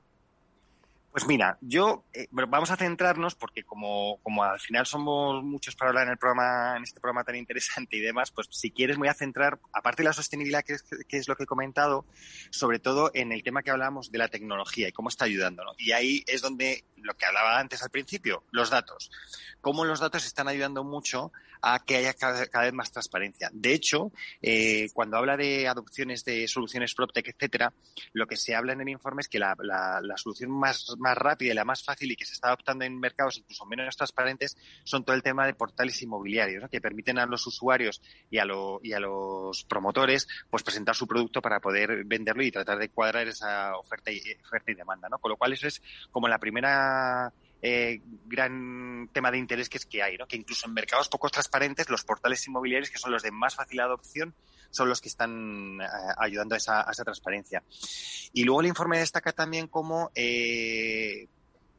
Pues 1.12 1.26
mira, 1.26 1.58
yo 1.60 2.04
eh, 2.12 2.28
vamos 2.30 2.70
a 2.70 2.76
centrarnos 2.76 3.34
porque 3.34 3.64
como, 3.64 4.20
como 4.22 4.44
al 4.44 4.60
final 4.60 4.86
somos 4.86 5.42
muchos 5.42 5.74
para 5.74 5.88
hablar 5.88 6.06
en 6.06 6.12
el 6.12 6.18
programa, 6.18 6.76
en 6.76 6.84
este 6.84 7.00
programa 7.00 7.24
tan 7.24 7.34
interesante 7.34 7.96
y 7.96 8.00
demás, 8.00 8.30
pues 8.30 8.46
si 8.52 8.70
quieres 8.70 8.96
voy 8.96 9.08
a 9.08 9.14
centrar, 9.14 9.58
aparte 9.72 10.02
de 10.02 10.08
la 10.08 10.12
sostenibilidad 10.12 10.62
que 10.62 10.74
es, 10.74 10.84
que 11.08 11.16
es 11.16 11.26
lo 11.26 11.34
que 11.34 11.42
he 11.42 11.46
comentado, 11.46 12.06
sobre 12.50 12.78
todo 12.78 13.10
en 13.12 13.32
el 13.32 13.42
tema 13.42 13.62
que 13.62 13.72
hablábamos 13.72 14.12
de 14.12 14.18
la 14.18 14.28
tecnología 14.28 14.88
y 14.88 14.92
cómo 14.92 15.08
está 15.08 15.24
ayudando, 15.24 15.64
¿no? 15.64 15.72
Y 15.78 15.90
ahí 15.90 16.22
es 16.28 16.42
donde 16.42 16.84
lo 17.10 17.16
que 17.16 17.26
hablaba 17.26 17.58
antes 17.58 17.82
al 17.82 17.90
principio, 17.90 18.44
los 18.52 18.70
datos. 18.70 19.10
Cómo 19.60 19.84
los 19.84 19.98
datos 19.98 20.24
están 20.24 20.46
ayudando 20.46 20.84
mucho 20.84 21.32
a 21.62 21.84
que 21.84 21.96
haya 21.96 22.14
cada, 22.14 22.46
vez 22.46 22.72
más 22.72 22.92
transparencia. 22.92 23.50
De 23.52 23.74
hecho, 23.74 24.12
eh, 24.40 24.88
cuando 24.94 25.16
habla 25.16 25.36
de 25.36 25.68
adopciones 25.68 26.24
de 26.24 26.48
soluciones 26.48 26.94
PropTech, 26.94 27.28
etcétera, 27.28 27.72
lo 28.12 28.26
que 28.26 28.36
se 28.36 28.54
habla 28.54 28.72
en 28.72 28.80
el 28.80 28.88
informe 28.88 29.20
es 29.20 29.28
que 29.28 29.38
la, 29.38 29.56
la, 29.60 30.16
solución 30.16 30.50
más, 30.50 30.94
más 30.98 31.16
rápida 31.16 31.52
y 31.52 31.54
la 31.54 31.64
más 31.64 31.84
fácil 31.84 32.10
y 32.10 32.16
que 32.16 32.24
se 32.24 32.34
está 32.34 32.48
adoptando 32.48 32.84
en 32.84 32.98
mercados 32.98 33.38
incluso 33.38 33.66
menos 33.66 33.96
transparentes 33.96 34.56
son 34.84 35.04
todo 35.04 35.16
el 35.16 35.22
tema 35.22 35.46
de 35.46 35.54
portales 35.54 36.00
inmobiliarios, 36.02 36.68
que 36.70 36.80
permiten 36.80 37.18
a 37.18 37.26
los 37.26 37.46
usuarios 37.46 38.00
y 38.30 38.38
a, 38.38 38.44
lo, 38.44 38.80
y 38.82 38.92
a 38.92 39.00
los 39.00 39.64
promotores 39.64 40.28
pues 40.48 40.62
presentar 40.62 40.94
su 40.94 41.06
producto 41.06 41.42
para 41.42 41.60
poder 41.60 42.04
venderlo 42.04 42.42
y 42.42 42.50
tratar 42.50 42.78
de 42.78 42.88
cuadrar 42.88 43.28
esa 43.28 43.76
oferta 43.76 44.10
y, 44.10 44.20
oferta 44.44 44.72
y 44.72 44.74
demanda. 44.74 45.08
¿no? 45.08 45.18
Con 45.18 45.30
lo 45.30 45.36
cual 45.36 45.52
eso 45.52 45.66
es 45.66 45.82
como 46.10 46.28
la 46.28 46.38
primera 46.38 46.99
eh, 47.62 48.00
gran 48.26 49.10
tema 49.12 49.30
de 49.30 49.38
interés 49.38 49.68
que 49.68 49.78
es 49.78 49.86
que 49.86 50.02
hay, 50.02 50.16
¿no? 50.16 50.26
que 50.26 50.36
incluso 50.36 50.66
en 50.66 50.72
mercados 50.72 51.08
poco 51.08 51.28
transparentes 51.28 51.90
los 51.90 52.04
portales 52.04 52.46
inmobiliarios, 52.46 52.90
que 52.90 52.98
son 52.98 53.12
los 53.12 53.22
de 53.22 53.30
más 53.30 53.54
fácil 53.54 53.80
adopción, 53.80 54.34
son 54.70 54.88
los 54.88 55.00
que 55.00 55.08
están 55.08 55.80
eh, 55.80 55.86
ayudando 56.18 56.54
a 56.54 56.58
esa, 56.58 56.84
transparencia. 57.04 57.62
Y 58.32 58.44
luego 58.44 58.62
el 58.62 58.68
informe 58.68 58.98
destaca 58.98 59.32
también 59.32 59.66
cómo, 59.66 60.10
eh, 60.14 61.28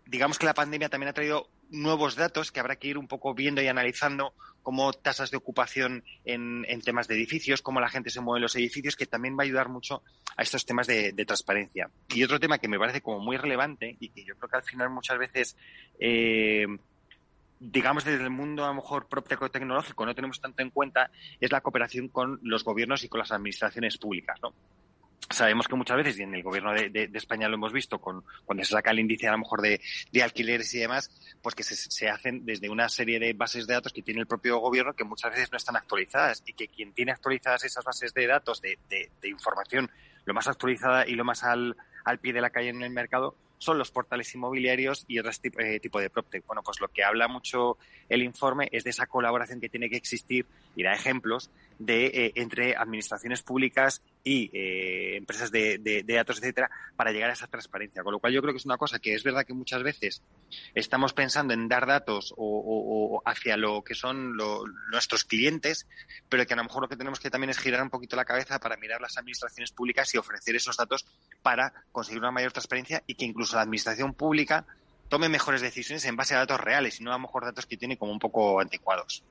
digamos 0.05 0.37
que 0.37 0.45
la 0.45 0.53
pandemia 0.53 0.89
también 0.89 1.09
ha 1.09 1.13
traído 1.13 1.49
nuevos 1.69 2.15
datos 2.15 2.51
que 2.51 2.59
habrá 2.59 2.75
que 2.75 2.89
ir 2.89 2.97
un 2.97 3.07
poco 3.07 3.33
viendo 3.33 3.61
y 3.61 3.67
analizando 3.67 4.33
como 4.63 4.93
tasas 4.93 5.31
de 5.31 5.37
ocupación 5.37 6.03
en, 6.25 6.65
temas 6.83 7.07
de 7.07 7.15
edificios, 7.15 7.61
cómo 7.61 7.79
la 7.79 7.89
gente 7.89 8.09
se 8.09 8.21
mueve 8.21 8.39
en 8.39 8.43
los 8.43 8.55
edificios, 8.55 8.95
que 8.95 9.05
también 9.05 9.37
va 9.37 9.43
a 9.43 9.45
ayudar 9.45 9.69
mucho 9.69 10.03
a 10.35 10.43
estos 10.43 10.65
temas 10.65 10.87
de, 10.87 11.11
de, 11.11 11.25
transparencia. 11.25 11.89
Y 12.09 12.23
otro 12.23 12.39
tema 12.39 12.57
que 12.57 12.67
me 12.67 12.79
parece 12.79 13.01
como 13.01 13.19
muy 13.19 13.37
relevante 13.37 13.97
y 13.99 14.09
que 14.09 14.23
yo 14.23 14.35
creo 14.35 14.49
que 14.49 14.57
al 14.57 14.63
final 14.63 14.89
muchas 14.89 15.17
veces, 15.17 15.55
eh, 15.99 16.67
digamos 17.59 18.03
desde 18.03 18.23
el 18.23 18.29
mundo 18.29 18.65
a 18.65 18.69
lo 18.69 18.75
mejor 18.75 19.07
propio 19.07 19.37
tecnológico 19.49 20.05
no 20.05 20.15
tenemos 20.15 20.41
tanto 20.41 20.61
en 20.61 20.71
cuenta, 20.71 21.11
es 21.39 21.51
la 21.51 21.61
cooperación 21.61 22.07
con 22.07 22.39
los 22.43 22.63
gobiernos 22.63 23.03
y 23.03 23.09
con 23.09 23.19
las 23.19 23.31
administraciones 23.31 23.97
públicas, 23.97 24.39
¿no? 24.41 24.53
Sabemos 25.29 25.67
que 25.67 25.75
muchas 25.75 25.97
veces, 25.97 26.19
y 26.19 26.23
en 26.23 26.33
el 26.33 26.43
gobierno 26.43 26.73
de, 26.73 26.89
de, 26.89 27.09
España 27.13 27.47
lo 27.47 27.55
hemos 27.55 27.71
visto, 27.71 27.99
con, 27.99 28.23
cuando 28.45 28.63
se 28.63 28.71
saca 28.71 28.91
el 28.91 28.99
índice 28.99 29.27
a 29.27 29.31
lo 29.31 29.37
mejor 29.37 29.61
de, 29.61 29.79
de 30.11 30.23
alquileres 30.23 30.73
y 30.73 30.79
demás, 30.79 31.09
pues 31.41 31.55
que 31.55 31.63
se, 31.63 31.75
se, 31.75 32.09
hacen 32.09 32.45
desde 32.45 32.69
una 32.69 32.89
serie 32.89 33.19
de 33.19 33.33
bases 33.33 33.67
de 33.67 33.73
datos 33.73 33.93
que 33.93 34.01
tiene 34.01 34.19
el 34.19 34.27
propio 34.27 34.57
gobierno 34.57 34.93
que 34.93 35.03
muchas 35.03 35.31
veces 35.31 35.51
no 35.51 35.57
están 35.57 35.75
actualizadas 35.75 36.43
y 36.45 36.53
que 36.53 36.67
quien 36.67 36.93
tiene 36.93 37.11
actualizadas 37.11 37.63
esas 37.63 37.83
bases 37.83 38.13
de 38.13 38.27
datos 38.27 38.61
de, 38.61 38.77
de 38.89 39.29
información 39.29 39.89
lo 40.25 40.33
más 40.33 40.47
actualizada 40.47 41.07
y 41.07 41.15
lo 41.15 41.23
más 41.23 41.43
al, 41.43 41.75
al 42.05 42.19
pie 42.19 42.33
de 42.33 42.41
la 42.41 42.49
calle 42.49 42.69
en 42.69 42.81
el 42.81 42.91
mercado 42.91 43.35
son 43.61 43.77
los 43.77 43.91
portales 43.91 44.33
inmobiliarios 44.33 45.05
y 45.07 45.21
tipo, 45.39 45.59
eh, 45.59 45.79
tipo 45.79 45.99
de 45.99 46.09
PropTech. 46.09 46.43
Bueno, 46.47 46.63
pues 46.63 46.81
lo 46.81 46.87
que 46.87 47.03
habla 47.03 47.27
mucho 47.27 47.77
el 48.09 48.23
informe 48.23 48.67
es 48.71 48.83
de 48.83 48.89
esa 48.89 49.05
colaboración 49.05 49.61
que 49.61 49.69
tiene 49.69 49.87
que 49.87 49.97
existir 49.97 50.47
y 50.75 50.81
da 50.81 50.93
ejemplos 50.93 51.51
de 51.77 52.07
eh, 52.07 52.31
entre 52.35 52.75
administraciones 52.75 53.43
públicas 53.43 54.01
y 54.23 54.49
eh, 54.51 55.17
empresas 55.17 55.51
de, 55.51 56.03
datos, 56.07 56.39
etcétera, 56.39 56.71
para 56.95 57.11
llegar 57.11 57.29
a 57.29 57.33
esa 57.33 57.45
transparencia. 57.45 58.01
Con 58.01 58.13
lo 58.13 58.19
cual 58.19 58.33
yo 58.33 58.41
creo 58.41 58.51
que 58.51 58.57
es 58.57 58.65
una 58.65 58.77
cosa 58.77 58.97
que 58.97 59.13
es 59.13 59.23
verdad 59.23 59.45
que 59.45 59.53
muchas 59.53 59.83
veces 59.83 60.23
estamos 60.73 61.13
pensando 61.13 61.53
en 61.53 61.67
dar 61.67 61.85
datos 61.85 62.33
o, 62.37 63.17
o, 63.17 63.21
hacia 63.25 63.57
lo 63.57 63.83
que 63.83 63.93
son 63.93 64.35
nuestros 64.91 65.23
clientes, 65.23 65.87
pero 66.29 66.47
que 66.47 66.53
a 66.55 66.57
lo 66.57 66.63
mejor 66.63 66.81
lo 66.81 66.89
que 66.89 66.97
tenemos 66.97 67.19
que 67.19 67.29
también 67.29 67.51
es 67.51 67.59
girar 67.59 67.83
un 67.83 67.91
poquito 67.91 68.15
la 68.15 68.25
cabeza 68.25 68.59
para 68.59 68.75
mirar 68.77 69.01
las 69.01 69.17
administraciones 69.17 69.71
públicas 69.71 70.13
y 70.15 70.17
ofrecer 70.17 70.55
esos 70.55 70.77
datos 70.77 71.05
para 71.41 71.73
conseguir 71.91 72.19
una 72.19 72.31
mayor 72.31 72.51
transparencia 72.51 73.03
y 73.07 73.15
que 73.15 73.25
incluso 73.25 73.55
la 73.55 73.63
administración 73.63 74.13
pública 74.13 74.65
tome 75.09 75.29
mejores 75.29 75.61
decisiones 75.61 76.05
en 76.05 76.15
base 76.15 76.35
a 76.35 76.39
datos 76.39 76.59
reales 76.59 76.99
y 76.99 77.03
no 77.03 77.11
a 77.11 77.15
lo 77.15 77.19
mejor 77.19 77.43
datos 77.43 77.65
que 77.65 77.77
tiene 77.77 77.97
como 77.97 78.11
un 78.11 78.19
poco 78.19 78.59
anticuados. 78.61 79.23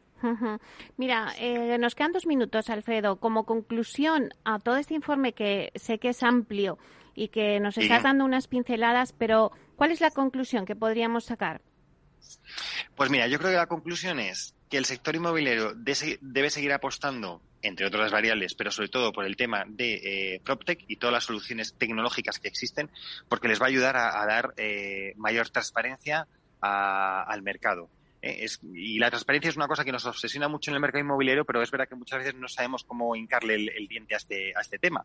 Mira, 0.99 1.33
eh, 1.39 1.79
nos 1.79 1.95
quedan 1.95 2.13
dos 2.13 2.27
minutos, 2.27 2.69
Alfredo. 2.69 3.17
Como 3.17 3.47
conclusión 3.47 4.31
a 4.45 4.59
todo 4.59 4.77
este 4.77 4.95
informe 4.95 5.33
que 5.33 5.73
sé 5.75 5.99
que 5.99 6.11
es 6.11 6.23
amplio 6.23 6.79
y 7.15 7.29
que 7.29 7.59
nos 7.61 7.75
sí. 7.75 7.83
estás 7.83 8.03
dando 8.03 8.25
unas 8.25 8.47
pinceladas, 8.47 9.13
pero 9.13 9.53
¿cuál 9.77 9.91
es 9.91 10.01
la 10.01 10.11
conclusión 10.11 10.67
que 10.67 10.77
podríamos 10.77 11.25
sacar? 11.25 11.63
Pues 12.95 13.11
mira, 13.11 13.27
yo 13.29 13.39
creo 13.39 13.51
que 13.51 13.57
la 13.57 13.67
conclusión 13.67 14.21
es 14.21 14.55
que 14.69 14.77
el 14.77 14.85
sector 14.85 15.17
inmobiliario 15.17 15.73
debe 15.75 16.51
seguir 16.51 16.73
apostando, 16.73 17.43
entre 17.63 17.87
otras 17.87 18.11
variables, 18.11 18.55
pero 18.55 18.71
sobre 18.71 18.89
todo 18.89 19.13
por 19.13 19.25
el 19.25 19.37
tema 19.37 19.65
de 19.67 20.35
eh, 20.35 20.41
PropTech 20.45 20.85
y 20.89 20.97
todas 20.97 21.13
las 21.13 21.25
soluciones 21.25 21.75
tecnológicas 21.75 22.39
que 22.39 22.49
existen, 22.49 22.91
porque 23.29 23.49
les 23.49 23.61
va 23.61 23.67
a 23.67 23.69
ayudar 23.69 23.97
a, 23.97 24.25
dar 24.27 24.55
eh, 24.57 25.13
mayor 25.17 25.49
transparencia 25.51 26.27
al 26.61 27.43
mercado. 27.43 27.89
Eh, 28.23 28.47
y 28.75 28.99
la 28.99 29.11
transparencia 29.11 29.49
es 29.49 29.57
una 29.57 29.69
cosa 29.69 29.85
que 29.85 29.93
nos 29.93 30.05
obsesiona 30.05 30.49
mucho 30.49 30.71
en 30.71 30.75
el 30.75 30.81
mercado 30.81 31.03
inmobiliario, 31.03 31.45
pero 31.45 31.63
es 31.63 31.71
verdad 31.71 31.89
que 31.89 31.95
muchas 31.95 32.19
veces 32.19 32.35
no 32.35 32.49
sabemos 32.49 32.85
cómo 32.85 33.17
hincarle 33.17 33.55
el, 33.55 33.89
diente 33.89 34.15
a 34.15 34.19
este, 34.19 34.53
a 34.57 34.61
este 34.61 34.79
tema. 34.79 35.05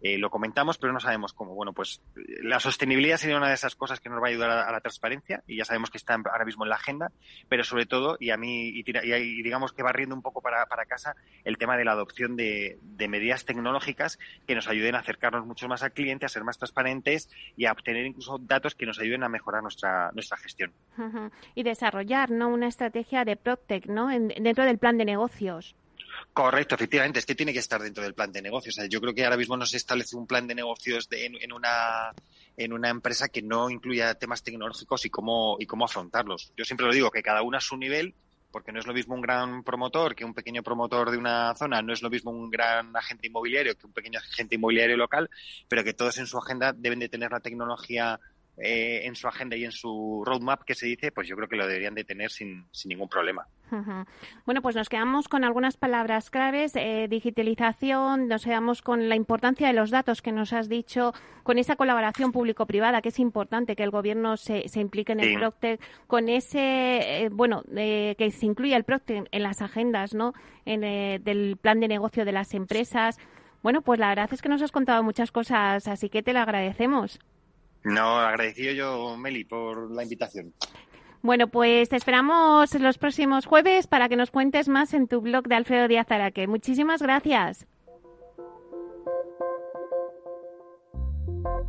Eh, 0.00 0.18
lo 0.18 0.30
comentamos, 0.30 0.78
pero 0.78 0.92
no 0.92 1.00
sabemos 1.00 1.32
cómo. 1.32 1.54
Bueno, 1.54 1.72
pues 1.72 2.00
la 2.42 2.60
sostenibilidad 2.60 3.18
sería 3.18 3.36
una 3.36 3.48
de 3.48 3.54
esas 3.54 3.74
cosas 3.74 4.00
que 4.00 4.08
nos 4.08 4.22
va 4.22 4.26
a 4.26 4.30
ayudar 4.30 4.50
a, 4.50 4.72
la 4.72 4.80
transparencia 4.80 5.42
y 5.46 5.56
ya 5.56 5.64
sabemos 5.64 5.90
que 5.90 5.98
está 5.98 6.14
ahora 6.14 6.44
mismo 6.44 6.64
en 6.64 6.70
la 6.70 6.76
agenda, 6.76 7.12
pero 7.48 7.64
sobre 7.64 7.86
todo, 7.86 8.16
y 8.18 8.30
a 8.30 8.36
mí, 8.36 8.68
y, 8.68 8.82
digamos 8.82 9.72
que 9.72 9.82
va 9.82 9.92
riendo 9.92 10.14
un 10.14 10.22
poco 10.22 10.40
para, 10.40 10.66
para 10.66 10.86
casa, 10.86 11.14
el 11.44 11.58
tema 11.58 11.76
de 11.76 11.84
la 11.84 11.92
adopción 11.92 12.36
de, 12.36 12.78
de, 12.82 13.08
medidas 13.08 13.44
tecnológicas 13.44 14.18
que 14.46 14.54
nos 14.54 14.68
ayuden 14.68 14.94
a 14.94 15.00
acercarnos 15.00 15.46
mucho 15.46 15.68
más 15.68 15.82
al 15.82 15.92
cliente, 15.92 16.26
a 16.26 16.28
ser 16.28 16.44
más 16.44 16.58
transparentes 16.58 17.28
y 17.56 17.66
a 17.66 17.72
obtener 17.72 18.06
incluso 18.06 18.38
datos 18.38 18.74
que 18.74 18.86
nos 18.86 18.98
ayuden 18.98 19.22
a 19.22 19.28
mejorar 19.28 19.62
nuestra, 19.62 20.10
nuestra 20.12 20.36
gestión. 20.38 20.72
Y 21.54 21.62
desarrollar, 21.62 22.30
¿no? 22.30 22.53
Una 22.54 22.68
estrategia 22.68 23.24
de 23.24 23.36
PropTech, 23.36 23.86
¿no? 23.86 24.10
En, 24.10 24.28
dentro 24.28 24.64
del 24.64 24.78
plan 24.78 24.96
de 24.96 25.04
negocios. 25.04 25.74
Correcto, 26.32 26.74
efectivamente, 26.74 27.18
es 27.18 27.26
que 27.26 27.34
tiene 27.34 27.52
que 27.52 27.58
estar 27.58 27.80
dentro 27.80 28.02
del 28.02 28.14
plan 28.14 28.32
de 28.32 28.42
negocios. 28.42 28.76
Yo 28.88 29.00
creo 29.00 29.14
que 29.14 29.24
ahora 29.24 29.36
mismo 29.36 29.56
no 29.56 29.66
se 29.66 29.76
establece 29.76 30.16
un 30.16 30.26
plan 30.26 30.46
de 30.46 30.54
negocios 30.54 31.08
en, 31.10 31.36
en, 31.40 31.52
una 31.52 32.12
en 32.56 32.72
una 32.72 32.88
empresa 32.88 33.28
que 33.28 33.42
no 33.42 33.70
incluya 33.70 34.14
temas 34.14 34.42
tecnológicos 34.42 35.04
y 35.04 35.10
cómo 35.10 35.56
y 35.58 35.66
cómo 35.66 35.84
afrontarlos. 35.84 36.52
Yo 36.56 36.64
siempre 36.64 36.86
lo 36.86 36.92
digo 36.92 37.10
que 37.10 37.22
cada 37.22 37.42
uno 37.42 37.56
a 37.56 37.60
su 37.60 37.76
nivel, 37.76 38.14
porque 38.54 38.70
no 38.70 38.78
es 38.78 38.86
lo 38.86 38.94
mismo 38.94 39.16
un 39.16 39.20
gran 39.20 39.64
promotor 39.64 40.14
que 40.14 40.24
un 40.24 40.32
pequeño 40.32 40.62
promotor 40.62 41.10
de 41.10 41.18
una 41.18 41.54
zona, 41.56 41.82
no 41.82 41.92
es 41.92 42.02
lo 42.02 42.10
mismo 42.10 42.30
un 42.30 42.50
gran 42.50 42.96
agente 42.96 43.26
inmobiliario 43.26 43.76
que 43.76 43.86
un 43.86 43.92
pequeño 43.92 44.20
agente 44.20 44.54
inmobiliario 44.54 44.96
local, 44.96 45.28
pero 45.68 45.82
que 45.82 45.92
todos 45.92 46.18
en 46.18 46.28
su 46.28 46.38
agenda 46.38 46.72
deben 46.72 47.00
de 47.00 47.08
tener 47.08 47.32
la 47.32 47.40
tecnología 47.40 48.20
eh, 48.56 49.02
en 49.04 49.14
su 49.16 49.26
agenda 49.26 49.56
y 49.56 49.64
en 49.64 49.72
su 49.72 50.22
roadmap 50.24 50.62
que 50.62 50.74
se 50.74 50.86
dice, 50.86 51.10
pues 51.10 51.26
yo 51.26 51.36
creo 51.36 51.48
que 51.48 51.56
lo 51.56 51.66
deberían 51.66 51.94
de 51.94 52.04
tener 52.04 52.30
sin, 52.30 52.66
sin 52.70 52.90
ningún 52.90 53.08
problema. 53.08 53.46
Uh 53.70 53.76
-huh. 53.76 54.06
Bueno, 54.44 54.62
pues 54.62 54.76
nos 54.76 54.88
quedamos 54.88 55.26
con 55.26 55.42
algunas 55.42 55.76
palabras 55.76 56.30
claves, 56.30 56.76
eh, 56.76 57.08
digitalización, 57.08 58.28
nos 58.28 58.44
quedamos 58.44 58.82
con 58.82 59.08
la 59.08 59.16
importancia 59.16 59.66
de 59.66 59.72
los 59.72 59.90
datos 59.90 60.22
que 60.22 60.32
nos 60.32 60.52
has 60.52 60.68
dicho, 60.68 61.12
con 61.42 61.58
esa 61.58 61.74
colaboración 61.76 62.30
público-privada, 62.30 63.02
que 63.02 63.08
es 63.08 63.18
importante 63.18 63.74
que 63.74 63.82
el 63.82 63.90
gobierno 63.90 64.36
se, 64.36 64.68
se 64.68 64.80
implique 64.80 65.12
en 65.12 65.20
sí. 65.20 65.26
el 65.26 65.38
Procter, 65.38 65.80
con 66.06 66.28
ese, 66.28 67.24
eh, 67.24 67.28
bueno, 67.32 67.62
eh, 67.74 68.14
que 68.18 68.30
se 68.30 68.46
incluya 68.46 68.76
el 68.76 68.84
Procter 68.84 69.28
en 69.30 69.42
las 69.42 69.62
agendas, 69.62 70.14
¿no?, 70.14 70.32
en, 70.64 70.84
eh, 70.84 71.18
del 71.22 71.56
plan 71.56 71.80
de 71.80 71.88
negocio 71.88 72.24
de 72.24 72.32
las 72.32 72.54
empresas. 72.54 73.18
Bueno, 73.62 73.82
pues 73.82 73.98
la 73.98 74.08
verdad 74.10 74.28
es 74.32 74.42
que 74.42 74.48
nos 74.48 74.62
has 74.62 74.72
contado 74.72 75.02
muchas 75.02 75.32
cosas, 75.32 75.88
así 75.88 76.08
que 76.08 76.22
te 76.22 76.32
lo 76.32 76.40
agradecemos. 76.40 77.18
No, 77.84 78.18
agradecido 78.18 78.72
yo, 78.72 79.16
Meli, 79.16 79.44
por 79.44 79.90
la 79.90 80.02
invitación. 80.02 80.52
Bueno, 81.22 81.48
pues 81.48 81.88
te 81.88 81.96
esperamos 81.96 82.74
los 82.74 82.98
próximos 82.98 83.46
jueves 83.46 83.86
para 83.86 84.08
que 84.08 84.16
nos 84.16 84.30
cuentes 84.30 84.68
más 84.68 84.92
en 84.92 85.08
tu 85.08 85.20
blog 85.20 85.46
de 85.48 85.54
Alfredo 85.54 85.88
Díaz 85.88 86.10
Araque. 86.10 86.46
Muchísimas 86.46 87.00
gracias. 87.00 87.66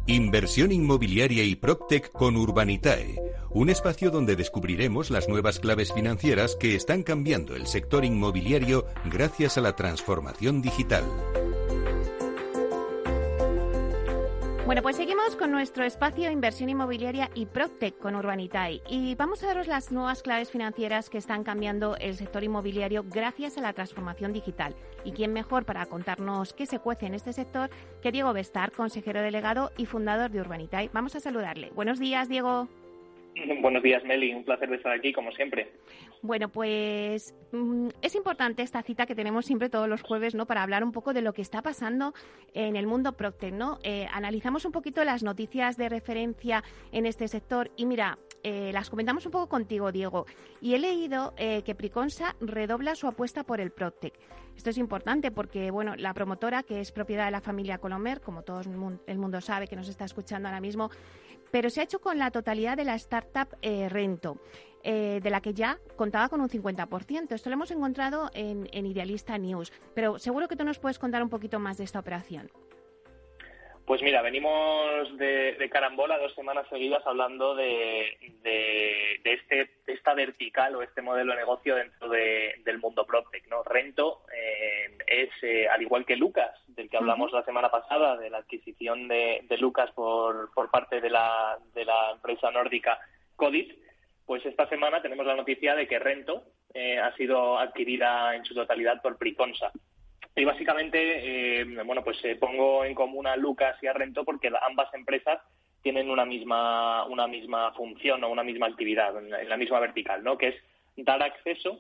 Inversión 0.08 0.72
inmobiliaria 0.72 1.44
y 1.44 1.56
PropTech 1.56 2.12
con 2.12 2.38
Urbanitae, 2.38 3.20
un 3.50 3.70
espacio 3.70 4.12
donde 4.12 4.36
descubriremos 4.36 5.10
las 5.10 5.28
nuevas 5.28 5.60
claves 5.60 5.92
financieras 5.94 6.56
que 6.56 6.76
están 6.76 7.02
cambiando 7.02 7.56
el 7.56 7.66
sector 7.66 8.06
inmobiliario 8.06 8.86
gracias 9.06 9.58
a 9.58 9.62
la 9.62 9.76
transformación 9.76 10.62
digital. 10.62 11.06
Bueno, 14.66 14.82
pues 14.82 14.96
seguimos 14.96 15.36
con 15.36 15.52
nuestro 15.52 15.84
espacio 15.84 16.32
Inversión 16.32 16.70
Inmobiliaria 16.70 17.30
y 17.36 17.46
Proctec 17.46 18.00
con 18.00 18.16
Urbanitae 18.16 18.82
y 18.90 19.14
vamos 19.14 19.44
a 19.44 19.46
daros 19.46 19.68
las 19.68 19.92
nuevas 19.92 20.24
claves 20.24 20.50
financieras 20.50 21.12
que 21.12 21.20
están 21.20 21.44
cambiando 21.44 21.96
el 21.98 22.16
sector 22.16 22.44
inmobiliario 22.44 23.06
gracias 23.08 23.60
a 23.60 23.62
la 23.62 23.74
transformación 23.74 24.34
digital. 24.34 24.76
Y 25.04 25.12
quién 25.12 25.34
mejor 25.34 25.66
para 25.66 25.86
contarnos 25.86 26.54
qué 26.54 26.66
se 26.66 26.80
cuece 26.80 27.06
en 27.06 27.14
este 27.14 27.32
sector 27.32 27.70
que 28.02 28.12
Diego 28.12 28.34
Bestar, 28.34 28.72
consejero 28.72 29.22
delegado 29.22 29.72
y 29.78 29.86
fundador 29.86 30.32
de 30.32 30.42
Urbanitae. 30.42 30.90
Vamos 30.92 31.16
a 31.16 31.20
saludarle. 31.20 31.70
Buenos 31.76 32.00
días, 32.00 32.28
Diego. 32.28 32.68
Buenos 33.62 33.84
días, 33.84 34.04
Meli. 34.04 34.34
Un 34.34 34.44
placer 34.44 34.70
de 34.70 34.78
estar 34.78 34.92
aquí, 34.92 35.14
como 35.14 35.32
siempre. 35.32 35.72
Bueno, 36.22 36.50
pues 36.50 37.36
mm, 37.52 37.90
es 38.02 38.16
importante 38.16 38.64
esta 38.64 38.82
cita 38.82 39.06
que 39.06 39.16
tenemos 39.16 39.46
siempre 39.46 39.70
todos 39.70 39.88
los 39.88 40.02
jueves, 40.02 40.36
¿no? 40.36 40.46
Para 40.46 40.64
hablar 40.64 40.84
un 40.84 40.92
poco 40.92 41.14
de 41.14 41.22
lo 41.22 41.34
que 41.34 41.42
está 41.42 41.62
pasando 41.62 42.14
en 42.54 42.76
el 42.76 42.88
mundo 42.88 43.14
Procter, 43.14 43.54
¿no? 43.54 43.80
Eh, 43.84 44.08
analizamos 44.12 44.66
un 44.66 44.72
poquito 44.72 45.04
las 45.04 45.24
noticias 45.24 45.78
de 45.78 45.90
referencia 45.90 46.64
en 46.92 47.06
este 47.06 47.28
sector 47.28 47.72
y 47.76 47.86
mira, 47.86 48.18
eh, 48.48 48.72
las 48.72 48.92
comentamos 48.92 49.26
un 49.26 49.32
poco 49.32 49.50
contigo, 49.50 49.92
Diego. 49.92 50.28
Y 50.62 50.76
he 50.76 50.80
leído 50.80 51.34
eh, 51.36 51.64
que 51.64 51.74
Priconsa 51.74 52.36
redobla 52.40 52.94
su 52.94 53.08
apuesta 53.08 53.44
por 53.44 53.60
el 53.60 53.72
Proctec. 53.72 54.14
Esto 54.56 54.70
es 54.70 54.78
importante 54.78 55.32
porque, 55.32 55.72
bueno, 55.72 55.96
la 55.96 56.14
promotora, 56.14 56.62
que 56.62 56.80
es 56.80 56.92
propiedad 56.92 57.26
de 57.26 57.32
la 57.32 57.42
familia 57.42 57.80
Colomer, 57.80 58.22
como 58.22 58.44
todo 58.44 58.62
el 58.62 59.18
mundo 59.18 59.42
sabe 59.42 59.68
que 59.68 59.76
nos 59.76 59.90
está 59.90 60.06
escuchando 60.06 60.48
ahora 60.48 60.62
mismo, 60.62 60.92
pero 61.50 61.72
se 61.72 61.82
ha 61.82 61.86
hecho 61.86 62.00
con 62.00 62.20
la 62.20 62.30
totalidad 62.30 62.78
de 62.78 62.86
la 62.86 62.94
startup 62.94 63.58
eh, 63.64 63.90
Rento, 63.90 64.40
de 64.84 65.30
la 65.32 65.42
que 65.42 65.56
ya 65.56 65.80
contaba 65.96 66.30
con 66.30 66.40
un 66.40 66.48
50%. 66.48 67.32
Esto 67.32 67.50
lo 67.50 67.56
hemos 67.56 67.72
encontrado 67.72 68.30
en, 68.36 68.70
en, 68.72 68.86
Idealista 68.86 69.36
News, 69.40 69.74
pero 69.96 70.20
seguro 70.20 70.48
que 70.48 70.56
tú 70.56 70.64
nos 70.64 70.78
puedes 70.78 71.00
contar 71.00 71.24
un 71.24 71.30
poquito 71.30 71.58
más 71.60 71.78
de 71.78 71.86
esta 71.86 71.98
operación. 71.98 72.52
Pues 73.86 74.02
mira, 74.02 74.24
venimos 74.24 75.16
de, 75.18 75.70
carambola 75.72 76.18
dos 76.18 76.34
semanas 76.34 76.66
seguidas 76.70 77.06
hablando 77.06 77.54
de, 77.54 78.18
de, 78.42 79.22
este, 79.24 79.70
esta 79.86 80.16
vertical 80.16 80.76
o 80.76 80.82
este 80.82 81.04
modelo 81.04 81.34
de 81.34 81.40
negocio 81.40 81.76
dentro 81.76 82.10
del 82.10 82.80
mundo 82.80 83.06
PropTech. 83.06 83.48
¿no? 83.48 83.62
Rento 83.62 84.24
eh, 84.36 84.98
es, 85.06 85.30
eh, 85.44 85.68
al 85.68 85.84
igual 85.84 86.04
que 86.04 86.16
Lucas, 86.16 86.60
del 86.68 86.90
que 86.90 86.98
hablamos 86.98 87.32
la 87.32 87.44
semana 87.44 87.70
pasada, 87.70 88.18
de 88.18 88.32
la 88.32 88.40
adquisición 88.40 89.08
de, 89.08 89.46
Lucas 89.60 89.92
por, 89.92 90.52
por 90.54 90.72
parte 90.72 91.00
de 91.00 91.12
la, 91.12 91.60
de 91.76 91.86
la 91.86 92.12
empresa 92.12 92.50
nórdica 92.50 92.98
Codit, 93.36 93.78
pues 94.26 94.44
esta 94.48 94.68
semana 94.68 95.04
tenemos 95.04 95.28
la 95.28 95.36
noticia 95.36 95.76
de 95.76 95.88
que 95.88 96.00
Rento 96.00 96.44
eh, 96.74 96.98
ha 96.98 97.16
sido 97.16 97.60
adquirida 97.60 98.36
en 98.36 98.46
su 98.46 98.56
totalidad 98.56 99.00
por 99.04 99.18
Priconsa. 99.18 99.72
Y 100.36 100.44
básicamente, 100.44 101.62
eh, 101.62 101.66
bueno, 101.86 102.04
pues 102.04 102.18
eh, 102.26 102.36
pongo 102.36 102.84
en 102.84 102.94
común 102.94 103.26
a 103.26 103.38
Lucas 103.38 103.78
y 103.82 103.88
a 103.88 103.94
Rento 103.94 104.26
porque 104.26 104.52
ambas 104.68 104.94
empresas 104.94 105.42
tienen 105.82 106.10
una 106.10 106.26
misma, 106.26 107.06
una 107.06 107.28
misma 107.28 107.72
función 107.74 108.24
o 108.24 108.30
una 108.30 108.44
misma 108.44 108.68
actividad 108.68 109.18
en 109.18 109.50
la 109.50 109.56
misma 109.56 109.80
vertical, 109.80 110.24
¿no? 110.24 110.38
Que 110.38 110.48
es 110.50 110.56
dar 110.98 111.22
acceso 111.24 111.80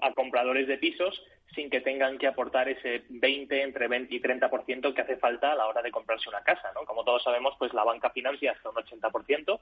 a 0.00 0.12
compradores 0.12 0.66
de 0.66 0.78
pisos 0.78 1.22
sin 1.54 1.70
que 1.70 1.80
tengan 1.80 2.18
que 2.18 2.26
aportar 2.26 2.68
ese 2.68 3.04
20, 3.08 3.62
entre 3.62 3.88
20 3.88 4.14
y 4.14 4.20
30% 4.20 4.94
que 4.94 5.00
hace 5.00 5.16
falta 5.16 5.52
a 5.52 5.56
la 5.56 5.66
hora 5.66 5.82
de 5.82 5.90
comprarse 5.90 6.28
una 6.28 6.42
casa, 6.42 6.72
¿no? 6.74 6.84
Como 6.84 7.04
todos 7.04 7.22
sabemos, 7.22 7.54
pues 7.58 7.72
la 7.74 7.84
banca 7.84 8.10
financia 8.10 8.52
hasta 8.52 8.70
un 8.70 8.76
80% 8.76 9.60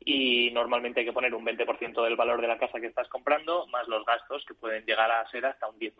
y 0.00 0.50
normalmente 0.52 1.00
hay 1.00 1.06
que 1.06 1.12
poner 1.12 1.34
un 1.34 1.44
20% 1.44 2.04
del 2.04 2.16
valor 2.16 2.40
de 2.40 2.48
la 2.48 2.58
casa 2.58 2.80
que 2.80 2.86
estás 2.86 3.08
comprando 3.08 3.66
más 3.68 3.88
los 3.88 4.04
gastos 4.04 4.44
que 4.46 4.54
pueden 4.54 4.84
llegar 4.86 5.10
a 5.10 5.28
ser 5.30 5.44
hasta 5.46 5.68
un 5.68 5.78
10%, 5.78 5.94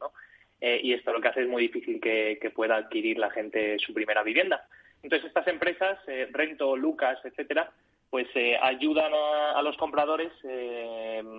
¿no? 0.00 0.12
Eh, 0.60 0.80
y 0.82 0.92
esto 0.92 1.12
lo 1.12 1.20
que 1.20 1.28
hace 1.28 1.42
es 1.42 1.48
muy 1.48 1.62
difícil 1.62 2.00
que, 2.00 2.52
pueda 2.54 2.76
adquirir 2.76 3.18
la 3.18 3.30
gente 3.30 3.78
su 3.78 3.94
primera 3.94 4.22
vivienda. 4.22 4.66
Entonces 5.02 5.28
estas 5.28 5.46
empresas, 5.48 5.98
eh, 6.06 6.28
Rento, 6.30 6.76
Lucas, 6.76 7.18
etcétera, 7.24 7.70
pues 8.10 8.26
eh, 8.34 8.58
ayudan 8.60 9.12
a, 9.14 9.62
los 9.62 9.76
compradores 9.76 10.32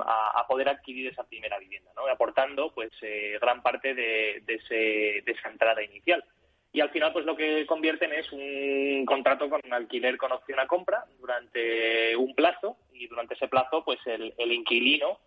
a, 0.06 0.46
poder 0.48 0.70
adquirir 0.70 1.08
esa 1.08 1.28
primera 1.28 1.60
vivienda, 1.60 1.92
¿no? 1.96 2.08
aportando 2.08 2.74
pues 2.74 2.92
gran 3.42 3.62
parte 3.62 3.94
de, 3.94 4.42
de, 4.46 5.24
esa 5.26 5.50
entrada 5.50 5.84
inicial. 5.84 6.24
Y 6.74 6.80
al 6.80 6.90
final, 6.90 7.12
pues 7.12 7.26
lo 7.26 7.36
que 7.36 7.66
convierten 7.66 8.14
es 8.14 8.32
un 8.32 9.06
contrato 9.06 9.50
con 9.50 9.60
un 9.66 9.74
alquiler 9.74 10.18
con 10.18 10.32
opción 10.32 10.60
a 10.60 10.68
compra 10.68 11.04
durante 11.20 12.16
un 12.16 12.34
plazo 12.34 12.78
y 12.94 13.08
durante 13.08 13.34
ese 13.34 13.50
plazo, 13.50 13.84
pues 13.84 14.00
el 14.08 14.52
inquilino 14.52 15.20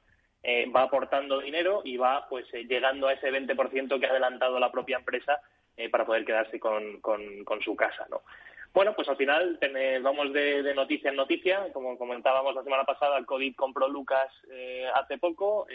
eh, 0.46 0.70
va 0.70 0.82
aportando 0.82 1.40
dinero 1.40 1.80
y 1.86 1.96
va 1.96 2.28
pues 2.28 2.44
eh, 2.52 2.66
llegando 2.68 3.08
a 3.08 3.14
ese 3.14 3.32
20% 3.32 3.98
que 3.98 4.06
ha 4.06 4.10
adelantado 4.10 4.60
la 4.60 4.70
propia 4.70 4.98
empresa 4.98 5.40
eh, 5.74 5.88
para 5.88 6.04
poder 6.04 6.26
quedarse 6.26 6.60
con, 6.60 7.00
con, 7.00 7.62
su 7.62 7.74
casa, 7.74 8.06
¿no? 8.10 8.20
Bueno, 8.74 8.94
pues 8.94 9.08
al 9.08 9.16
final 9.16 9.58
vamos 10.02 10.34
de, 10.34 10.74
noticia 10.74 11.08
en 11.08 11.16
noticia. 11.16 11.72
Como 11.72 11.96
comentábamos 11.96 12.54
la 12.54 12.62
semana 12.62 12.84
pasada, 12.84 13.24
COVID 13.24 13.54
compró 13.54 13.88
Lucas 13.88 14.28
hace 14.94 15.16
poco. 15.16 15.66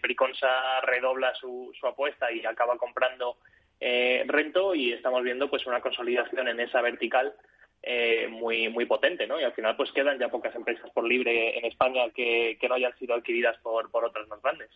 Priconsa 0.00 0.80
redobla 0.82 1.34
su, 1.34 1.72
su, 1.78 1.86
apuesta 1.86 2.30
y 2.30 2.46
acaba 2.46 2.78
comprando 2.78 3.38
Rento 3.80 4.74
y 4.74 4.92
estamos 4.92 5.24
viendo 5.24 5.50
pues 5.50 5.66
una 5.66 5.80
consolidación 5.80 6.46
en 6.46 6.60
esa 6.60 6.80
vertical 6.80 7.34
eh, 7.82 8.26
muy 8.28 8.68
muy 8.68 8.86
potente, 8.86 9.26
¿no? 9.26 9.40
Y 9.40 9.44
al 9.44 9.52
final 9.52 9.76
pues 9.76 9.92
quedan 9.92 10.18
ya 10.18 10.28
pocas 10.28 10.54
empresas 10.54 10.90
por 10.90 11.04
libre 11.04 11.56
en 11.58 11.64
España 11.64 12.10
que, 12.10 12.58
no 12.68 12.74
hayan 12.74 12.96
sido 12.98 13.14
adquiridas 13.14 13.56
por, 13.58 13.88
por 13.90 14.04
otras 14.04 14.26
más 14.28 14.42
grandes. 14.42 14.68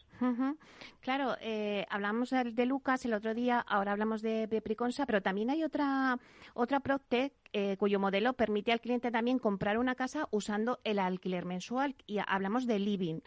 Claro, 1.00 1.36
eh, 1.40 1.84
hablamos 1.90 2.30
de, 2.30 2.64
Lucas 2.64 3.04
el 3.04 3.14
otro 3.14 3.34
día, 3.34 3.58
ahora 3.58 3.92
hablamos 3.92 4.22
de, 4.22 4.62
Priconsa, 4.62 5.04
pero 5.04 5.20
también 5.20 5.50
hay 5.50 5.64
otra 5.64 6.16
otra 6.54 6.78
Proctec 6.80 7.32
eh, 7.52 7.76
cuyo 7.76 7.98
modelo 7.98 8.34
permite 8.34 8.72
al 8.72 8.80
cliente 8.80 9.10
también 9.10 9.40
comprar 9.40 9.78
una 9.78 9.96
casa 9.96 10.28
usando 10.30 10.78
el 10.84 11.00
alquiler 11.00 11.44
mensual 11.44 11.96
y 12.06 12.18
hablamos 12.24 12.66
de 12.66 12.78
Living. 12.78 13.20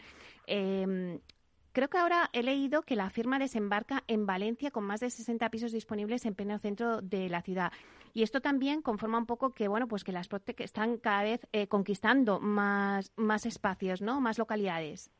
Creo 1.76 1.90
que 1.90 1.98
ahora 1.98 2.30
he 2.32 2.42
leído 2.42 2.80
que 2.80 2.96
la 2.96 3.10
firma 3.10 3.38
desembarca 3.38 4.02
en 4.08 4.24
Valencia 4.24 4.70
con 4.70 4.84
más 4.84 5.00
de 5.00 5.10
60 5.10 5.50
pisos 5.50 5.72
disponibles 5.72 6.24
en 6.24 6.34
pleno 6.34 6.58
centro 6.58 7.02
de 7.02 7.28
la 7.28 7.42
ciudad. 7.42 7.70
Y 8.14 8.22
esto 8.22 8.40
también 8.40 8.80
conforma 8.80 9.18
un 9.18 9.26
poco 9.26 9.52
que, 9.52 9.68
bueno, 9.68 9.86
pues 9.86 10.02
que 10.02 10.10
las 10.10 10.26
Protec 10.26 10.58
están 10.60 10.96
cada 10.96 11.22
vez 11.22 11.46
eh, 11.52 11.66
conquistando 11.66 12.40
más, 12.40 13.12
más 13.16 13.44
espacios, 13.44 14.00
¿no? 14.00 14.22
Más 14.22 14.38
localidades. 14.38 15.12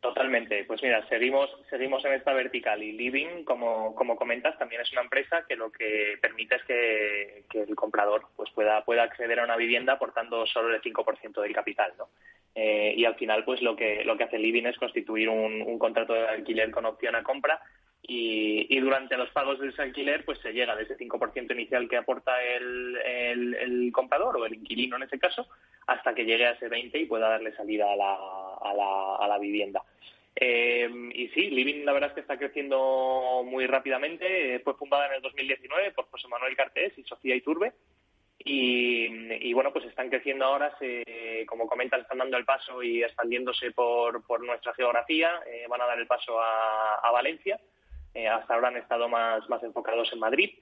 Totalmente. 0.00 0.64
Pues 0.64 0.82
mira, 0.82 1.08
seguimos, 1.08 1.48
seguimos 1.70 2.04
en 2.04 2.12
esta 2.12 2.34
vertical 2.34 2.82
y 2.82 2.92
Living, 2.92 3.44
como, 3.44 3.94
como 3.94 4.16
comentas, 4.16 4.58
también 4.58 4.82
es 4.82 4.92
una 4.92 5.00
empresa 5.00 5.46
que 5.48 5.56
lo 5.56 5.72
que 5.72 6.18
permite 6.20 6.56
es 6.56 6.64
que, 6.64 7.44
el 7.58 7.74
comprador 7.74 8.26
pues 8.36 8.50
pueda, 8.50 8.84
pueda 8.84 9.04
acceder 9.04 9.40
a 9.40 9.44
una 9.44 9.56
vivienda 9.56 9.94
aportando 9.94 10.46
solo 10.46 10.74
el 10.74 10.82
5% 10.82 11.40
del 11.40 11.54
capital, 11.54 11.94
¿no? 11.96 12.10
Eh, 12.54 12.94
y 12.96 13.04
al 13.04 13.14
final, 13.14 13.44
pues 13.44 13.62
lo 13.62 13.76
que, 13.76 14.04
lo 14.04 14.16
que 14.16 14.24
hace 14.24 14.38
Living 14.38 14.64
es 14.64 14.76
constituir 14.76 15.28
un, 15.28 15.78
contrato 15.78 16.14
de 16.14 16.26
alquiler 16.26 16.70
con 16.70 16.84
opción 16.84 17.14
a 17.14 17.22
compra 17.22 17.60
y, 18.02 18.78
durante 18.80 19.16
los 19.16 19.30
pagos 19.30 19.60
de 19.60 19.68
ese 19.68 19.82
alquiler, 19.82 20.24
pues 20.24 20.38
se 20.40 20.52
llega 20.52 20.74
de 20.74 20.82
ese 20.82 20.96
5% 20.96 21.52
inicial 21.52 21.88
que 21.88 21.96
aporta 21.96 22.42
el, 22.42 22.96
el, 22.96 23.92
comprador 23.92 24.36
o 24.36 24.46
el 24.46 24.54
inquilino 24.54 24.96
en 24.96 25.04
ese 25.04 25.18
caso, 25.18 25.46
hasta 25.86 26.14
que 26.14 26.24
llegue 26.24 26.46
a 26.46 26.52
ese 26.52 26.68
20 26.68 26.98
y 26.98 27.06
pueda 27.06 27.28
darle 27.28 27.54
salida 27.54 27.92
a 27.92 27.96
la, 27.96 28.14
a 28.14 28.74
la, 28.74 29.16
a 29.16 29.28
la 29.28 29.38
vivienda. 29.38 29.82
Eh, 30.34 30.88
y 31.14 31.28
sí, 31.28 31.50
Living 31.50 31.84
la 31.84 31.92
verdad 31.92 32.10
es 32.10 32.14
que 32.14 32.20
está 32.20 32.38
creciendo 32.38 33.42
muy 33.44 33.66
rápidamente. 33.66 34.58
Fue 34.60 34.74
fundada 34.74 35.06
en 35.06 35.14
el 35.14 35.22
2019 35.22 35.92
por 35.92 36.06
José 36.06 36.28
Manuel 36.28 36.56
Cartés 36.56 36.96
y 36.96 37.04
Sofía 37.04 37.36
Iturbe. 37.36 37.72
Y, 38.42 39.52
bueno, 39.52 39.72
pues 39.72 39.84
están 39.84 40.08
creciendo 40.08 40.46
ahora, 40.46 40.74
como 41.46 41.66
comentan, 41.66 42.00
están 42.00 42.18
dando 42.18 42.38
el 42.38 42.46
paso 42.46 42.82
y 42.82 43.02
expandiéndose 43.02 43.70
por, 43.72 44.24
por 44.26 44.42
nuestra 44.42 44.72
geografía. 44.74 45.42
Eh, 45.46 45.66
van 45.68 45.82
a 45.82 45.86
dar 45.86 45.98
el 45.98 46.06
paso 46.06 46.40
a, 46.40 47.10
Valencia. 47.12 47.60
Eh, 48.14 48.26
hasta 48.26 48.54
ahora 48.54 48.68
han 48.68 48.78
estado 48.78 49.08
más, 49.08 49.42
enfocados 49.62 50.10
en 50.12 50.20
Madrid. 50.20 50.58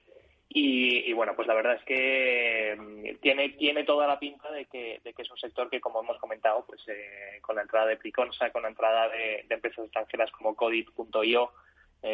Y, 0.49 1.13
bueno, 1.13 1.35
pues 1.35 1.47
la 1.47 1.53
verdad 1.53 1.75
es 1.75 1.83
que 1.83 2.75
mm, 2.77 3.21
tiene, 3.21 3.49
tiene 3.49 3.83
toda 3.83 4.07
la 4.07 4.19
pinta 4.19 4.51
de 4.51 4.65
que, 4.65 4.99
de 5.03 5.13
es 5.15 5.31
un 5.31 5.37
sector 5.37 5.69
que, 5.69 5.79
como 5.79 6.01
hemos 6.01 6.17
comentado, 6.17 6.65
pues 6.65 6.81
eh, 6.87 7.39
con 7.41 7.55
la 7.55 7.61
entrada 7.61 7.85
de 7.85 7.97
Priconsa, 7.97 8.49
con 8.51 8.63
la 8.63 8.69
entrada 8.69 9.07
de, 9.09 9.45
empresas 9.49 9.85
extranjeras 9.85 10.31
como 10.31 10.55
Codit.io, 10.55 11.51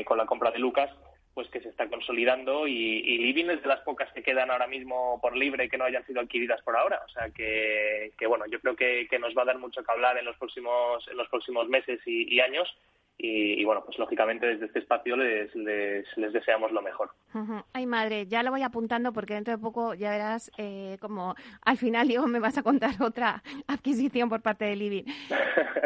con 0.03 0.17
la 0.17 0.25
compra 0.25 0.51
de 0.51 0.59
Lucas, 0.59 0.91
pues 1.35 1.49
que 1.49 1.59
se 1.59 1.67
está 1.67 1.89
consolidando 1.89 2.65
y, 2.65 2.73
y, 2.73 3.17
Living 3.17 3.49
es 3.49 3.61
de 3.61 3.67
las 3.67 3.81
pocas 3.81 4.11
que 4.13 4.23
quedan 4.23 4.49
ahora 4.49 4.67
mismo 4.67 5.19
por 5.21 5.35
libre 5.35 5.67
que 5.67 5.77
no 5.77 5.83
hayan 5.83 6.05
sido 6.05 6.21
adquiridas 6.21 6.61
por 6.61 6.77
ahora. 6.77 7.01
O 7.05 7.09
sea 7.09 7.29
que, 7.29 8.13
que 8.17 8.25
bueno, 8.25 8.45
yo 8.49 8.61
creo 8.61 8.77
que, 8.77 9.19
nos 9.19 9.35
va 9.37 9.41
a 9.41 9.45
dar 9.45 9.59
mucho 9.59 9.83
que 9.83 9.91
hablar 9.91 10.17
en 10.17 10.23
los 10.23 10.37
próximos, 10.37 11.05
en 11.11 11.17
los 11.17 11.27
próximos 11.27 11.67
meses 11.67 11.99
y, 12.05 12.39
años. 12.39 12.73
Y, 13.17 13.63
bueno, 13.65 13.83
pues 13.83 13.99
lógicamente 13.99 14.47
desde 14.47 14.67
este 14.67 14.79
espacio 14.79 15.17
les, 15.17 15.53
les 15.55 16.33
deseamos 16.33 16.71
lo 16.71 16.81
mejor. 16.81 17.11
Ay, 17.73 17.85
madre, 17.85 18.27
ya 18.27 18.43
lo 18.43 18.51
voy 18.51 18.61
apuntando 18.61 19.11
porque 19.11 19.33
dentro 19.33 19.53
de 19.53 19.57
poco 19.57 19.93
ya 19.93 20.09
verás 20.11 20.51
eh, 20.57 20.97
como 21.01 21.35
al 21.61 21.77
final, 21.77 22.07
Diego, 22.07 22.27
me 22.27 22.39
vas 22.39 22.57
a 22.57 22.63
contar 22.63 22.95
otra 23.01 23.43
adquisición 23.67 24.29
por 24.29 24.41
parte 24.41 24.65
de 24.65 24.75
Living. 24.75 25.03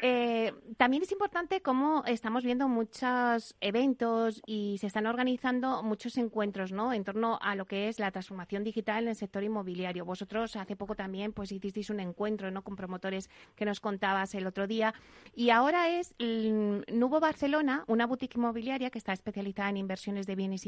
Eh, 0.00 0.52
también 0.76 1.02
es 1.02 1.10
importante 1.10 1.60
cómo 1.60 2.04
estamos 2.06 2.44
viendo 2.44 2.68
muchos 2.68 3.56
eventos 3.60 4.40
y 4.46 4.76
se 4.78 4.86
están 4.86 5.06
organizando 5.06 5.82
muchos 5.82 6.16
encuentros 6.18 6.70
¿no? 6.70 6.92
en 6.92 7.02
torno 7.02 7.38
a 7.42 7.56
lo 7.56 7.66
que 7.66 7.88
es 7.88 7.98
la 7.98 8.10
transformación 8.12 8.62
digital 8.62 9.04
en 9.04 9.08
el 9.10 9.16
sector 9.16 9.42
inmobiliario. 9.42 10.04
Vosotros 10.04 10.54
hace 10.56 10.76
poco 10.76 10.94
también 10.94 11.32
pues 11.32 11.50
hicisteis 11.50 11.90
un 11.90 12.00
encuentro 12.00 12.50
¿no? 12.50 12.62
con 12.62 12.76
promotores 12.76 13.28
que 13.56 13.64
nos 13.64 13.80
contabas 13.80 14.34
el 14.34 14.46
otro 14.46 14.66
día. 14.66 14.94
Y 15.34 15.50
ahora 15.50 15.88
es 15.88 16.14
Nubo 16.18 17.18
Barcelona, 17.18 17.84
una 17.88 18.06
boutique 18.06 18.36
inmobiliaria 18.36 18.90
que 18.90 18.98
está 18.98 19.12
especializada 19.12 19.70
en 19.70 19.78
inversiones 19.78 20.26
de 20.26 20.36
bienes 20.36 20.64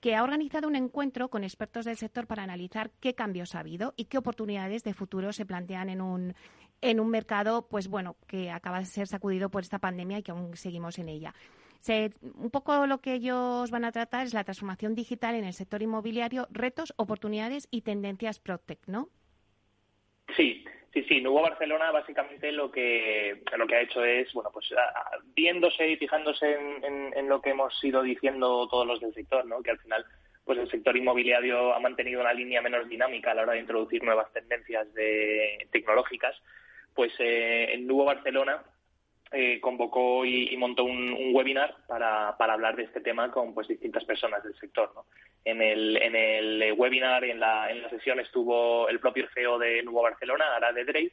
que 0.00 0.16
ha 0.16 0.24
organizado 0.24 0.66
un 0.66 0.74
encuentro 0.74 1.28
con 1.28 1.44
expertos 1.44 1.84
del 1.84 1.96
sector 1.96 2.26
para 2.26 2.42
analizar 2.42 2.90
qué 3.00 3.14
cambios 3.14 3.54
ha 3.54 3.60
habido 3.60 3.94
y 3.96 4.06
qué 4.06 4.18
oportunidades 4.18 4.82
de 4.82 4.94
futuro 4.94 5.32
se 5.32 5.46
plantean 5.46 5.88
en 5.88 6.00
un, 6.00 6.34
en 6.80 6.98
un 6.98 7.08
mercado, 7.08 7.68
pues 7.68 7.86
bueno, 7.86 8.16
que 8.26 8.50
acaba 8.50 8.80
de 8.80 8.86
ser 8.86 9.06
sacudido 9.06 9.48
por 9.48 9.62
esta 9.62 9.78
pandemia 9.78 10.18
y 10.18 10.22
que 10.24 10.32
aún 10.32 10.56
seguimos 10.56 10.98
en 10.98 11.08
ella. 11.08 11.32
un 12.34 12.50
poco 12.50 12.86
lo 12.88 12.98
que 12.98 13.14
ellos 13.14 13.70
van 13.70 13.84
a 13.84 13.92
tratar 13.92 14.26
es 14.26 14.34
la 14.34 14.42
transformación 14.42 14.96
digital 14.96 15.36
en 15.36 15.44
el 15.44 15.52
sector 15.52 15.82
inmobiliario, 15.82 16.48
retos, 16.50 16.92
oportunidades 16.96 17.68
y 17.70 17.82
tendencias 17.82 18.40
ProTech, 18.40 18.80
¿no? 18.88 19.08
Sí, 20.36 20.64
sí, 20.92 21.02
sí. 21.08 21.20
Nuevo 21.20 21.42
Barcelona 21.42 21.90
básicamente 21.90 22.52
lo 22.52 22.70
que 22.70 23.42
lo 23.56 23.66
que 23.66 23.74
ha 23.76 23.82
hecho 23.82 24.04
es, 24.04 24.32
bueno, 24.32 24.50
pues 24.52 24.68
viéndose 25.34 25.88
y 25.88 25.96
fijándose 25.96 26.52
en, 26.52 27.12
en, 27.14 27.28
lo 27.28 27.40
que 27.40 27.50
hemos 27.50 27.72
ido 27.84 28.02
diciendo 28.02 28.68
todos 28.68 28.86
los 28.86 29.00
del 29.00 29.14
sector, 29.14 29.44
¿no? 29.46 29.62
Que 29.62 29.70
al 29.70 29.78
final 29.78 30.04
pues 30.44 30.58
el 30.58 30.70
sector 30.70 30.96
inmobiliario 30.96 31.72
ha 31.72 31.80
mantenido 31.80 32.20
una 32.20 32.32
línea 32.32 32.60
menos 32.60 32.88
dinámica 32.88 33.30
a 33.30 33.34
la 33.34 33.42
hora 33.42 33.52
de 33.52 33.60
introducir 33.60 34.02
nuevas 34.02 34.32
tendencias 34.32 34.92
de, 34.94 35.68
tecnológicas 35.70 36.36
pues 36.94 37.12
eh, 37.18 37.72
en 37.72 37.86
Nuevo 37.86 38.04
Barcelona 38.04 38.62
eh, 39.32 39.60
convocó 39.60 40.24
y, 40.24 40.56
montó 40.56 40.84
un, 40.84 41.34
webinar 41.34 41.74
para, 41.86 42.36
para, 42.36 42.52
hablar 42.54 42.76
de 42.76 42.84
este 42.84 43.00
tema 43.00 43.30
con 43.30 43.54
pues 43.54 43.68
distintas 43.68 44.04
personas 44.04 44.42
del 44.44 44.54
sector. 44.58 44.92
¿no? 44.94 45.06
En 45.44 45.62
el, 45.62 45.96
en 45.96 46.14
el 46.14 46.74
webinar, 46.76 47.24
en 47.24 47.40
la, 47.40 47.70
en 47.70 47.82
la 47.82 47.90
sesión 47.90 48.20
estuvo 48.20 48.88
el 48.88 49.00
propio 49.00 49.26
CEO 49.34 49.58
de 49.58 49.82
Nuevo 49.82 50.02
Barcelona, 50.02 50.44
Ara 50.56 50.72
de 50.72 50.84
Drey, 50.84 51.12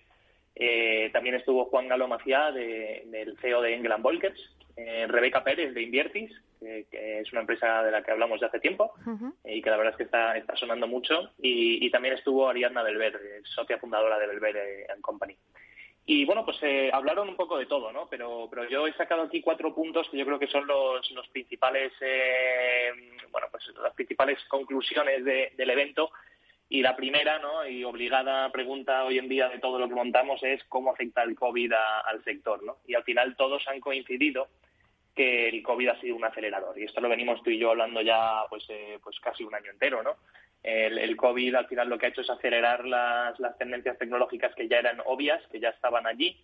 eh, 0.62 1.10
también 1.14 1.36
estuvo 1.36 1.66
Juan 1.66 1.88
Galo 1.88 2.10
Maciá, 2.10 2.52
del 2.52 3.38
CEO 3.42 3.62
de 3.62 3.76
England 3.76 4.04
Volkers, 4.04 4.40
eh, 4.76 5.08
Rebeca 5.08 5.42
Pérez 5.42 5.74
de 5.74 5.84
Inviertis, 5.84 6.32
que, 6.60 6.86
es 6.92 7.32
una 7.32 7.42
empresa 7.42 7.82
de 7.84 7.92
la 7.92 8.04
que 8.04 8.12
hablamos 8.12 8.42
de 8.42 8.48
hace 8.48 8.60
tiempo 8.60 8.94
eh, 9.46 9.56
y 9.56 9.62
que 9.62 9.70
la 9.70 9.78
verdad 9.78 9.94
es 9.94 9.98
que 9.98 10.04
está, 10.04 10.36
está 10.36 10.58
sonando 10.58 10.86
mucho, 10.86 11.32
y, 11.42 11.90
también 11.92 12.14
estuvo 12.14 12.50
Ariadna 12.50 12.84
Belver, 12.84 13.18
socia 13.44 13.78
fundadora 13.78 14.20
de 14.20 14.28
Belver 14.28 14.88
Company. 15.02 15.38
Y 16.12 16.26
bueno, 16.26 16.44
pues 16.44 16.58
hablaron 16.92 17.30
un 17.30 17.36
poco 17.36 17.60
de 17.60 17.68
todo, 17.68 17.92
¿no? 17.92 18.08
Pero, 18.10 18.48
pero 18.50 18.68
yo 18.68 18.88
he 18.88 18.94
sacado 18.94 19.22
aquí 19.22 19.42
cuatro 19.42 19.76
puntos 19.76 20.10
que 20.10 20.18
yo 20.18 20.26
creo 20.26 20.40
que 20.40 20.48
son 20.48 20.66
los, 20.66 21.08
los 21.12 21.28
principales, 21.28 21.94
bueno, 23.32 23.46
pues 23.52 23.72
las 23.80 23.94
principales 23.94 24.40
conclusiones 24.48 25.24
del 25.24 25.70
evento 25.70 26.10
y 26.68 26.82
la 26.82 26.96
primera, 26.96 27.38
¿no? 27.38 27.64
y 27.64 27.84
obligada 27.84 28.52
pregunta 28.52 29.04
hoy 29.04 29.20
en 29.20 29.30
día 29.30 29.50
de 29.50 29.60
todo 29.60 29.78
lo 29.78 29.88
que 29.88 29.94
montamos 29.94 30.42
es 30.42 30.64
cómo 30.64 30.92
afecta 30.92 31.22
el 31.22 31.36
COVID 31.36 31.74
al 31.74 32.24
sector, 32.24 32.64
¿no? 32.64 32.78
Y 32.88 32.96
al 32.96 33.04
final 33.04 33.36
todos 33.36 33.68
han 33.68 33.80
coincidido 33.80 34.48
que 35.16 35.50
el 35.50 35.62
COVID 35.62 35.90
ha 35.90 36.02
sido 36.02 36.16
un 36.16 36.26
acelerador. 36.26 36.76
Y 36.80 36.86
esto 36.86 37.02
lo 37.02 37.10
venimos 37.10 37.44
tú 37.44 37.52
y 37.52 37.60
yo 37.60 37.70
hablando 37.70 38.02
ya 38.02 38.46
pues, 38.50 38.66
eh, 38.70 38.98
pues 39.04 39.20
casi 39.20 39.44
un 39.44 39.54
año 39.54 39.70
entero, 39.70 40.02
¿no? 40.02 40.16
El, 40.62 41.16
COVID 41.16 41.56
al 41.56 41.68
final 41.68 41.90
lo 41.90 41.98
que 41.98 42.08
ha 42.08 42.10
hecho 42.10 42.22
es 42.22 42.30
acelerar 42.30 42.86
las, 42.86 43.40
las 43.40 43.58
tendencias 43.58 43.98
tecnológicas 43.98 44.54
que 44.56 44.68
ya 44.68 44.80
eran 44.80 45.02
obvias, 45.06 45.42
que 45.52 45.60
ya 45.60 45.70
estaban 45.70 46.06
allí 46.06 46.38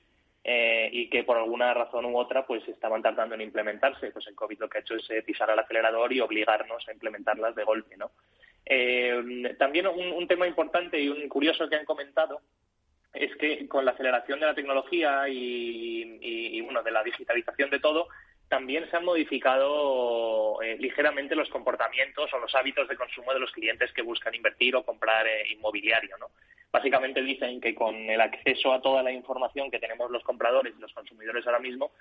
eh, 0.47 0.89
y 0.91 1.09
que 1.09 1.23
por 1.23 1.37
alguna 1.37 1.73
razón 1.73 2.05
u 2.05 2.15
otra 2.19 2.45
pues 2.45 2.67
estaban 2.67 3.01
tardando 3.01 3.33
en 3.33 3.41
implementarse. 3.41 4.11
Pues 4.11 4.27
el 4.27 4.35
COVID 4.35 4.59
lo 4.59 4.69
que 4.69 4.77
ha 4.77 4.81
hecho 4.81 4.93
es 4.93 5.09
eh, 5.09 5.23
pisar 5.23 5.49
al 5.49 5.57
acelerador 5.57 6.13
y 6.13 6.19
obligarnos 6.19 6.87
a 6.87 6.93
implementarlas 6.93 7.55
de 7.55 7.63
golpe, 7.63 7.97
¿no? 7.97 8.11
Eh, 8.63 9.55
también 9.57 9.87
un, 9.87 10.27
tema 10.27 10.45
importante 10.45 10.99
y 10.99 11.09
un 11.09 11.27
curioso 11.29 11.67
que 11.67 11.77
han 11.77 11.85
comentado 11.85 12.41
es 13.11 13.35
que 13.37 13.67
con 13.67 13.85
la 13.85 13.91
aceleración 13.91 14.39
de 14.39 14.45
la 14.45 14.53
tecnología 14.53 15.27
y, 15.27 16.61
bueno 16.61 16.83
de 16.83 16.91
la 16.91 17.03
digitalización 17.03 17.71
de 17.71 17.79
todo 17.79 18.07
también 18.47 18.89
se 18.89 18.97
han 18.97 19.05
modificado 19.05 20.61
eh, 20.61 20.77
ligeramente 20.79 21.35
los 21.35 21.49
comportamientos 21.49 22.31
o 22.33 22.39
los 22.39 22.53
hábitos 22.55 22.87
de 22.87 22.95
consumo 22.95 23.33
de 23.33 23.39
los 23.39 23.51
clientes 23.51 23.91
que 23.93 24.01
buscan 24.01 24.35
invertir 24.35 24.75
o 24.75 24.83
comprar 24.83 25.27
eh, 25.27 25.45
inmobiliario, 25.51 26.17
¿no? 26.17 26.27
Básicamente 26.71 27.21
dicen 27.21 27.61
que 27.61 27.73
con 27.73 27.95
el 27.95 28.19
acceso 28.19 28.73
a 28.73 28.81
toda 28.81 29.01
la 29.01 29.11
información 29.11 29.71
que 29.71 29.79
tenemos 29.79 30.11
los 30.11 30.23
compradores 30.23 30.73
y 30.77 30.81
los 30.81 30.93
consumidores 30.93 31.45
ahora 31.47 31.59
mismo, 31.59 31.91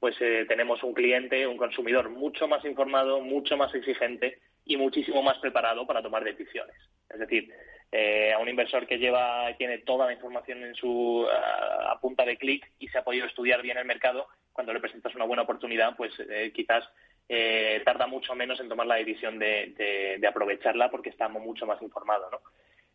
pues 0.00 0.16
tenemos 0.18 0.82
un 0.82 0.92
cliente, 0.92 1.46
un 1.46 1.56
consumidor 1.56 2.10
mucho 2.10 2.48
más 2.48 2.64
informado, 2.64 3.20
mucho 3.20 3.56
más 3.56 3.72
exigente 3.74 4.38
y 4.64 4.76
muchísimo 4.76 5.22
más 5.22 5.38
preparado 5.38 5.86
para 5.86 6.02
tomar 6.02 6.24
decisiones. 6.24 6.74
Es 7.08 7.20
decir, 7.20 7.52
eh, 7.96 8.32
a 8.32 8.38
un 8.38 8.48
inversor 8.48 8.88
que 8.88 8.98
lleva 8.98 9.54
tiene 9.56 9.78
toda 9.78 10.06
la 10.06 10.12
información 10.12 10.64
en 10.64 10.74
su 10.74 11.26
a, 11.30 11.96
punta 12.00 12.24
de 12.24 12.36
clic 12.36 12.68
y 12.80 12.88
se 12.88 12.98
ha 12.98 13.04
podido 13.04 13.26
estudiar 13.26 13.62
bien 13.62 13.78
el 13.78 13.84
mercado, 13.84 14.26
cuando 14.54 14.72
le 14.72 14.80
presentas 14.80 15.14
una 15.14 15.26
buena 15.26 15.42
oportunidad, 15.42 15.94
pues 15.96 16.12
eh, 16.18 16.50
quizás 16.54 16.88
eh, 17.28 17.82
tarda 17.84 18.06
mucho 18.06 18.34
menos 18.34 18.58
en 18.60 18.68
tomar 18.68 18.86
la 18.86 18.94
decisión 18.94 19.38
de, 19.38 20.18
aprovecharla 20.26 20.90
porque 20.90 21.10
está 21.10 21.28
mucho 21.28 21.66
más 21.66 21.82
informado, 21.82 22.30
¿no? 22.30 22.40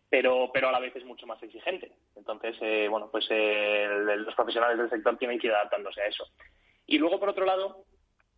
Pero, 0.09 0.49
pero 0.51 0.69
a 0.69 0.71
la 0.71 0.79
vez 0.79 0.95
es 0.95 1.05
mucho 1.05 1.27
más 1.27 1.41
exigente. 1.43 1.91
Entonces, 2.15 2.57
bueno, 2.89 3.09
pues 3.11 3.29
los 3.29 4.33
profesionales 4.33 4.79
del 4.79 4.89
sector 4.89 5.15
tienen 5.19 5.37
que 5.37 5.45
ir 5.45 5.53
adaptándose 5.53 6.01
a 6.01 6.07
eso. 6.07 6.27
Y 6.87 6.97
luego, 6.97 7.19
por 7.19 7.29
otro 7.29 7.45
lado, 7.45 7.85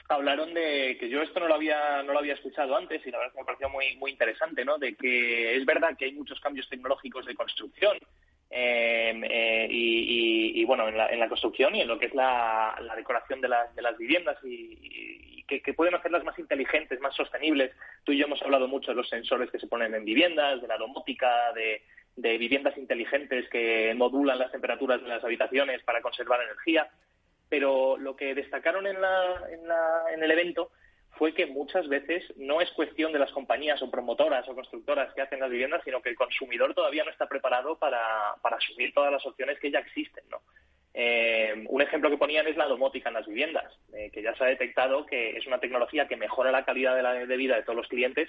hablaron 0.09 0.53
de 0.53 0.97
que 0.99 1.09
yo 1.09 1.21
esto 1.21 1.39
no 1.39 1.47
lo 1.47 1.55
había 1.55 2.03
no 2.03 2.13
lo 2.13 2.19
había 2.19 2.33
escuchado 2.33 2.75
antes 2.75 3.05
y 3.05 3.11
la 3.11 3.17
verdad 3.17 3.29
es 3.29 3.33
que 3.33 3.41
me 3.41 3.45
pareció 3.45 3.69
muy 3.69 3.95
muy 3.97 4.11
interesante 4.11 4.65
no 4.65 4.77
de 4.77 4.95
que 4.95 5.55
es 5.55 5.65
verdad 5.65 5.95
que 5.97 6.05
hay 6.05 6.13
muchos 6.13 6.39
cambios 6.39 6.67
tecnológicos 6.69 7.25
de 7.25 7.35
construcción 7.35 7.97
em, 8.51 9.23
eh, 9.23 9.67
y, 9.69 10.63
bueno 10.65 10.87
en 10.87 10.97
la, 10.97 11.07
en 11.07 11.19
la, 11.19 11.27
construcción 11.27 11.75
y 11.75 11.81
en 11.81 11.87
lo 11.87 11.97
que 11.97 12.05
es 12.05 12.13
la, 12.13 12.75
decoración 12.95 13.41
de, 13.41 13.49
las 13.49 13.73
de 13.75 13.81
las 13.81 13.97
viviendas 13.97 14.37
y, 14.43 15.43
que, 15.47 15.61
que, 15.61 15.73
pueden 15.73 15.95
hacerlas 15.95 16.23
más 16.23 16.37
inteligentes 16.37 16.99
más 17.01 17.15
sostenibles. 17.15 17.71
Tú 18.03 18.11
y 18.11 18.17
yo 18.17 18.25
hemos 18.25 18.41
hablado 18.41 18.67
mucho 18.67 18.91
de 18.91 18.95
los 18.95 19.09
sensores 19.09 19.49
que 19.49 19.59
se 19.59 19.67
ponen 19.67 19.95
en 19.95 20.05
viviendas 20.05 20.61
de 20.61 20.67
la 20.67 20.77
domótica 20.77 21.51
de 21.53 22.37
viviendas 22.37 22.77
inteligentes 22.77 23.49
que 23.49 23.93
modulan 23.95 24.39
las 24.39 24.51
temperaturas 24.51 25.01
de 25.01 25.07
las 25.07 25.23
habitaciones 25.23 25.81
para 25.83 26.01
conservar 26.01 26.41
energía. 26.41 26.89
Pero 27.49 27.97
lo 27.97 28.15
que 28.15 28.33
destacaron 28.33 28.87
en, 28.87 28.95
el 28.95 30.31
evento 30.31 30.71
fue 31.21 31.35
que 31.35 31.45
muchas 31.45 31.87
veces 31.87 32.23
no 32.35 32.61
es 32.61 32.71
cuestión 32.71 33.13
de 33.13 33.19
las 33.19 33.29
compañías 33.29 33.79
o 33.83 33.91
promotoras 33.91 34.49
o 34.49 34.55
constructoras 34.55 35.13
que 35.13 35.21
hacen 35.21 35.39
las 35.39 35.51
viviendas, 35.51 35.83
sino 35.83 36.01
que 36.01 36.09
el 36.09 36.15
consumidor 36.15 36.73
todavía 36.73 37.03
no 37.03 37.11
está 37.11 37.27
preparado 37.27 37.77
para, 37.77 38.31
asumir 38.41 38.91
todas 38.91 39.11
las 39.11 39.23
opciones 39.27 39.59
que 39.59 39.69
ya 39.69 39.77
existen. 39.77 40.23
¿no? 40.31 40.41
Eh, 40.95 41.63
un 41.69 41.79
ejemplo 41.79 42.09
que 42.09 42.17
ponían 42.17 42.47
es 42.47 42.57
la 42.57 42.65
domótica 42.65 43.09
en 43.09 43.13
las 43.13 43.27
viviendas, 43.27 43.71
eh, 43.93 44.09
que 44.11 44.23
ya 44.23 44.33
se 44.33 44.43
ha 44.43 44.47
detectado 44.47 45.05
que 45.05 45.37
es 45.37 45.45
una 45.45 45.59
tecnología 45.59 46.07
que 46.07 46.17
mejora 46.17 46.49
la 46.49 46.65
calidad 46.65 46.95
de, 46.95 47.03
la, 47.03 47.13
de 47.13 47.37
vida 47.37 47.55
de 47.55 47.61
todos 47.61 47.77
los 47.77 47.87
clientes, 47.87 48.27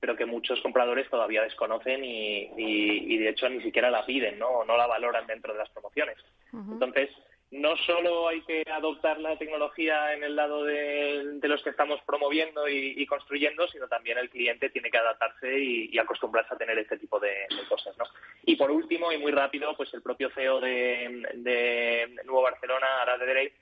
pero 0.00 0.16
que 0.16 0.26
muchos 0.26 0.60
compradores 0.62 1.08
todavía 1.08 1.44
desconocen 1.44 2.04
y, 2.04 3.18
de 3.18 3.28
hecho 3.28 3.48
ni 3.50 3.62
siquiera 3.62 3.88
la 3.88 4.04
piden, 4.04 4.40
¿no? 4.40 4.64
no 4.64 4.76
la 4.76 4.88
valoran 4.88 5.28
dentro 5.28 5.52
de 5.52 5.60
las 5.60 5.70
promociones. 5.70 6.16
Entonces, 6.52 7.08
no 7.52 7.76
solo 7.76 8.28
hay 8.28 8.40
que 8.42 8.64
adoptar 8.70 9.20
la 9.20 9.36
tecnología 9.36 10.14
en 10.14 10.24
el 10.24 10.34
lado 10.34 10.64
de, 10.64 11.38
los 11.42 11.62
que 11.62 11.70
estamos 11.70 12.00
promoviendo 12.06 12.66
y, 12.66 13.04
construyendo, 13.06 13.68
sino 13.68 13.86
también 13.88 14.16
el 14.16 14.30
cliente 14.30 14.70
tiene 14.70 14.90
que 14.90 14.96
adaptarse 14.96 15.58
y, 15.58 15.98
acostumbrarse 15.98 16.54
a 16.54 16.56
tener 16.58 16.78
este 16.78 16.96
tipo 16.96 17.20
de, 17.20 17.46
cosas. 17.68 17.96
¿no? 17.98 18.04
Y 18.46 18.56
por 18.56 18.70
último, 18.70 19.12
y 19.12 19.18
muy 19.18 19.32
rápido, 19.32 19.76
pues 19.76 19.92
el 19.92 20.00
propio 20.00 20.30
CEO 20.30 20.60
de, 20.60 22.16
Nuevo 22.24 22.42
Barcelona, 22.42 23.02
Ara 23.02 23.18
de 23.18 23.52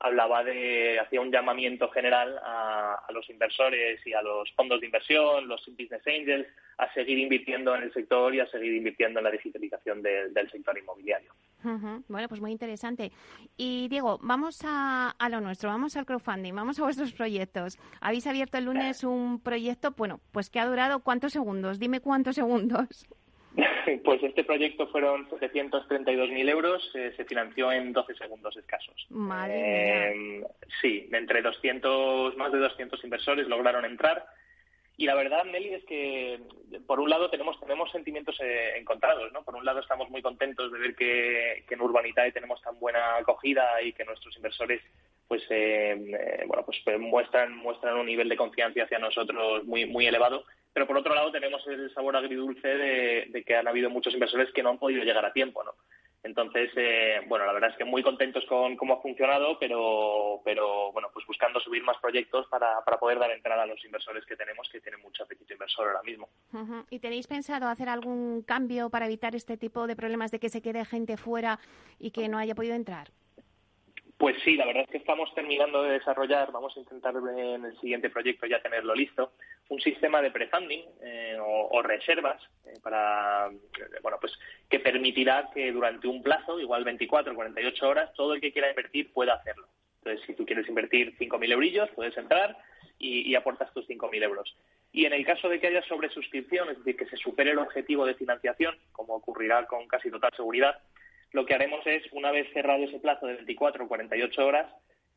hablaba 0.00 0.42
de, 0.42 0.98
hacía 0.98 1.20
un 1.20 1.30
llamamiento 1.30 1.88
general 1.90 2.38
a, 2.42 3.06
los 3.12 3.28
inversores 3.28 4.04
y 4.06 4.14
a 4.14 4.22
los 4.22 4.50
fondos 4.52 4.80
de 4.80 4.86
inversión, 4.86 5.46
los 5.46 5.64
business 5.66 6.02
angels, 6.06 6.46
a 6.78 6.92
seguir 6.94 7.18
invirtiendo 7.18 7.74
en 7.74 7.82
el 7.82 7.92
sector 7.92 8.34
y 8.34 8.40
a 8.40 8.46
seguir 8.46 8.74
invirtiendo 8.74 9.20
en 9.20 9.24
la 9.24 9.30
digitalización 9.30 10.02
del 10.02 10.50
sector 10.50 10.78
inmobiliario. 10.78 11.32
Bueno, 12.08 12.28
pues 12.28 12.40
muy 12.40 12.52
interesante. 12.52 13.12
Y 13.56 13.88
Diego, 13.88 14.18
vamos 14.22 14.60
a, 14.64 15.14
lo 15.30 15.40
nuestro, 15.40 15.68
vamos 15.68 15.96
al 15.96 16.06
crowdfunding, 16.06 16.54
vamos 16.54 16.78
a 16.78 16.84
vuestros 16.84 17.12
proyectos. 17.12 17.78
Habéis 18.00 18.26
abierto 18.26 18.56
el 18.56 18.64
lunes 18.64 19.04
un 19.04 19.42
proyecto, 19.42 19.92
bueno, 19.96 20.20
pues 20.32 20.48
que 20.48 20.60
ha 20.60 20.66
durado 20.66 21.00
cuántos 21.00 21.32
segundos. 21.32 21.78
Dime 21.78 22.00
cuántos 22.00 22.36
segundos. 22.36 23.06
Pues 24.04 24.22
este 24.22 24.44
proyecto 24.44 24.86
fueron 24.88 25.28
732.000 25.28 26.48
euros, 26.48 26.90
eh, 26.94 27.12
se 27.16 27.24
financió 27.24 27.72
en 27.72 27.92
12 27.92 28.14
segundos 28.14 28.56
escasos. 28.56 29.06
Madre 29.10 30.12
eh, 30.12 30.44
Sí, 30.80 31.08
entre 31.12 31.42
200, 31.42 32.36
más 32.36 32.52
de 32.52 32.58
200 32.58 33.02
inversores 33.04 33.48
lograron 33.48 33.84
entrar. 33.84 34.24
Y 34.96 35.06
la 35.06 35.14
verdad, 35.14 35.44
Nelly, 35.44 35.74
es 35.74 35.84
que 35.86 36.40
por 36.86 37.00
un 37.00 37.08
lado 37.08 37.30
tenemos 37.30 37.58
tenemos 37.58 37.90
sentimientos 37.90 38.36
eh, 38.40 38.74
encontrados, 38.76 39.32
¿no? 39.32 39.42
Por 39.42 39.56
un 39.56 39.64
lado 39.64 39.80
estamos 39.80 40.10
muy 40.10 40.20
contentos 40.20 40.70
de 40.70 40.78
ver 40.78 40.94
que, 40.94 41.64
en 41.70 41.80
Urbanitae 41.80 42.32
tenemos 42.32 42.60
tan 42.60 42.78
buena 42.78 43.16
acogida 43.16 43.80
y 43.82 43.94
que 43.94 44.04
nuestros 44.04 44.36
inversores 44.36 44.82
pues 45.30 45.44
bueno 46.46 46.64
pues 46.66 46.82
muestran 46.98 47.56
muestran 47.56 47.96
un 47.96 48.06
nivel 48.06 48.28
de 48.28 48.36
confianza 48.36 48.82
hacia 48.82 48.98
nosotros 48.98 49.64
muy 49.64 49.86
muy 49.86 50.08
elevado 50.08 50.44
pero 50.72 50.86
por 50.86 50.96
otro 50.96 51.14
lado 51.14 51.32
tenemos 51.32 51.66
el 51.66 51.92
sabor 51.92 52.16
agridulce 52.16 52.68
de, 52.68 53.44
que 53.46 53.56
han 53.56 53.66
habido 53.66 53.90
muchos 53.90 54.14
inversores 54.14 54.52
que 54.52 54.62
no 54.62 54.70
han 54.70 54.78
podido 54.78 55.02
llegar 55.02 55.24
a 55.24 55.32
tiempo, 55.32 55.64
¿no? 55.64 55.72
Entonces, 56.22 56.70
eh, 56.76 57.22
bueno, 57.28 57.46
la 57.46 57.54
verdad 57.54 57.70
es 57.70 57.76
que 57.78 57.84
muy 57.84 58.02
contentos 58.02 58.44
con 58.46 58.76
cómo 58.76 58.94
ha 58.94 59.00
funcionado, 59.00 59.58
pero, 59.58 60.42
pero 60.44 60.92
bueno, 60.92 61.08
pues 61.14 61.26
buscando 61.26 61.58
subir 61.60 61.82
más 61.82 61.96
proyectos 61.96 62.46
para, 62.48 62.84
para 62.84 62.98
poder 62.98 63.18
dar 63.18 63.30
entrada 63.30 63.62
a 63.62 63.66
los 63.66 63.82
inversores 63.86 64.26
que 64.26 64.36
tenemos, 64.36 64.68
que 64.70 64.82
tienen 64.82 65.00
mucho 65.00 65.24
apetito 65.24 65.54
inversor 65.54 65.88
ahora 65.88 66.02
mismo. 66.02 66.28
¿Y 66.90 66.98
tenéis 66.98 67.26
pensado 67.26 67.68
hacer 67.68 67.88
algún 67.88 68.42
cambio 68.42 68.90
para 68.90 69.06
evitar 69.06 69.34
este 69.34 69.56
tipo 69.56 69.86
de 69.86 69.96
problemas 69.96 70.30
de 70.30 70.40
que 70.40 70.50
se 70.50 70.60
quede 70.60 70.84
gente 70.84 71.16
fuera 71.16 71.58
y 71.98 72.10
que 72.10 72.28
no 72.28 72.36
haya 72.36 72.54
podido 72.54 72.74
entrar? 72.74 73.08
Pues 74.20 74.36
sí, 74.44 74.54
la 74.54 74.66
verdad 74.66 74.82
es 74.82 74.90
que 74.90 74.98
estamos 74.98 75.34
terminando 75.34 75.82
de 75.82 75.92
desarrollar, 75.92 76.52
vamos 76.52 76.76
a 76.76 76.80
intentar 76.80 77.14
en 77.16 77.64
el 77.64 77.80
siguiente 77.80 78.10
proyecto 78.10 78.44
ya 78.44 78.60
tenerlo 78.60 78.94
listo, 78.94 79.32
un 79.70 79.80
sistema 79.80 80.20
de 80.20 80.30
prefunding 80.30 80.84
eh, 81.02 81.38
o, 81.40 81.80
reservas 81.80 82.38
eh, 82.66 82.74
para, 82.82 83.48
bueno, 84.02 84.18
pues 84.20 84.38
que 84.68 84.78
permitirá 84.78 85.48
que 85.54 85.72
durante 85.72 86.06
un 86.06 86.22
plazo, 86.22 86.60
igual 86.60 86.84
24 86.84 87.32
o 87.32 87.34
48 87.34 87.88
horas, 87.88 88.12
todo 88.12 88.34
el 88.34 88.42
que 88.42 88.52
quiera 88.52 88.68
invertir 88.68 89.10
pueda 89.10 89.36
hacerlo. 89.36 89.66
Entonces, 90.04 90.26
si 90.26 90.34
tú 90.34 90.44
quieres 90.44 90.68
invertir 90.68 91.16
5.000 91.16 91.52
eurillos, 91.52 91.88
puedes 91.94 92.14
entrar 92.18 92.58
y, 92.98 93.22
y 93.22 93.34
aportas 93.36 93.72
tus 93.72 93.88
5.000 93.88 94.22
euros. 94.22 94.54
Y 94.92 95.06
en 95.06 95.14
el 95.14 95.24
caso 95.24 95.48
de 95.48 95.58
que 95.58 95.68
haya 95.68 95.82
sobresuscripción, 95.84 96.68
es 96.68 96.76
decir, 96.76 96.98
que 96.98 97.06
se 97.06 97.16
supere 97.16 97.52
el 97.52 97.58
objetivo 97.58 98.04
de 98.04 98.16
financiación, 98.16 98.76
como 98.92 99.14
ocurrirá 99.14 99.66
con 99.66 99.88
casi 99.88 100.10
total 100.10 100.32
seguridad, 100.36 100.78
lo 101.32 101.46
que 101.46 101.54
haremos 101.54 101.86
es, 101.86 102.02
una 102.12 102.30
vez 102.30 102.52
cerrado 102.52 102.84
ese 102.84 102.98
plazo 102.98 103.26
de 103.26 103.34
24 103.34 103.84
o 103.84 103.88
48 103.88 104.46
horas, 104.46 104.66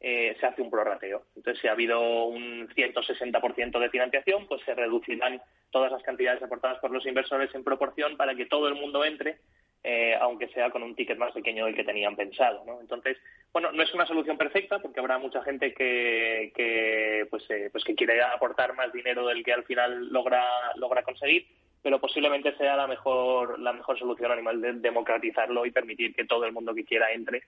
eh, 0.05 0.35
se 0.39 0.45
hace 0.45 0.61
un 0.61 0.69
prorrateo. 0.69 1.23
Entonces, 1.35 1.61
si 1.61 1.67
ha 1.67 1.71
habido 1.71 2.25
un 2.25 2.67
160% 2.75 3.79
de 3.79 3.89
financiación, 3.89 4.47
pues 4.47 4.61
se 4.65 4.75
reducirán 4.75 5.41
todas 5.71 5.91
las 5.91 6.03
cantidades 6.03 6.43
aportadas 6.43 6.79
por 6.79 6.91
los 6.91 7.05
inversores 7.05 7.55
en 7.55 7.63
proporción 7.63 8.17
para 8.17 8.35
que 8.35 8.45
todo 8.45 8.67
el 8.67 8.75
mundo 8.75 9.05
entre, 9.05 9.37
eh, 9.81 10.15
aunque 10.19 10.49
sea 10.49 10.71
con 10.71 10.83
un 10.83 10.93
ticket 10.93 11.17
más 11.17 11.31
pequeño 11.31 11.65
del 11.65 11.75
que 11.75 11.85
tenían 11.85 12.17
pensado. 12.17 12.65
¿no? 12.65 12.81
Entonces, 12.81 13.17
bueno, 13.53 13.71
no 13.71 13.81
es 13.81 13.93
una 13.93 14.05
solución 14.05 14.37
perfecta 14.37 14.79
porque 14.79 14.99
habrá 14.99 15.17
mucha 15.19 15.41
gente 15.41 15.73
que, 15.73 16.51
que 16.53 17.25
pues, 17.29 17.49
eh, 17.49 17.69
pues 17.71 17.85
que 17.85 17.95
quiere 17.95 18.21
aportar 18.21 18.75
más 18.75 18.91
dinero 18.91 19.25
del 19.25 19.41
que 19.41 19.53
al 19.53 19.63
final 19.63 20.09
logra, 20.09 20.43
logra 20.75 21.03
conseguir 21.03 21.47
pero 21.83 21.99
posiblemente 21.99 22.55
sea 22.57 22.75
la 22.75 22.87
mejor 22.87 23.59
la 23.59 23.73
mejor 23.73 23.99
solución 23.99 24.31
a 24.31 24.35
nivel 24.35 24.61
de 24.61 24.73
democratizarlo 24.73 25.65
y 25.65 25.71
permitir 25.71 26.15
que 26.15 26.25
todo 26.25 26.45
el 26.45 26.53
mundo 26.53 26.73
que 26.73 26.85
quiera 26.85 27.11
entre 27.11 27.43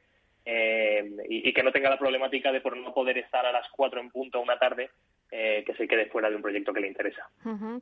eh, 0.47 1.11
y, 1.27 1.51
que 1.53 1.63
no 1.63 1.71
tenga 1.71 1.89
la 1.89 1.97
problemática 1.97 2.51
de 2.51 2.61
por 2.61 2.77
no 2.77 2.93
poder 2.93 3.17
estar 3.17 3.43
a 3.47 3.51
las 3.51 3.67
cuatro 3.71 3.99
en 3.99 4.11
punto 4.11 4.39
una 4.39 4.59
tarde 4.59 4.91
eh, 5.31 5.63
que 5.65 5.73
se 5.73 5.87
quede 5.87 6.05
fuera 6.05 6.29
de 6.29 6.35
un 6.35 6.43
proyecto 6.43 6.71
que 6.71 6.81
le 6.81 6.87
interesa. 6.87 7.27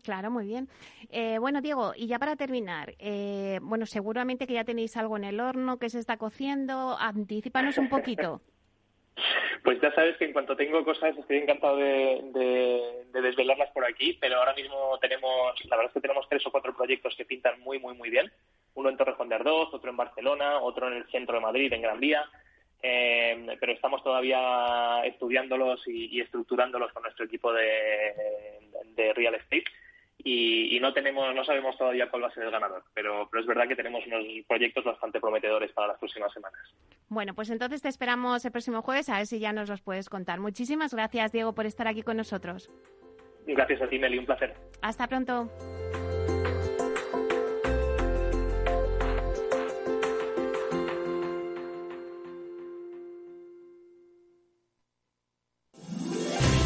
claro, 0.01 0.31
muy 0.31 0.45
bien. 0.45 0.69
Eh, 1.11 1.39
bueno, 1.39 1.59
Diego, 1.59 1.91
y 1.93 2.07
ya 2.07 2.19
para 2.19 2.37
terminar, 2.37 2.93
bueno, 3.61 3.85
seguramente 3.85 4.47
que 4.47 4.53
ya 4.53 4.63
tenéis 4.63 4.95
algo 4.95 5.17
en 5.17 5.25
el 5.25 5.41
horno 5.41 5.77
que 5.77 5.89
se 5.89 5.99
está 5.99 6.15
cociendo. 6.15 6.95
Anticípanos 6.97 7.77
un 7.77 7.89
poquito. 7.89 8.41
Pues 9.63 9.79
ya 9.79 9.93
sabes 9.93 10.17
que 10.17 10.25
en 10.25 10.33
cuanto 10.33 10.55
tengo 10.55 10.83
cosas 10.83 11.17
estoy 11.17 11.37
encantado 11.37 11.77
de, 11.77 13.05
desvelarlas 13.13 13.71
por 13.71 13.85
aquí, 13.85 14.17
pero 14.19 14.37
ahora 14.37 14.53
mismo 14.53 14.97
tenemos, 14.99 15.53
la 15.65 15.77
verdad 15.77 15.89
es 15.89 15.93
que 15.93 16.01
tenemos 16.01 16.27
tres 16.27 16.45
o 16.45 16.51
cuatro 16.51 16.75
proyectos 16.75 17.15
que 17.15 17.25
pintan 17.25 17.59
muy, 17.61 17.79
muy, 17.79 17.95
muy 17.95 18.09
bien. 18.09 18.31
Uno 18.75 18.89
en 18.89 18.97
Torrejón 18.97 19.29
de 19.29 19.35
Ardoz, 19.35 19.73
otro 19.73 19.89
en 19.89 19.97
Barcelona, 19.97 20.59
otro 20.59 20.87
en 20.87 20.97
el 20.97 21.07
centro 21.09 21.35
de 21.35 21.41
Madrid, 21.41 21.71
en 21.71 21.81
Gran 21.81 21.99
Vía. 21.99 22.25
Eh, 22.81 23.55
pero 23.61 23.71
estamos 23.71 24.03
todavía 24.03 25.05
estudiándolos 25.05 25.81
y, 25.87 26.19
estructurándolos 26.19 26.91
con 26.91 27.03
nuestro 27.03 27.25
equipo 27.25 27.53
de, 27.53 29.13
real 29.15 29.35
estate 29.35 29.63
y, 30.23 30.79
no 30.79 30.93
tenemos 30.93 31.33
no 31.33 31.45
sabemos 31.45 31.77
todavía 31.77 32.09
cuál 32.09 32.23
va 32.23 32.27
a 32.27 32.33
ser 32.33 32.43
el 32.43 32.51
ganador 32.51 32.83
pero, 32.93 33.27
pero 33.29 33.41
es 33.41 33.47
verdad 33.47 33.67
que 33.67 33.75
tenemos 33.75 34.05
unos 34.05 34.23
proyectos 34.47 34.83
bastante 34.83 35.19
prometedores 35.19 35.71
para 35.71 35.87
las 35.87 35.99
próximas 35.99 36.31
semanas. 36.33 36.59
Bueno 37.09 37.33
pues 37.33 37.49
entonces 37.49 37.81
te 37.81 37.89
esperamos 37.89 38.43
el 38.43 38.51
próximo 38.51 38.81
jueves 38.81 39.09
a 39.09 39.17
ver 39.17 39.27
si 39.27 39.39
ya 39.39 39.53
nos 39.53 39.69
los 39.69 39.81
puedes 39.81 40.09
contar. 40.09 40.39
Muchísimas 40.39 40.93
gracias 40.93 41.31
Diego 41.31 41.53
por 41.53 41.65
estar 41.65 41.87
aquí 41.87 42.03
con 42.03 42.17
nosotros. 42.17 42.69
Gracias 43.45 43.81
a 43.81 43.87
ti 43.87 43.99
Meli 43.99 44.17
un 44.17 44.25
placer. 44.25 44.53
Hasta 44.81 45.07
pronto 45.07 45.49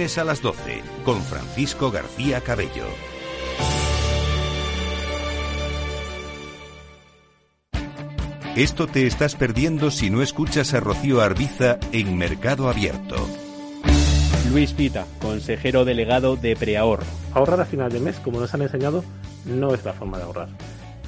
lunes 0.00 0.16
a 0.16 0.24
las 0.24 0.40
12 0.40 0.82
con 1.04 1.20
Francisco 1.20 1.90
García 1.90 2.40
Cabello. 2.40 2.86
Esto 8.56 8.86
te 8.86 9.06
estás 9.06 9.34
perdiendo 9.34 9.90
si 9.90 10.08
no 10.08 10.22
escuchas 10.22 10.72
a 10.72 10.80
Rocío 10.80 11.20
Arbiza 11.20 11.78
en 11.92 12.16
Mercado 12.16 12.70
Abierto. 12.70 13.16
Luis 14.50 14.72
Pita, 14.72 15.04
consejero 15.20 15.84
delegado 15.84 16.36
de 16.36 16.56
Preahorro. 16.56 17.04
Ahorrar 17.34 17.60
a 17.60 17.66
final 17.66 17.92
de 17.92 18.00
mes, 18.00 18.18
como 18.20 18.40
nos 18.40 18.54
han 18.54 18.62
enseñado, 18.62 19.04
no 19.44 19.74
es 19.74 19.84
la 19.84 19.92
forma 19.92 20.16
de 20.16 20.24
ahorrar. 20.24 20.48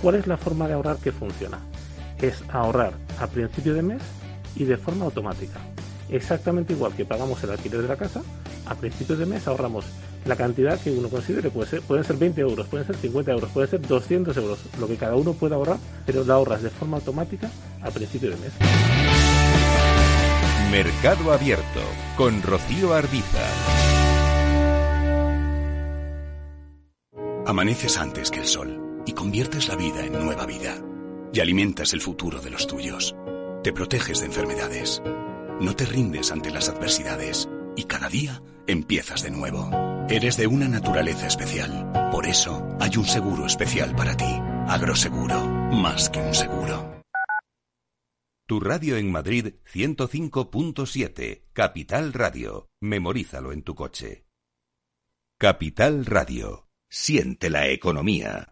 ¿Cuál 0.02 0.16
es 0.16 0.26
la 0.26 0.36
forma 0.36 0.68
de 0.68 0.74
ahorrar 0.74 0.98
que 0.98 1.12
funciona? 1.12 1.60
Es 2.20 2.44
ahorrar 2.50 2.92
a 3.18 3.26
principio 3.26 3.72
de 3.72 3.80
mes 3.80 4.02
y 4.54 4.64
de 4.64 4.76
forma 4.76 5.06
automática 5.06 5.60
exactamente 6.12 6.72
igual 6.72 6.92
que 6.94 7.04
pagamos 7.04 7.42
el 7.42 7.50
alquiler 7.50 7.82
de 7.82 7.88
la 7.88 7.96
casa, 7.96 8.22
a 8.66 8.74
principios 8.74 9.18
de 9.18 9.26
mes 9.26 9.46
ahorramos 9.46 9.84
la 10.24 10.36
cantidad 10.36 10.78
que 10.80 10.90
uno 10.90 11.08
considere. 11.08 11.50
Puede 11.50 11.68
ser, 11.68 11.82
pueden 11.82 12.04
ser 12.04 12.16
20 12.16 12.40
euros, 12.40 12.66
pueden 12.68 12.86
ser 12.86 12.96
50 12.96 13.32
euros, 13.32 13.50
pueden 13.50 13.70
ser 13.70 13.80
200 13.80 14.36
euros, 14.36 14.58
lo 14.78 14.86
que 14.86 14.96
cada 14.96 15.16
uno 15.16 15.32
pueda 15.32 15.56
ahorrar, 15.56 15.78
pero 16.06 16.24
la 16.24 16.34
ahorras 16.34 16.62
de 16.62 16.70
forma 16.70 16.98
automática 16.98 17.50
a 17.82 17.90
principio 17.90 18.30
de 18.30 18.36
mes. 18.36 18.52
Mercado 20.70 21.32
Abierto 21.32 21.80
con 22.16 22.42
Rocío 22.42 22.94
Arbiza. 22.94 23.46
Amaneces 27.44 27.98
antes 27.98 28.30
que 28.30 28.40
el 28.40 28.46
sol 28.46 29.02
y 29.04 29.12
conviertes 29.12 29.68
la 29.68 29.76
vida 29.76 30.04
en 30.04 30.12
nueva 30.12 30.46
vida. 30.46 30.76
Y 31.34 31.40
alimentas 31.40 31.92
el 31.92 32.00
futuro 32.00 32.40
de 32.40 32.50
los 32.50 32.66
tuyos. 32.66 33.16
Te 33.64 33.72
proteges 33.72 34.20
de 34.20 34.26
enfermedades 34.26 35.02
no 35.62 35.76
te 35.76 35.86
rindes 35.86 36.32
ante 36.32 36.50
las 36.50 36.68
adversidades 36.68 37.48
y 37.76 37.84
cada 37.84 38.08
día 38.08 38.42
empiezas 38.66 39.22
de 39.22 39.30
nuevo. 39.30 39.70
Eres 40.08 40.36
de 40.36 40.46
una 40.46 40.68
naturaleza 40.68 41.26
especial. 41.26 42.10
Por 42.10 42.26
eso 42.26 42.68
hay 42.80 42.96
un 42.96 43.04
seguro 43.04 43.46
especial 43.46 43.94
para 43.94 44.16
ti. 44.16 44.38
Agroseguro, 44.68 45.40
más 45.72 46.10
que 46.10 46.20
un 46.20 46.34
seguro. 46.34 47.00
Tu 48.46 48.60
radio 48.60 48.96
en 48.96 49.10
Madrid 49.10 49.54
105.7, 49.72 51.44
Capital 51.52 52.12
Radio. 52.12 52.68
Memorízalo 52.80 53.52
en 53.52 53.62
tu 53.62 53.74
coche. 53.74 54.26
Capital 55.38 56.04
Radio. 56.04 56.68
Siente 56.90 57.48
la 57.48 57.68
economía. 57.68 58.51